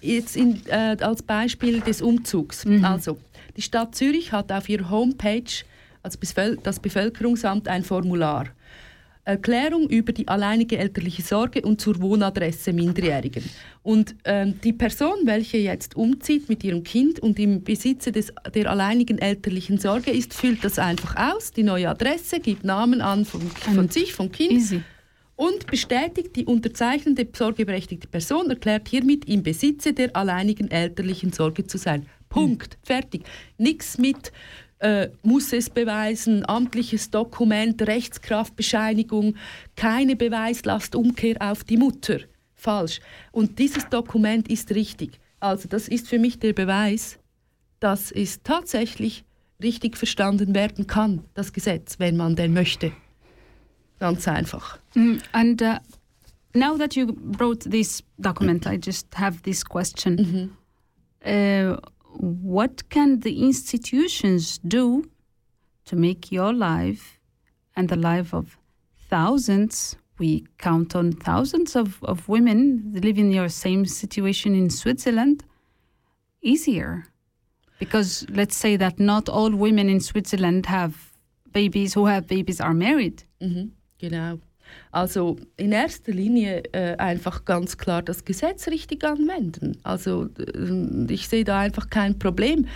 jetzt 0.00 0.36
in, 0.36 0.60
äh, 0.66 0.96
als 1.00 1.22
Beispiel 1.22 1.80
des 1.80 2.00
Umzugs. 2.00 2.64
Also, 2.82 3.18
die 3.56 3.62
Stadt 3.62 3.94
Zürich 3.94 4.32
hat 4.32 4.50
auf 4.52 4.68
ihrer 4.68 4.88
Homepage, 4.88 5.42
also 6.02 6.18
Bevöl- 6.18 6.58
das 6.62 6.80
Bevölkerungsamt, 6.80 7.68
ein 7.68 7.84
Formular. 7.84 8.46
Erklärung 9.24 9.88
über 9.88 10.12
die 10.12 10.26
alleinige 10.26 10.78
elterliche 10.78 11.22
Sorge 11.22 11.62
und 11.62 11.80
zur 11.80 12.00
Wohnadresse 12.00 12.72
Minderjährigen. 12.72 13.44
Und 13.84 14.16
ähm, 14.24 14.60
die 14.64 14.72
Person, 14.72 15.14
welche 15.24 15.58
jetzt 15.58 15.96
umzieht 15.96 16.48
mit 16.48 16.64
ihrem 16.64 16.82
Kind 16.82 17.20
und 17.20 17.38
im 17.38 17.62
Besitze 17.62 18.10
des, 18.10 18.32
der 18.52 18.68
alleinigen 18.68 19.18
elterlichen 19.18 19.78
Sorge 19.78 20.10
ist, 20.10 20.34
füllt 20.34 20.64
das 20.64 20.78
einfach 20.78 21.14
aus, 21.34 21.52
die 21.52 21.62
neue 21.62 21.88
Adresse, 21.88 22.40
gibt 22.40 22.64
Namen 22.64 23.00
an 23.00 23.24
von, 23.24 23.42
von 23.42 23.88
sich, 23.88 24.12
vom 24.12 24.32
Kind 24.32 24.52
Easy. 24.52 24.82
und 25.36 25.68
bestätigt, 25.68 26.34
die 26.34 26.44
unterzeichnende 26.44 27.28
sorgeberechtigte 27.32 28.08
Person 28.08 28.50
erklärt 28.50 28.88
hiermit 28.88 29.26
im 29.26 29.44
Besitze 29.44 29.92
der 29.92 30.16
alleinigen 30.16 30.68
elterlichen 30.68 31.32
Sorge 31.32 31.64
zu 31.64 31.78
sein. 31.78 32.06
Punkt. 32.32 32.78
Fertig. 32.82 33.24
Nichts 33.58 33.98
mit 33.98 34.32
äh, 34.82 35.10
muss 35.22 35.52
es 35.52 35.70
beweisen, 35.70 36.44
amtliches 36.48 37.10
Dokument, 37.10 37.80
Rechtskraftbescheinigung, 37.82 39.36
keine 39.76 40.16
Beweislastumkehr 40.16 41.36
auf 41.40 41.62
die 41.64 41.76
Mutter. 41.76 42.18
Falsch. 42.54 43.00
Und 43.30 43.58
dieses 43.58 43.88
Dokument 43.88 44.48
ist 44.48 44.72
richtig. 44.72 45.20
Also 45.40 45.68
das 45.68 45.88
ist 45.88 46.08
für 46.08 46.18
mich 46.18 46.38
der 46.38 46.52
Beweis, 46.52 47.18
dass 47.80 48.10
es 48.10 48.42
tatsächlich 48.42 49.24
richtig 49.62 49.96
verstanden 49.96 50.54
werden 50.54 50.86
kann, 50.86 51.24
das 51.34 51.52
Gesetz, 51.52 51.98
wenn 51.98 52.16
man 52.16 52.36
denn 52.36 52.52
möchte. 52.52 52.92
Ganz 54.00 54.26
einfach. 54.26 54.78
Mm, 54.94 55.18
and 55.30 55.62
uh, 55.62 55.78
now 56.54 56.76
that 56.76 56.96
you 56.96 57.12
brought 57.12 57.60
this 57.70 58.02
document, 58.18 58.66
I 58.66 58.78
just 58.84 59.06
have 59.16 59.42
this 59.42 59.64
question. 59.64 60.56
Uh, 61.24 61.76
what 62.16 62.88
can 62.90 63.20
the 63.20 63.42
institutions 63.42 64.58
do 64.58 65.10
to 65.86 65.96
make 65.96 66.30
your 66.30 66.52
life 66.52 67.18
and 67.76 67.88
the 67.88 67.96
life 67.96 68.34
of 68.34 68.58
thousands, 69.08 69.96
we 70.18 70.46
count 70.58 70.94
on 70.94 71.12
thousands 71.12 71.74
of, 71.74 72.02
of 72.04 72.28
women 72.28 72.92
live 72.94 73.18
in 73.18 73.32
your 73.32 73.48
same 73.48 73.86
situation 73.86 74.54
in 74.54 74.70
Switzerland, 74.70 75.44
easier? 76.42 77.04
Because 77.78 78.26
let's 78.30 78.56
say 78.56 78.76
that 78.76 79.00
not 79.00 79.28
all 79.28 79.50
women 79.50 79.88
in 79.88 80.00
Switzerland 80.00 80.66
have 80.66 81.12
babies 81.52 81.94
who 81.94 82.06
have 82.06 82.26
babies 82.28 82.60
are 82.60 82.74
married. 82.74 83.24
Mhm, 83.40 83.70
genau. 83.98 84.40
Also 84.90 85.36
in 85.56 85.72
erster 85.72 86.12
Linie 86.12 86.62
äh, 86.72 86.96
einfach 86.96 87.44
ganz 87.44 87.76
klar 87.78 88.02
das 88.02 88.24
Gesetz 88.24 88.68
richtig 88.68 89.04
anwenden. 89.04 89.78
Also 89.82 90.28
äh, 90.38 91.12
ich 91.12 91.28
sehe 91.28 91.44
da 91.44 91.58
einfach 91.60 91.88
kein 91.90 92.18
Problem. 92.18 92.66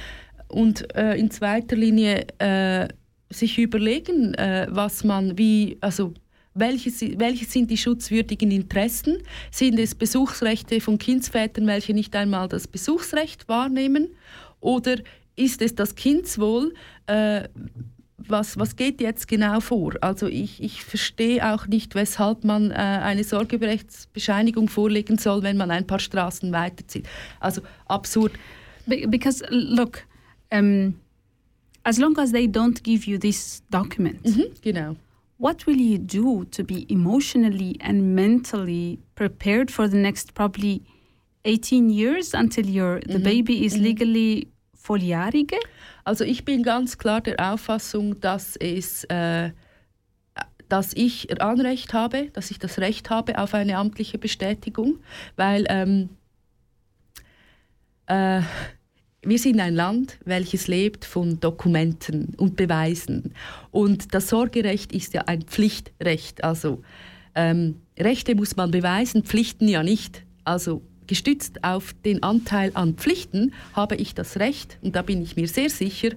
Und 0.48 0.94
äh, 0.96 1.14
in 1.16 1.30
zweiter 1.30 1.76
Linie 1.76 2.26
äh, 2.38 2.88
sich 3.30 3.58
überlegen, 3.58 4.34
äh, 4.34 4.66
was 4.70 5.02
man 5.04 5.36
wie, 5.36 5.76
also 5.80 6.14
welche, 6.54 6.90
si- 6.90 7.16
welche 7.18 7.44
sind 7.44 7.70
die 7.70 7.76
schutzwürdigen 7.76 8.50
Interessen? 8.50 9.18
Sind 9.50 9.78
es 9.78 9.94
Besuchsrechte 9.94 10.80
von 10.80 10.96
Kindsvätern, 10.98 11.66
welche 11.66 11.92
nicht 11.92 12.14
einmal 12.16 12.48
das 12.48 12.66
Besuchsrecht 12.68 13.48
wahrnehmen? 13.48 14.08
Oder 14.60 14.96
ist 15.34 15.60
es 15.60 15.74
das 15.74 15.94
Kindswohl? 15.96 16.72
Was, 18.18 18.56
was 18.58 18.76
geht 18.76 19.00
jetzt 19.02 19.28
genau 19.28 19.60
vor? 19.60 19.92
Also 20.00 20.26
ich, 20.26 20.62
ich 20.62 20.82
verstehe 20.82 21.52
auch 21.52 21.66
nicht, 21.66 21.94
weshalb 21.94 22.44
man 22.44 22.70
äh, 22.70 22.74
eine 22.74 23.24
Sorgerechtsbescheinigung 23.24 24.68
vorlegen 24.68 25.18
soll, 25.18 25.42
wenn 25.42 25.56
man 25.56 25.70
ein 25.70 25.86
paar 25.86 25.98
Straßen 25.98 26.50
weiterzieht. 26.52 27.06
Also 27.40 27.60
absurd. 27.86 28.32
Be- 28.86 29.06
because 29.06 29.44
look, 29.50 29.98
um, 30.50 30.94
as 31.82 31.98
long 31.98 32.16
as 32.18 32.32
they 32.32 32.46
don't 32.46 32.82
give 32.82 33.08
you 33.10 33.18
this 33.18 33.62
document, 33.70 34.24
Mhm, 34.24 34.44
genau. 34.62 34.96
what 35.38 35.66
will 35.66 35.78
you 35.80 35.98
do 35.98 36.44
to 36.44 36.64
be 36.64 36.86
emotionally 36.88 37.76
and 37.82 38.14
mentally 38.14 38.98
prepared 39.14 39.70
for 39.70 39.88
the 39.90 39.96
next 39.98 40.34
probably 40.34 40.80
18 41.44 41.90
years 41.90 42.32
until 42.34 42.66
your 42.66 43.00
the 43.00 43.18
baby 43.18 43.64
is 43.64 43.76
legally 43.76 44.48
volljährige? 44.74 45.56
Also 46.06 46.22
ich 46.22 46.44
bin 46.44 46.62
ganz 46.62 46.98
klar 46.98 47.20
der 47.20 47.52
Auffassung, 47.52 48.20
dass 48.20 48.54
es 48.54 49.02
äh, 49.04 49.50
dass 50.68 50.92
ich 50.94 51.40
Anrecht 51.42 51.94
habe, 51.94 52.30
dass 52.32 52.52
ich 52.52 52.60
das 52.60 52.78
Recht 52.78 53.10
habe 53.10 53.38
auf 53.38 53.54
eine 53.54 53.76
amtliche 53.76 54.16
Bestätigung, 54.16 55.00
weil 55.34 55.64
ähm, 55.68 56.10
äh, 58.06 58.40
wir 59.22 59.38
sind 59.40 59.58
ein 59.58 59.74
Land, 59.74 60.18
welches 60.24 60.68
lebt 60.68 61.04
von 61.04 61.40
Dokumenten 61.40 62.34
und 62.36 62.54
Beweisen. 62.54 63.34
Und 63.72 64.14
das 64.14 64.28
Sorgerecht 64.28 64.92
ist 64.92 65.12
ja 65.12 65.22
ein 65.22 65.42
Pflichtrecht. 65.42 66.44
Also 66.44 66.82
ähm, 67.34 67.80
Rechte 67.98 68.36
muss 68.36 68.54
man 68.54 68.70
beweisen, 68.70 69.24
Pflichten 69.24 69.66
ja 69.66 69.82
nicht. 69.82 70.24
Also 70.44 70.82
gestützt 71.06 71.64
auf 71.64 71.94
den 72.04 72.22
Anteil 72.22 72.70
an 72.74 72.94
Pflichten 72.94 73.52
habe 73.72 73.96
ich 73.96 74.14
das 74.14 74.38
Recht, 74.38 74.78
und 74.82 74.96
da 74.96 75.02
bin 75.02 75.22
ich 75.22 75.36
mir 75.36 75.48
sehr 75.48 75.70
sicher, 75.70 76.10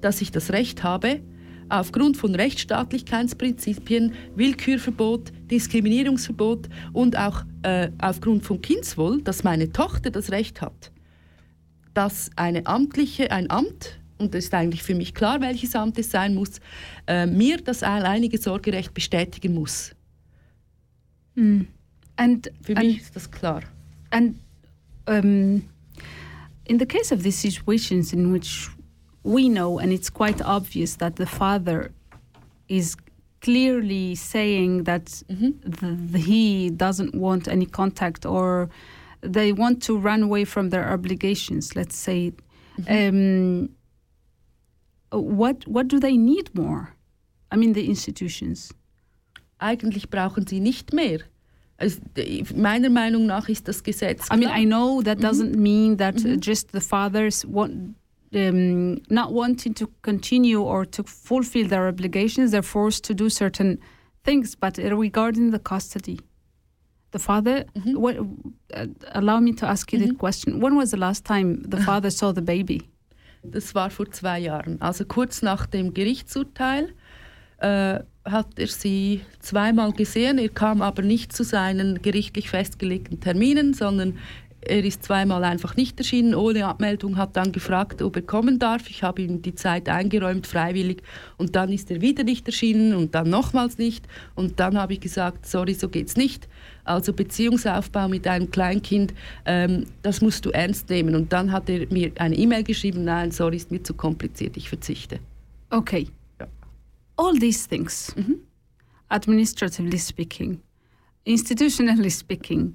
dass 0.00 0.20
ich 0.20 0.30
das 0.30 0.50
Recht 0.50 0.82
habe, 0.82 1.20
aufgrund 1.68 2.16
von 2.16 2.34
Rechtsstaatlichkeitsprinzipien, 2.34 4.12
Willkürverbot, 4.34 5.32
Diskriminierungsverbot 5.50 6.68
und 6.92 7.16
auch 7.16 7.44
äh, 7.62 7.90
aufgrund 7.98 8.44
von 8.44 8.60
Kindswohl, 8.60 9.22
dass 9.22 9.44
meine 9.44 9.72
Tochter 9.72 10.10
das 10.10 10.30
Recht 10.30 10.60
hat, 10.60 10.92
dass 11.94 12.30
eine 12.36 12.66
amtliche, 12.66 13.30
ein 13.30 13.50
Amt, 13.50 13.98
und 14.18 14.34
das 14.34 14.44
ist 14.44 14.54
eigentlich 14.54 14.82
für 14.82 14.94
mich 14.94 15.14
klar, 15.14 15.40
welches 15.40 15.74
Amt 15.74 15.98
es 15.98 16.10
sein 16.10 16.34
muss, 16.34 16.60
äh, 17.06 17.26
mir 17.26 17.58
das 17.58 17.82
alleinige 17.82 18.38
Sorgerecht 18.38 18.94
bestätigen 18.94 19.54
muss. 19.54 19.92
And 22.16 22.50
Für 22.62 22.76
and, 22.76 22.86
mich 22.86 23.00
ist 23.00 23.14
das 23.14 23.30
klar. 23.30 23.62
And 24.12 24.38
um, 25.06 25.62
in 26.66 26.78
the 26.78 26.86
case 26.86 27.12
of 27.12 27.22
these 27.22 27.36
situations 27.38 28.12
in 28.12 28.32
which 28.32 28.68
we 29.22 29.48
know 29.48 29.78
and 29.78 29.92
it's 29.92 30.10
quite 30.10 30.40
obvious 30.42 30.96
that 30.96 31.16
the 31.16 31.26
father 31.26 31.90
is 32.68 32.96
clearly 33.40 34.14
saying 34.14 34.84
that 34.84 35.06
the, 35.28 35.52
the- 36.12 36.18
he 36.18 36.70
doesn't 36.70 37.14
want 37.14 37.46
any 37.48 37.66
contact 37.66 38.24
or 38.26 38.68
they 39.20 39.52
want 39.52 39.82
to 39.82 39.96
run 39.98 40.22
away 40.22 40.44
from 40.44 40.70
their 40.70 40.88
obligations 40.92 41.74
let's 41.76 41.96
say 41.96 42.32
um, 42.88 43.68
what 45.10 45.66
what 45.66 45.88
do 45.88 45.98
they 45.98 46.16
need 46.16 46.54
more? 46.54 46.94
I 47.50 47.56
mean 47.56 47.72
the 47.72 47.88
institutions. 47.88 48.72
Eigentlich 49.60 50.10
brauchen 50.10 50.46
sie 50.46 50.60
nicht 50.60 50.92
mehr. 50.92 51.20
Also, 51.78 52.00
meiner 52.54 52.88
Meinung 52.88 53.26
nach 53.26 53.48
ist 53.48 53.68
das 53.68 53.82
Gesetz. 53.82 54.28
I 54.30 54.36
mean, 54.36 54.48
klar. 54.48 54.58
I 54.58 54.64
know 54.64 55.02
that 55.02 55.18
doesn't 55.18 55.56
mean 55.56 55.98
that 55.98 56.24
uh, 56.24 56.36
just 56.36 56.72
the 56.72 56.80
fathers 56.80 57.44
want, 57.46 57.94
um, 58.34 59.02
not 59.10 59.32
wanting 59.32 59.74
to 59.74 59.86
continue 60.00 60.62
or 60.62 60.86
to 60.86 61.02
fulfill 61.04 61.68
their 61.68 61.86
obligations, 61.86 62.52
they're 62.52 62.62
forced 62.62 63.04
to 63.04 63.14
do 63.14 63.28
certain 63.28 63.78
things. 64.24 64.56
But 64.56 64.78
regarding 64.78 65.50
the 65.50 65.58
custody, 65.58 66.18
the 67.10 67.18
father, 67.18 67.66
what, 67.84 68.16
uh, 68.74 68.86
allow 69.12 69.40
me 69.40 69.52
to 69.54 69.66
ask 69.66 69.92
you 69.92 69.98
the 69.98 70.14
question: 70.14 70.60
When 70.60 70.76
was 70.76 70.92
the 70.92 70.96
last 70.96 71.26
time 71.26 71.62
the 71.62 71.76
father 71.88 72.10
saw 72.10 72.32
the 72.32 72.42
baby? 72.42 72.88
Das 73.42 73.74
war 73.74 73.90
vor 73.90 74.10
zwei 74.10 74.40
Jahren. 74.40 74.80
Also 74.80 75.04
kurz 75.04 75.42
nach 75.42 75.66
dem 75.66 75.94
Gerichtsurteil 75.94 76.94
äh, 77.58 78.00
hat 78.26 78.58
er 78.58 78.66
sie 78.66 79.20
zweimal 79.40 79.92
gesehen. 79.92 80.38
Er 80.38 80.48
kam 80.48 80.82
aber 80.82 81.02
nicht 81.02 81.32
zu 81.32 81.44
seinen 81.44 82.02
gerichtlich 82.02 82.50
festgelegten 82.50 83.20
Terminen, 83.20 83.74
sondern 83.74 84.18
er 84.68 84.84
ist 84.84 85.04
zweimal 85.04 85.44
einfach 85.44 85.76
nicht 85.76 85.98
erschienen 85.98 86.34
ohne 86.34 86.66
Abmeldung, 86.66 87.16
hat 87.16 87.36
dann 87.36 87.52
gefragt, 87.52 88.02
ob 88.02 88.16
er 88.16 88.22
kommen 88.22 88.58
darf. 88.58 88.90
Ich 88.90 89.02
habe 89.02 89.22
ihm 89.22 89.40
die 89.40 89.54
Zeit 89.54 89.88
eingeräumt, 89.88 90.46
freiwillig. 90.46 91.02
Und 91.36 91.54
dann 91.54 91.72
ist 91.72 91.90
er 91.90 92.00
wieder 92.00 92.24
nicht 92.24 92.46
erschienen 92.46 92.94
und 92.94 93.14
dann 93.14 93.30
nochmals 93.30 93.78
nicht. 93.78 94.06
Und 94.34 94.58
dann 94.58 94.76
habe 94.76 94.94
ich 94.94 95.00
gesagt, 95.00 95.46
sorry, 95.46 95.74
so 95.74 95.88
geht's 95.88 96.16
nicht. 96.16 96.48
Also 96.84 97.12
Beziehungsaufbau 97.12 98.08
mit 98.08 98.26
einem 98.26 98.50
Kleinkind, 98.50 99.14
ähm, 99.44 99.86
das 100.02 100.20
musst 100.20 100.44
du 100.44 100.50
ernst 100.50 100.90
nehmen. 100.90 101.14
Und 101.14 101.32
dann 101.32 101.52
hat 101.52 101.68
er 101.68 101.86
mir 101.92 102.10
eine 102.16 102.34
E-Mail 102.34 102.64
geschrieben, 102.64 103.04
nein, 103.04 103.30
sorry, 103.30 103.56
ist 103.56 103.70
mir 103.70 103.82
zu 103.82 103.94
kompliziert, 103.94 104.56
ich 104.56 104.68
verzichte. 104.68 105.20
Okay. 105.70 106.08
All 107.18 107.34
these 107.38 107.66
things, 107.66 108.14
administratively 109.10 109.98
speaking, 109.98 110.60
institutionally 111.26 112.10
speaking, 112.10 112.74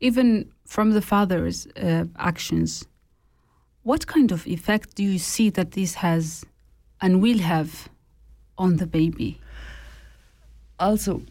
even 0.00 0.52
from 0.66 0.92
the 0.92 1.00
father's 1.00 1.66
uh, 1.76 2.04
actions, 2.18 2.86
what 3.82 4.06
kind 4.06 4.32
of 4.32 4.46
effect 4.46 4.94
do 4.94 5.02
you 5.02 5.18
see 5.18 5.50
that 5.50 5.72
this 5.72 5.94
has 5.94 6.44
and 7.00 7.20
will 7.22 7.38
have 7.38 7.88
on 8.56 8.76
the 8.76 8.86
baby? 8.86 9.40
Also, 10.78 11.22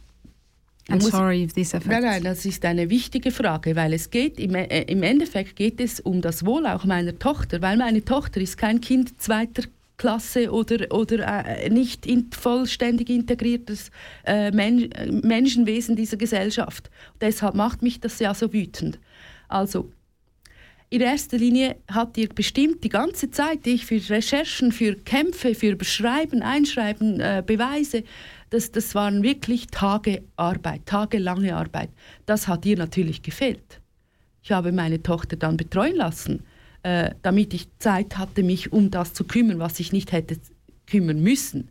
I'm 0.89 1.01
sorry 1.01 1.43
if 1.43 1.53
this 1.53 1.73
affects. 1.73 1.87
Nein, 1.87 2.03
nein, 2.03 2.23
das 2.23 2.45
ist 2.45 2.65
eine 2.65 2.89
wichtige 2.89 3.31
Frage, 3.31 3.75
weil 3.75 3.93
es 3.93 4.09
geht, 4.09 4.39
im, 4.39 4.55
äh, 4.55 4.83
im 4.83 5.03
Endeffekt 5.03 5.55
geht 5.55 5.79
es 5.79 5.99
um 5.99 6.21
das 6.21 6.45
Wohl 6.45 6.65
auch 6.65 6.85
meiner 6.85 7.17
Tochter, 7.17 7.61
weil 7.61 7.77
meine 7.77 8.03
Tochter 8.03 8.41
ist 8.41 8.57
kein 8.57 8.81
Kind 8.81 9.21
zweiter 9.21 9.63
Klasse 10.01 10.51
oder, 10.51 10.91
oder 10.91 11.45
äh, 11.45 11.69
nicht 11.69 12.07
in, 12.07 12.31
vollständig 12.31 13.07
integriertes 13.11 13.91
äh, 14.25 14.49
Men 14.49 14.89
Menschenwesen 15.23 15.95
dieser 15.95 16.17
Gesellschaft. 16.17 16.89
Deshalb 17.21 17.53
macht 17.53 17.83
mich 17.83 17.99
das 17.99 18.17
ja 18.17 18.33
so 18.33 18.51
wütend. 18.51 18.99
Also, 19.47 19.91
in 20.89 21.01
erster 21.01 21.37
Linie 21.37 21.75
hat 21.87 22.17
ihr 22.17 22.29
bestimmt 22.29 22.83
die 22.83 22.89
ganze 22.89 23.29
Zeit, 23.29 23.63
die 23.67 23.75
ich 23.75 23.85
für 23.85 24.01
Recherchen, 24.09 24.71
für 24.71 24.95
Kämpfe, 24.95 25.53
für 25.53 25.75
Beschreiben, 25.75 26.41
Einschreiben, 26.41 27.19
äh, 27.19 27.43
Beweise, 27.45 28.03
das, 28.49 28.71
das 28.71 28.95
waren 28.95 29.21
wirklich 29.21 29.67
Tage 29.67 30.23
Arbeit, 30.35 30.87
tagelange 30.87 31.55
Arbeit. 31.55 31.91
Das 32.25 32.47
hat 32.47 32.65
ihr 32.65 32.75
natürlich 32.75 33.21
gefehlt. 33.21 33.79
Ich 34.41 34.51
habe 34.51 34.71
meine 34.71 35.03
Tochter 35.03 35.35
dann 35.35 35.57
betreuen 35.57 35.95
lassen, 35.95 36.43
äh, 36.83 37.11
damit 37.21 37.53
ich 37.53 37.67
Zeit 37.79 38.17
hatte, 38.17 38.43
mich 38.43 38.71
um 38.71 38.91
das 38.91 39.13
zu 39.13 39.23
kümmern, 39.23 39.59
was 39.59 39.79
ich 39.79 39.91
nicht 39.93 40.11
hätte 40.11 40.37
kümmern 40.87 41.21
müssen. 41.21 41.69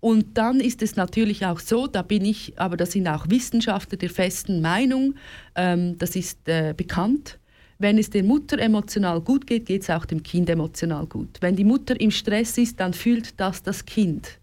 Und 0.00 0.38
dann 0.38 0.60
ist 0.60 0.82
es 0.82 0.96
natürlich 0.96 1.44
auch 1.44 1.60
so, 1.60 1.86
da 1.86 2.02
bin 2.02 2.24
ich, 2.24 2.58
aber 2.58 2.76
da 2.76 2.86
sind 2.86 3.06
auch 3.06 3.28
Wissenschaftler 3.28 3.98
der 3.98 4.08
festen 4.08 4.62
Meinung, 4.62 5.14
ähm, 5.54 5.98
das 5.98 6.16
ist 6.16 6.48
äh, 6.48 6.72
bekannt, 6.74 7.38
wenn 7.78 7.98
es 7.98 8.10
der 8.10 8.22
Mutter 8.24 8.58
emotional 8.58 9.20
gut 9.20 9.46
geht, 9.46 9.66
geht 9.66 9.82
es 9.82 9.90
auch 9.90 10.04
dem 10.04 10.22
Kind 10.22 10.50
emotional 10.50 11.06
gut. 11.06 11.38
Wenn 11.40 11.56
die 11.56 11.64
Mutter 11.64 11.98
im 11.98 12.10
Stress 12.10 12.58
ist, 12.58 12.78
dann 12.78 12.92
fühlt 12.92 13.40
das 13.40 13.62
das 13.62 13.84
Kind. 13.86 14.38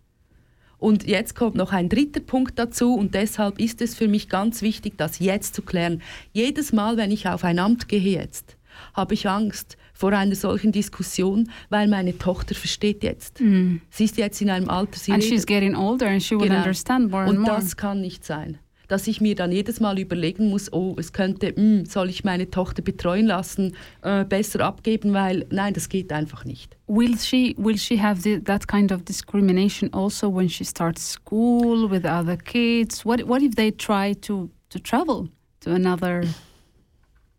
Und 0.80 1.08
jetzt 1.08 1.36
kommt 1.36 1.56
noch 1.56 1.72
ein 1.72 1.90
dritter 1.90 2.20
Punkt 2.20 2.60
dazu 2.60 2.94
und 2.94 3.16
deshalb 3.16 3.60
ist 3.60 3.82
es 3.82 3.96
für 3.96 4.08
mich 4.08 4.30
ganz 4.30 4.62
wichtig, 4.62 4.94
das 4.98 5.20
jetzt 5.20 5.56
zu 5.56 5.64
klären. 5.64 6.02
Jedes 6.34 6.72
Mal, 6.72 6.98
wenn 6.98 7.12
ich 7.12 7.28
auf 7.28 7.44
ein 7.44 7.58
Amt 7.58 7.88
gehe 7.88 8.00
jetzt, 8.00 8.57
habe 8.98 9.14
ich 9.14 9.30
Angst 9.30 9.78
vor 9.94 10.12
einer 10.12 10.36
solchen 10.36 10.72
Diskussion, 10.72 11.50
weil 11.70 11.88
meine 11.88 12.18
Tochter 12.18 12.56
versteht 12.56 13.04
jetzt. 13.04 13.38
Sie 13.38 14.04
ist 14.04 14.18
jetzt 14.18 14.42
in 14.42 14.50
einem 14.50 14.70
Alter, 14.70 14.98
sie 15.00 15.12
and 15.14 15.24
redet- 15.24 15.30
she's 15.30 15.46
getting 15.46 15.76
older 15.76 16.08
and 16.08 16.22
she 16.22 16.36
will 16.36 16.48
Genau. 16.50 16.58
understand 16.60 17.12
more 17.12 17.24
and 17.24 17.38
und 17.38 17.40
more. 17.44 17.56
das 17.56 17.78
kann 17.78 18.02
nicht 18.02 18.26
sein. 18.26 18.58
dass 18.90 19.06
ich 19.06 19.20
mir 19.20 19.36
dann 19.36 19.52
jedes 19.52 19.82
Mal 19.82 20.00
überlegen 20.00 20.50
muss, 20.50 20.72
oh, 20.72 20.96
es 20.98 21.12
könnte, 21.12 21.54
hm, 21.54 21.86
soll 21.86 22.08
ich 22.10 22.24
meine 22.24 22.50
Tochter 22.50 22.82
betreuen 22.82 23.26
lassen, 23.28 23.76
äh, 24.02 24.24
besser 24.24 24.62
abgeben, 24.62 25.14
weil 25.14 25.46
nein, 25.52 25.74
das 25.74 25.90
geht 25.90 26.14
einfach 26.14 26.46
nicht. 26.46 26.78
Will 26.88 27.18
she 27.20 27.54
will 27.58 27.78
she 27.78 28.02
have 28.02 28.22
the, 28.22 28.40
that 28.40 28.66
kind 28.66 28.94
of 28.94 29.04
discrimination 29.04 29.94
also 29.94 30.34
when 30.34 30.48
she 30.48 30.64
starts 30.64 31.12
school 31.12 31.92
with 31.92 32.06
other 32.06 32.38
kids? 32.38 33.04
What 33.06 33.28
what 33.28 33.42
if 33.42 33.56
they 33.56 33.74
try 33.74 34.16
to 34.22 34.50
to 34.70 34.80
travel 34.80 35.28
to 35.66 35.72
another? 35.72 36.22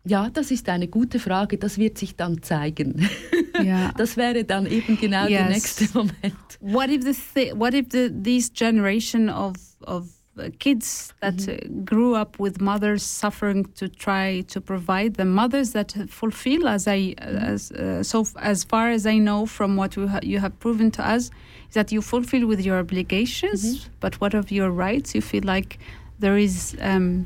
Ja, 0.05 0.29
das 0.29 0.49
ist 0.51 0.67
eine 0.69 0.87
gute 0.87 1.19
Frage, 1.19 1.57
das 1.57 1.77
wird 1.77 1.97
sich 1.97 2.15
dann 2.15 2.41
zeigen. 2.41 3.07
Yeah. 3.61 3.91
Das 3.97 4.15
wäre 4.15 4.45
dann 4.45 4.65
eben 4.67 4.97
genau 4.97 5.27
der 5.27 5.49
Yes. 5.49 5.49
nächste 5.49 5.97
Moment. 5.97 6.35
What 6.61 6.89
if 6.89 7.03
the 7.35 7.51
what 7.53 7.73
if 7.73 7.87
the 7.91 8.09
this 8.09 8.49
generation 8.53 9.29
of 9.29 9.55
of 9.81 10.07
uh, 10.37 10.49
kids 10.59 11.13
that 11.19 11.45
uh, 11.49 11.57
grew 11.83 12.15
up 12.15 12.39
with 12.39 12.61
mothers 12.61 13.03
suffering 13.03 13.67
to 13.75 13.89
try 13.89 14.43
to 14.43 14.61
provide 14.61 15.15
them 15.15 15.33
mothers 15.33 15.71
that 15.73 15.93
fulfill 16.07 16.69
as 16.69 16.87
I 16.87 17.15
as 17.17 17.71
uh, 17.73 18.01
so 18.01 18.25
as 18.37 18.63
far 18.63 18.91
as 18.91 19.05
I 19.05 19.17
know 19.19 19.45
from 19.45 19.75
what 19.75 19.97
you 19.97 20.07
ha- 20.07 20.21
you 20.23 20.39
have 20.39 20.57
proven 20.59 20.89
to 20.91 21.01
us 21.05 21.29
is 21.67 21.73
that 21.73 21.91
you 21.91 22.01
fulfill 22.01 22.47
with 22.47 22.61
your 22.65 22.79
obligations 22.79 23.89
but 23.99 24.21
what 24.21 24.33
of 24.33 24.51
your 24.51 24.71
rights 24.71 25.13
you 25.13 25.21
feel 25.21 25.43
like 25.43 25.79
there 26.19 26.37
is 26.37 26.77
um, 26.81 27.25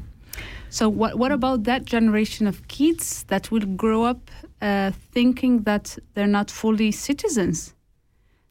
so 0.74 0.90
what 0.90 1.20
what 1.20 1.32
about 1.32 1.64
that 1.66 1.86
generation 1.86 2.48
of 2.48 2.68
kids 2.68 3.24
that 3.26 3.52
will 3.52 3.68
grow 3.76 4.04
up 4.04 4.32
uh, 4.62 4.92
thinking 5.14 5.64
that 5.64 6.00
they're 6.14 6.36
not 6.40 6.50
fully 6.50 6.92
citizens 6.92 7.76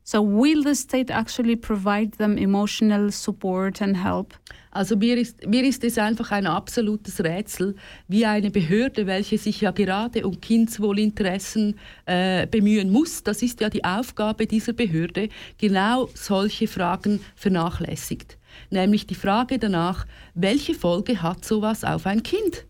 so 0.05 0.21
will 0.21 0.65
the 0.65 0.75
state 0.75 1.11
actually 1.11 1.55
provide 1.55 2.13
them 2.19 2.37
emotional 2.37 3.13
support 3.13 3.81
and 3.81 3.97
help? 3.97 4.35
Also 4.73 4.97
mir 4.97 5.17
ist, 5.17 5.47
mir 5.47 5.65
ist 5.65 5.85
es 5.85 5.97
einfach 5.97 6.33
ein 6.33 6.47
absolutes 6.47 7.23
Rätsel, 7.23 7.77
wie 8.09 8.27
eine 8.27 8.51
Behörde, 8.51 9.07
welche 9.07 9.39
sich 9.39 9.61
ja 9.61 9.71
gerade 9.71 10.27
um 10.27 10.41
Kindswohlinteressen 10.41 11.79
äh, 12.07 12.47
bemühen 12.47 12.91
muss, 12.91 13.23
das 13.23 13.43
ist 13.43 13.61
ja 13.61 13.71
die 13.71 13.85
Aufgabe 13.85 14.47
dieser 14.47 14.73
Behörde, 14.73 15.29
genau 15.59 16.09
solche 16.15 16.67
Fragen 16.67 17.21
vernachlässigt. 17.37 18.39
Nämlich 18.71 19.07
die 19.07 19.15
Frage 19.15 19.59
danach, 19.59 20.07
welche 20.35 20.75
Folge 20.75 21.23
hat 21.23 21.45
sowas 21.45 21.85
auf 21.85 22.07
ein 22.07 22.23
Kind? 22.23 22.67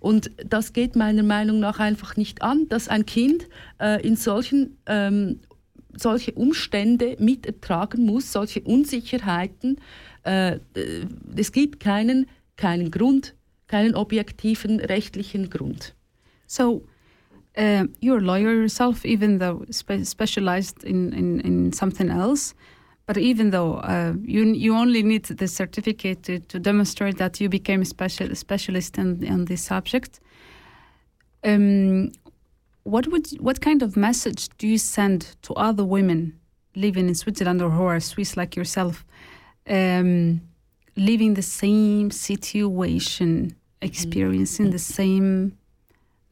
Und 0.00 0.30
das 0.44 0.72
geht 0.72 0.96
meiner 0.96 1.22
Meinung 1.22 1.60
nach 1.60 1.78
einfach 1.78 2.16
nicht 2.16 2.42
an, 2.42 2.68
dass 2.68 2.88
ein 2.88 3.06
Kind 3.06 3.48
äh, 3.80 4.06
in 4.06 4.16
solchen 4.16 4.76
ähm, 4.86 5.40
solche 5.96 6.32
Umstände 6.32 7.16
mit 7.18 7.46
ertragen 7.46 8.04
muss, 8.04 8.32
solche 8.32 8.60
Unsicherheiten. 8.62 9.78
Äh, 10.24 10.58
es 11.36 11.52
gibt 11.52 11.80
keinen, 11.80 12.26
keinen 12.56 12.90
Grund, 12.90 13.34
keinen 13.66 13.94
objektiven 13.94 14.80
rechtlichen 14.80 15.50
Grund. 15.50 15.94
So 16.46 16.84
uh, 17.56 17.84
you're 18.00 18.18
a 18.18 18.20
lawyer 18.20 18.52
yourself, 18.52 19.04
even 19.04 19.38
though 19.38 19.64
spe- 19.70 20.04
specialized 20.04 20.84
in, 20.84 21.12
in, 21.12 21.40
in 21.40 21.72
something 21.72 22.08
else. 22.08 22.54
But 23.06 23.18
even 23.18 23.50
though 23.50 23.74
uh, 23.74 24.14
you 24.22 24.44
you 24.46 24.74
only 24.74 25.02
need 25.02 25.24
the 25.24 25.48
certificate 25.48 26.22
to, 26.22 26.38
to 26.38 26.58
demonstrate 26.58 27.18
that 27.18 27.40
you 27.40 27.48
became 27.48 27.82
a 27.82 27.84
special 27.84 28.34
specialist 28.34 28.98
in, 28.98 29.22
in 29.22 29.44
this 29.44 29.62
subject, 29.62 30.20
um, 31.42 32.12
what 32.84 33.06
would 33.08 33.26
what 33.40 33.60
kind 33.60 33.82
of 33.82 33.96
message 33.96 34.48
do 34.58 34.66
you 34.66 34.78
send 34.78 35.36
to 35.42 35.52
other 35.54 35.84
women 35.84 36.38
living 36.76 37.08
in 37.08 37.14
Switzerland 37.14 37.62
or 37.62 37.70
who 37.70 37.84
are 37.84 38.00
Swiss 38.00 38.36
like 38.36 38.56
yourself, 38.56 39.04
um, 39.68 40.40
living 40.96 41.34
the 41.34 41.42
same 41.42 42.10
situation, 42.10 43.54
experiencing 43.82 44.70
the 44.70 44.78
same 44.78 45.56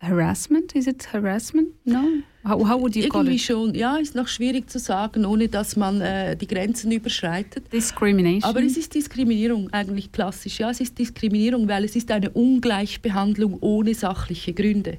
harassment? 0.03 0.75
Is 0.75 0.87
it 0.87 1.09
harassment? 1.13 1.69
No. 1.85 2.03
How, 2.45 2.59
how 2.69 2.77
would 2.81 2.97
you 2.97 3.09
call 3.09 3.23
Irgendwie 3.23 3.37
it? 3.37 3.43
schon, 3.43 3.75
ja, 3.75 3.97
ist 3.97 4.15
noch 4.17 4.27
schwierig 4.27 4.69
zu 4.69 4.79
sagen, 4.81 5.25
ohne 5.25 5.49
dass 5.49 5.77
man 5.77 6.01
äh, 6.01 6.37
die 6.37 6.47
Grenzen 6.49 6.91
überschreitet. 6.91 7.73
Discrimination. 7.73 8.43
Aber 8.51 8.63
es 8.63 8.77
ist 8.77 8.95
Diskriminierung 8.95 9.71
eigentlich 9.73 10.11
klassisch. 10.11 10.59
Ja, 10.59 10.71
es 10.71 10.81
ist 10.81 10.99
Diskriminierung, 10.99 11.69
weil 11.69 11.85
es 11.85 11.95
ist 11.95 12.11
eine 12.11 12.31
Ungleichbehandlung 12.31 13.59
ohne 13.61 13.95
sachliche 13.95 14.53
Gründe. 14.53 14.99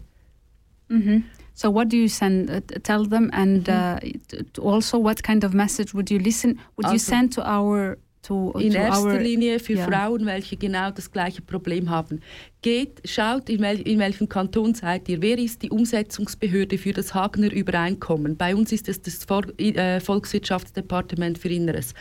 Mhm. 0.88 1.26
So 1.54 1.74
what 1.74 1.91
do 1.91 1.97
you 1.97 2.08
send? 2.08 2.49
Uh, 2.49 2.62
tell 2.82 3.08
them, 3.08 3.30
and 3.32 3.68
uh, 3.70 3.99
t- 3.99 4.43
t- 4.54 4.62
also 4.62 5.04
what 5.04 5.22
kind 5.22 5.43
of 5.45 5.54
message 5.54 5.93
would 5.93 6.10
you 6.10 6.18
listen? 6.18 6.58
Would 6.78 6.88
you 6.88 6.93
Also- 6.93 7.12
send 7.12 7.34
to 7.34 7.41
our 7.43 7.97
to, 8.24 8.53
In 8.57 8.71
to 8.71 8.78
erster 8.78 9.19
Linie 9.19 9.59
für 9.59 9.74
ja. 9.74 9.86
Frauen, 9.86 10.26
welche 10.26 10.57
genau 10.57 10.89
das 10.91 11.11
gleiche 11.11 11.41
Problem 11.41 11.89
haben. 11.89 12.21
Geht, 12.61 13.01
schaut, 13.05 13.49
in, 13.49 13.61
wel, 13.61 13.82
in 13.82 13.99
welchem 13.99 14.28
Kanton 14.28 14.74
seid 14.74 15.07
ihr. 15.09 15.21
Wer 15.21 15.38
ist 15.38 15.61
die 15.61 15.69
Umsetzungsbehörde 15.69 16.78
für 16.78 16.93
das 16.93 17.13
Hagener 17.13 17.51
Übereinkommen? 17.51 18.38
Bei 18.38 18.55
uns 18.55 18.71
ist 18.71 18.89
es 18.89 19.01
das 19.01 19.26
äh, 19.57 19.99
Volkswirtschaftsdepartement 19.99 21.38
für 21.38 21.49
Inneres. 21.49 21.93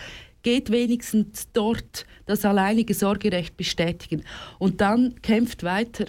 Geht 0.42 0.70
wenigstens 0.70 1.48
dort 1.52 2.06
das 2.26 2.44
alleinige 2.44 2.94
Sorgerecht 2.94 3.56
bestätigen. 3.56 4.22
Und 4.58 4.80
dann 4.80 5.20
kämpft 5.22 5.62
weiter. 5.62 6.06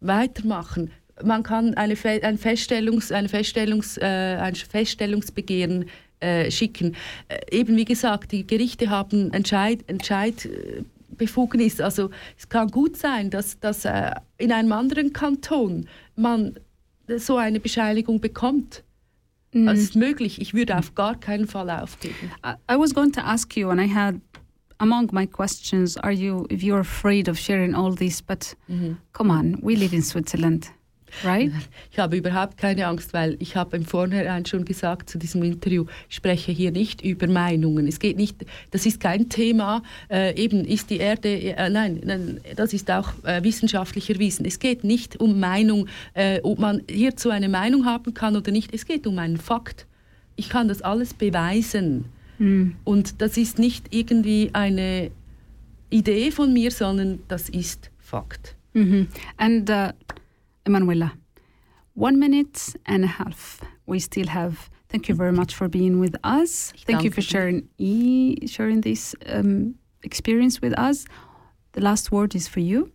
Weitermachen. 0.00 0.90
Man 1.24 1.42
kann 1.42 1.74
eine, 1.74 1.96
Fe 1.96 2.20
ein, 2.22 2.36
Feststellungs, 2.36 3.10
eine 3.10 3.28
Feststellungs, 3.30 3.96
äh, 3.96 4.04
ein 4.04 4.54
Feststellungsbegehren 4.54 5.86
äh, 6.20 6.50
schicken. 6.50 6.96
Äh, 7.28 7.58
eben 7.58 7.76
wie 7.76 7.84
gesagt, 7.84 8.32
die 8.32 8.46
Gerichte 8.46 8.90
haben 8.90 9.32
Entscheid, 9.32 9.84
Entscheidbefugnis. 9.86 11.80
Also 11.80 12.10
es 12.38 12.48
kann 12.48 12.68
gut 12.68 12.96
sein, 12.96 13.30
dass, 13.30 13.58
dass 13.60 13.84
äh, 13.84 14.12
in 14.38 14.52
einem 14.52 14.72
anderen 14.72 15.12
Kanton 15.12 15.86
man 16.16 16.58
so 17.16 17.36
eine 17.36 17.60
Bescheinigung 17.60 18.20
bekommt. 18.20 18.82
Mm. 19.52 19.66
Das 19.66 19.78
ist 19.78 19.94
möglich. 19.94 20.40
Ich 20.40 20.54
würde 20.54 20.76
auf 20.76 20.94
gar 20.94 21.18
keinen 21.18 21.46
Fall 21.46 21.70
aufgeben. 21.70 22.32
I, 22.44 22.54
I 22.72 22.78
was 22.78 22.94
going 22.94 23.12
to 23.12 23.20
ask 23.20 23.56
you, 23.56 23.68
and 23.68 23.80
I 23.80 23.86
had 23.86 24.16
among 24.78 25.10
my 25.12 25.26
questions, 25.26 25.96
are 25.98 26.12
you 26.12 26.46
if 26.50 26.62
you're 26.62 26.80
afraid 26.80 27.28
of 27.28 27.38
sharing 27.38 27.74
all 27.74 27.94
this? 27.94 28.20
But 28.20 28.54
come 29.12 29.30
on, 29.30 29.58
we 29.62 29.76
live 29.76 29.94
in 29.94 30.02
Switzerland, 30.02 30.70
right? 31.24 31.52
Ich 31.92 31.98
habe 31.98 32.16
überhaupt 32.16 32.58
keine 32.58 32.86
Angst, 32.86 33.14
weil 33.14 33.36
ich 33.38 33.56
habe 33.56 33.76
im 33.76 33.84
Vornherein 33.84 34.44
schon 34.44 34.64
gesagt 34.64 35.08
zu 35.08 35.18
diesem 35.18 35.42
Interview, 35.42 35.86
ich 36.10 36.16
spreche 36.16 36.52
hier 36.52 36.70
nicht 36.70 37.00
über 37.00 37.26
Meinungen. 37.26 37.86
Es 37.86 37.98
geht 37.98 38.18
nicht, 38.18 38.44
das 38.70 38.84
ist 38.84 39.00
kein 39.00 39.28
Thema, 39.28 39.82
äh, 40.10 40.36
eben 40.36 40.64
ist 40.64 40.90
die 40.90 40.98
Erde, 40.98 41.28
äh, 41.28 41.70
nein, 41.70 42.00
nein, 42.04 42.40
das 42.54 42.74
ist 42.74 42.90
auch 42.90 43.12
äh, 43.24 43.42
wissenschaftlich 43.42 44.10
erwiesen. 44.10 44.44
Es 44.44 44.58
geht 44.58 44.84
nicht 44.84 45.18
um 45.18 45.40
Meinung, 45.40 45.88
äh, 46.12 46.40
ob 46.42 46.58
man 46.58 46.82
hierzu 46.90 47.30
eine 47.30 47.48
Meinung 47.48 47.86
haben 47.86 48.12
kann 48.12 48.36
oder 48.36 48.52
nicht. 48.52 48.74
Es 48.74 48.84
geht 48.84 49.06
um 49.06 49.18
einen 49.18 49.38
Fakt. 49.38 49.86
Ich 50.36 50.50
kann 50.50 50.68
das 50.68 50.82
alles 50.82 51.14
beweisen. 51.14 52.06
Und 52.84 53.22
das 53.22 53.38
ist 53.38 53.58
nicht 53.58 53.94
irgendwie 53.94 54.50
eine 54.52 55.10
Idee 55.88 56.30
von 56.30 56.52
mir, 56.52 56.70
sondern 56.70 57.20
das 57.28 57.48
ist 57.48 57.90
Fakt. 57.98 58.54
hmm 58.74 59.08
And 59.38 59.70
uh, 59.70 59.92
Emanuela, 60.66 61.12
one 61.94 62.18
minute 62.18 62.74
and 62.86 63.04
a 63.04 63.06
half 63.06 63.60
we 63.86 63.98
still 64.00 64.26
have. 64.26 64.68
Thank 64.88 65.08
you 65.08 65.14
very 65.14 65.32
much 65.32 65.54
for 65.54 65.68
being 65.68 66.00
with 66.00 66.16
us. 66.22 66.72
Thank 66.86 67.04
you 67.04 67.10
for 67.10 67.22
sharing 67.22 67.68
sharing 68.46 68.80
this 68.82 69.14
um, 69.26 69.76
experience 70.02 70.60
with 70.60 70.78
us. 70.78 71.06
The 71.72 71.80
last 71.80 72.12
word 72.12 72.34
is 72.34 72.48
for 72.48 72.60
you. 72.60 72.92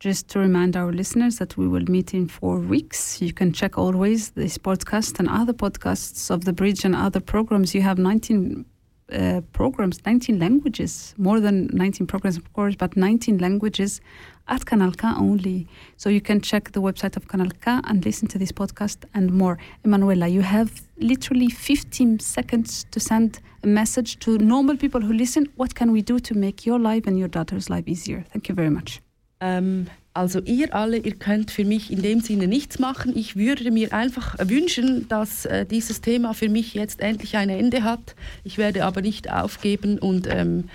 Just 0.00 0.28
to 0.30 0.40
remind 0.40 0.76
our 0.76 0.92
listeners 0.92 1.36
that 1.38 1.56
we 1.56 1.68
will 1.68 1.84
meet 1.88 2.12
in 2.12 2.26
four 2.26 2.58
weeks. 2.58 3.22
You 3.22 3.32
can 3.32 3.52
check 3.52 3.78
always 3.78 4.30
this 4.32 4.58
podcast 4.58 5.20
and 5.20 5.28
other 5.28 5.52
podcasts 5.52 6.28
of 6.28 6.44
The 6.44 6.52
Bridge 6.52 6.84
and 6.84 6.96
other 6.96 7.20
programs. 7.20 7.72
You 7.72 7.82
have 7.82 7.98
19 7.98 8.64
uh, 9.12 9.40
programs, 9.52 10.04
19 10.04 10.38
languages, 10.38 11.14
more 11.18 11.40
than 11.40 11.68
19 11.72 12.06
programs, 12.06 12.36
of 12.36 12.52
course, 12.52 12.74
but 12.76 12.96
19 12.96 13.38
languages 13.38 14.00
at 14.48 14.64
Canal 14.66 14.92
K 14.92 15.08
only. 15.16 15.66
So 15.96 16.08
you 16.08 16.20
can 16.20 16.40
check 16.40 16.72
the 16.72 16.80
website 16.80 17.16
of 17.16 17.28
Canal 17.28 17.50
K 17.60 17.80
and 17.84 18.04
listen 18.04 18.28
to 18.28 18.38
this 18.38 18.52
podcast 18.52 19.04
and 19.14 19.32
more. 19.32 19.58
Emanuela, 19.84 20.28
you 20.28 20.42
have 20.42 20.82
literally 20.98 21.48
15 21.48 22.20
seconds 22.20 22.86
to 22.90 23.00
send 23.00 23.40
a 23.62 23.66
message 23.66 24.18
to 24.20 24.38
normal 24.38 24.76
people 24.76 25.00
who 25.00 25.12
listen. 25.12 25.48
What 25.56 25.74
can 25.74 25.92
we 25.92 26.02
do 26.02 26.18
to 26.20 26.34
make 26.34 26.66
your 26.66 26.78
life 26.78 27.06
and 27.06 27.18
your 27.18 27.28
daughter's 27.28 27.70
life 27.70 27.84
easier? 27.86 28.24
Thank 28.32 28.48
you 28.48 28.54
very 28.54 28.70
much. 28.70 29.00
Ähm, 29.40 29.86
also 30.14 30.40
ihr 30.40 30.74
alle, 30.74 30.98
ihr 30.98 31.14
könnt 31.14 31.50
für 31.50 31.64
mich 31.64 31.90
in 31.90 32.02
dem 32.02 32.20
Sinne 32.20 32.46
nichts 32.46 32.78
machen. 32.78 33.16
Ich 33.16 33.36
würde 33.36 33.70
mir 33.70 33.92
einfach 33.92 34.36
wünschen, 34.40 35.08
dass 35.08 35.46
äh, 35.46 35.64
dieses 35.64 36.00
Thema 36.00 36.34
für 36.34 36.48
mich 36.48 36.74
jetzt 36.74 37.00
endlich 37.00 37.36
ein 37.36 37.48
Ende 37.48 37.82
hat. 37.82 38.14
Ich 38.44 38.58
werde 38.58 38.84
aber 38.84 39.00
nicht 39.00 39.30
aufgeben 39.30 39.98
und 39.98 40.26
ähm, 40.26 40.68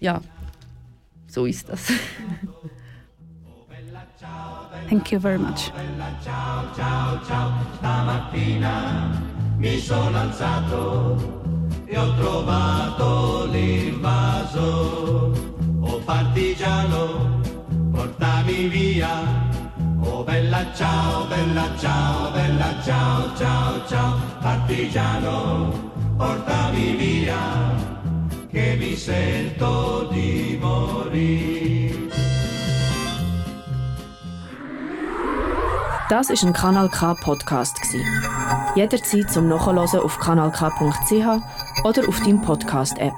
ja, 0.00 0.20
so 1.26 1.46
ist 1.46 1.68
das. 1.68 1.92
Thank 4.88 5.12
you 5.12 5.20
very 5.20 5.38
much. 5.38 5.72
mi 9.64 9.78
sono 9.78 10.18
alzato 10.18 11.16
e 11.86 11.96
ho 11.96 12.14
trovato 12.16 13.46
l'invaso. 13.46 15.32
Oh 15.80 16.00
partigiano, 16.04 17.40
portami 17.94 18.68
via. 18.68 19.22
Oh 20.02 20.22
bella 20.24 20.66
ciao, 20.74 21.26
bella 21.26 21.66
ciao, 21.78 22.30
bella 22.32 22.74
ciao, 22.82 23.34
ciao, 23.36 23.86
ciao, 23.86 24.20
partigiano, 24.40 25.72
portami 26.16 26.96
via, 26.96 27.74
che 28.50 28.76
mi 28.78 28.96
sento 28.96 30.08
di 30.10 30.58
morire. 30.60 32.02
Das 36.10 36.28
ist 36.28 36.44
ein 36.44 36.52
Kanal 36.52 36.90
K 36.90 37.14
Podcast. 37.14 37.80
Jederzeit 38.74 39.30
zum 39.30 39.48
Nachhören 39.48 39.78
auf 39.78 40.18
kanalk.ch 40.18 41.26
oder 41.82 42.08
auf 42.08 42.20
deinem 42.20 42.42
Podcast 42.42 42.98
App. 42.98 43.14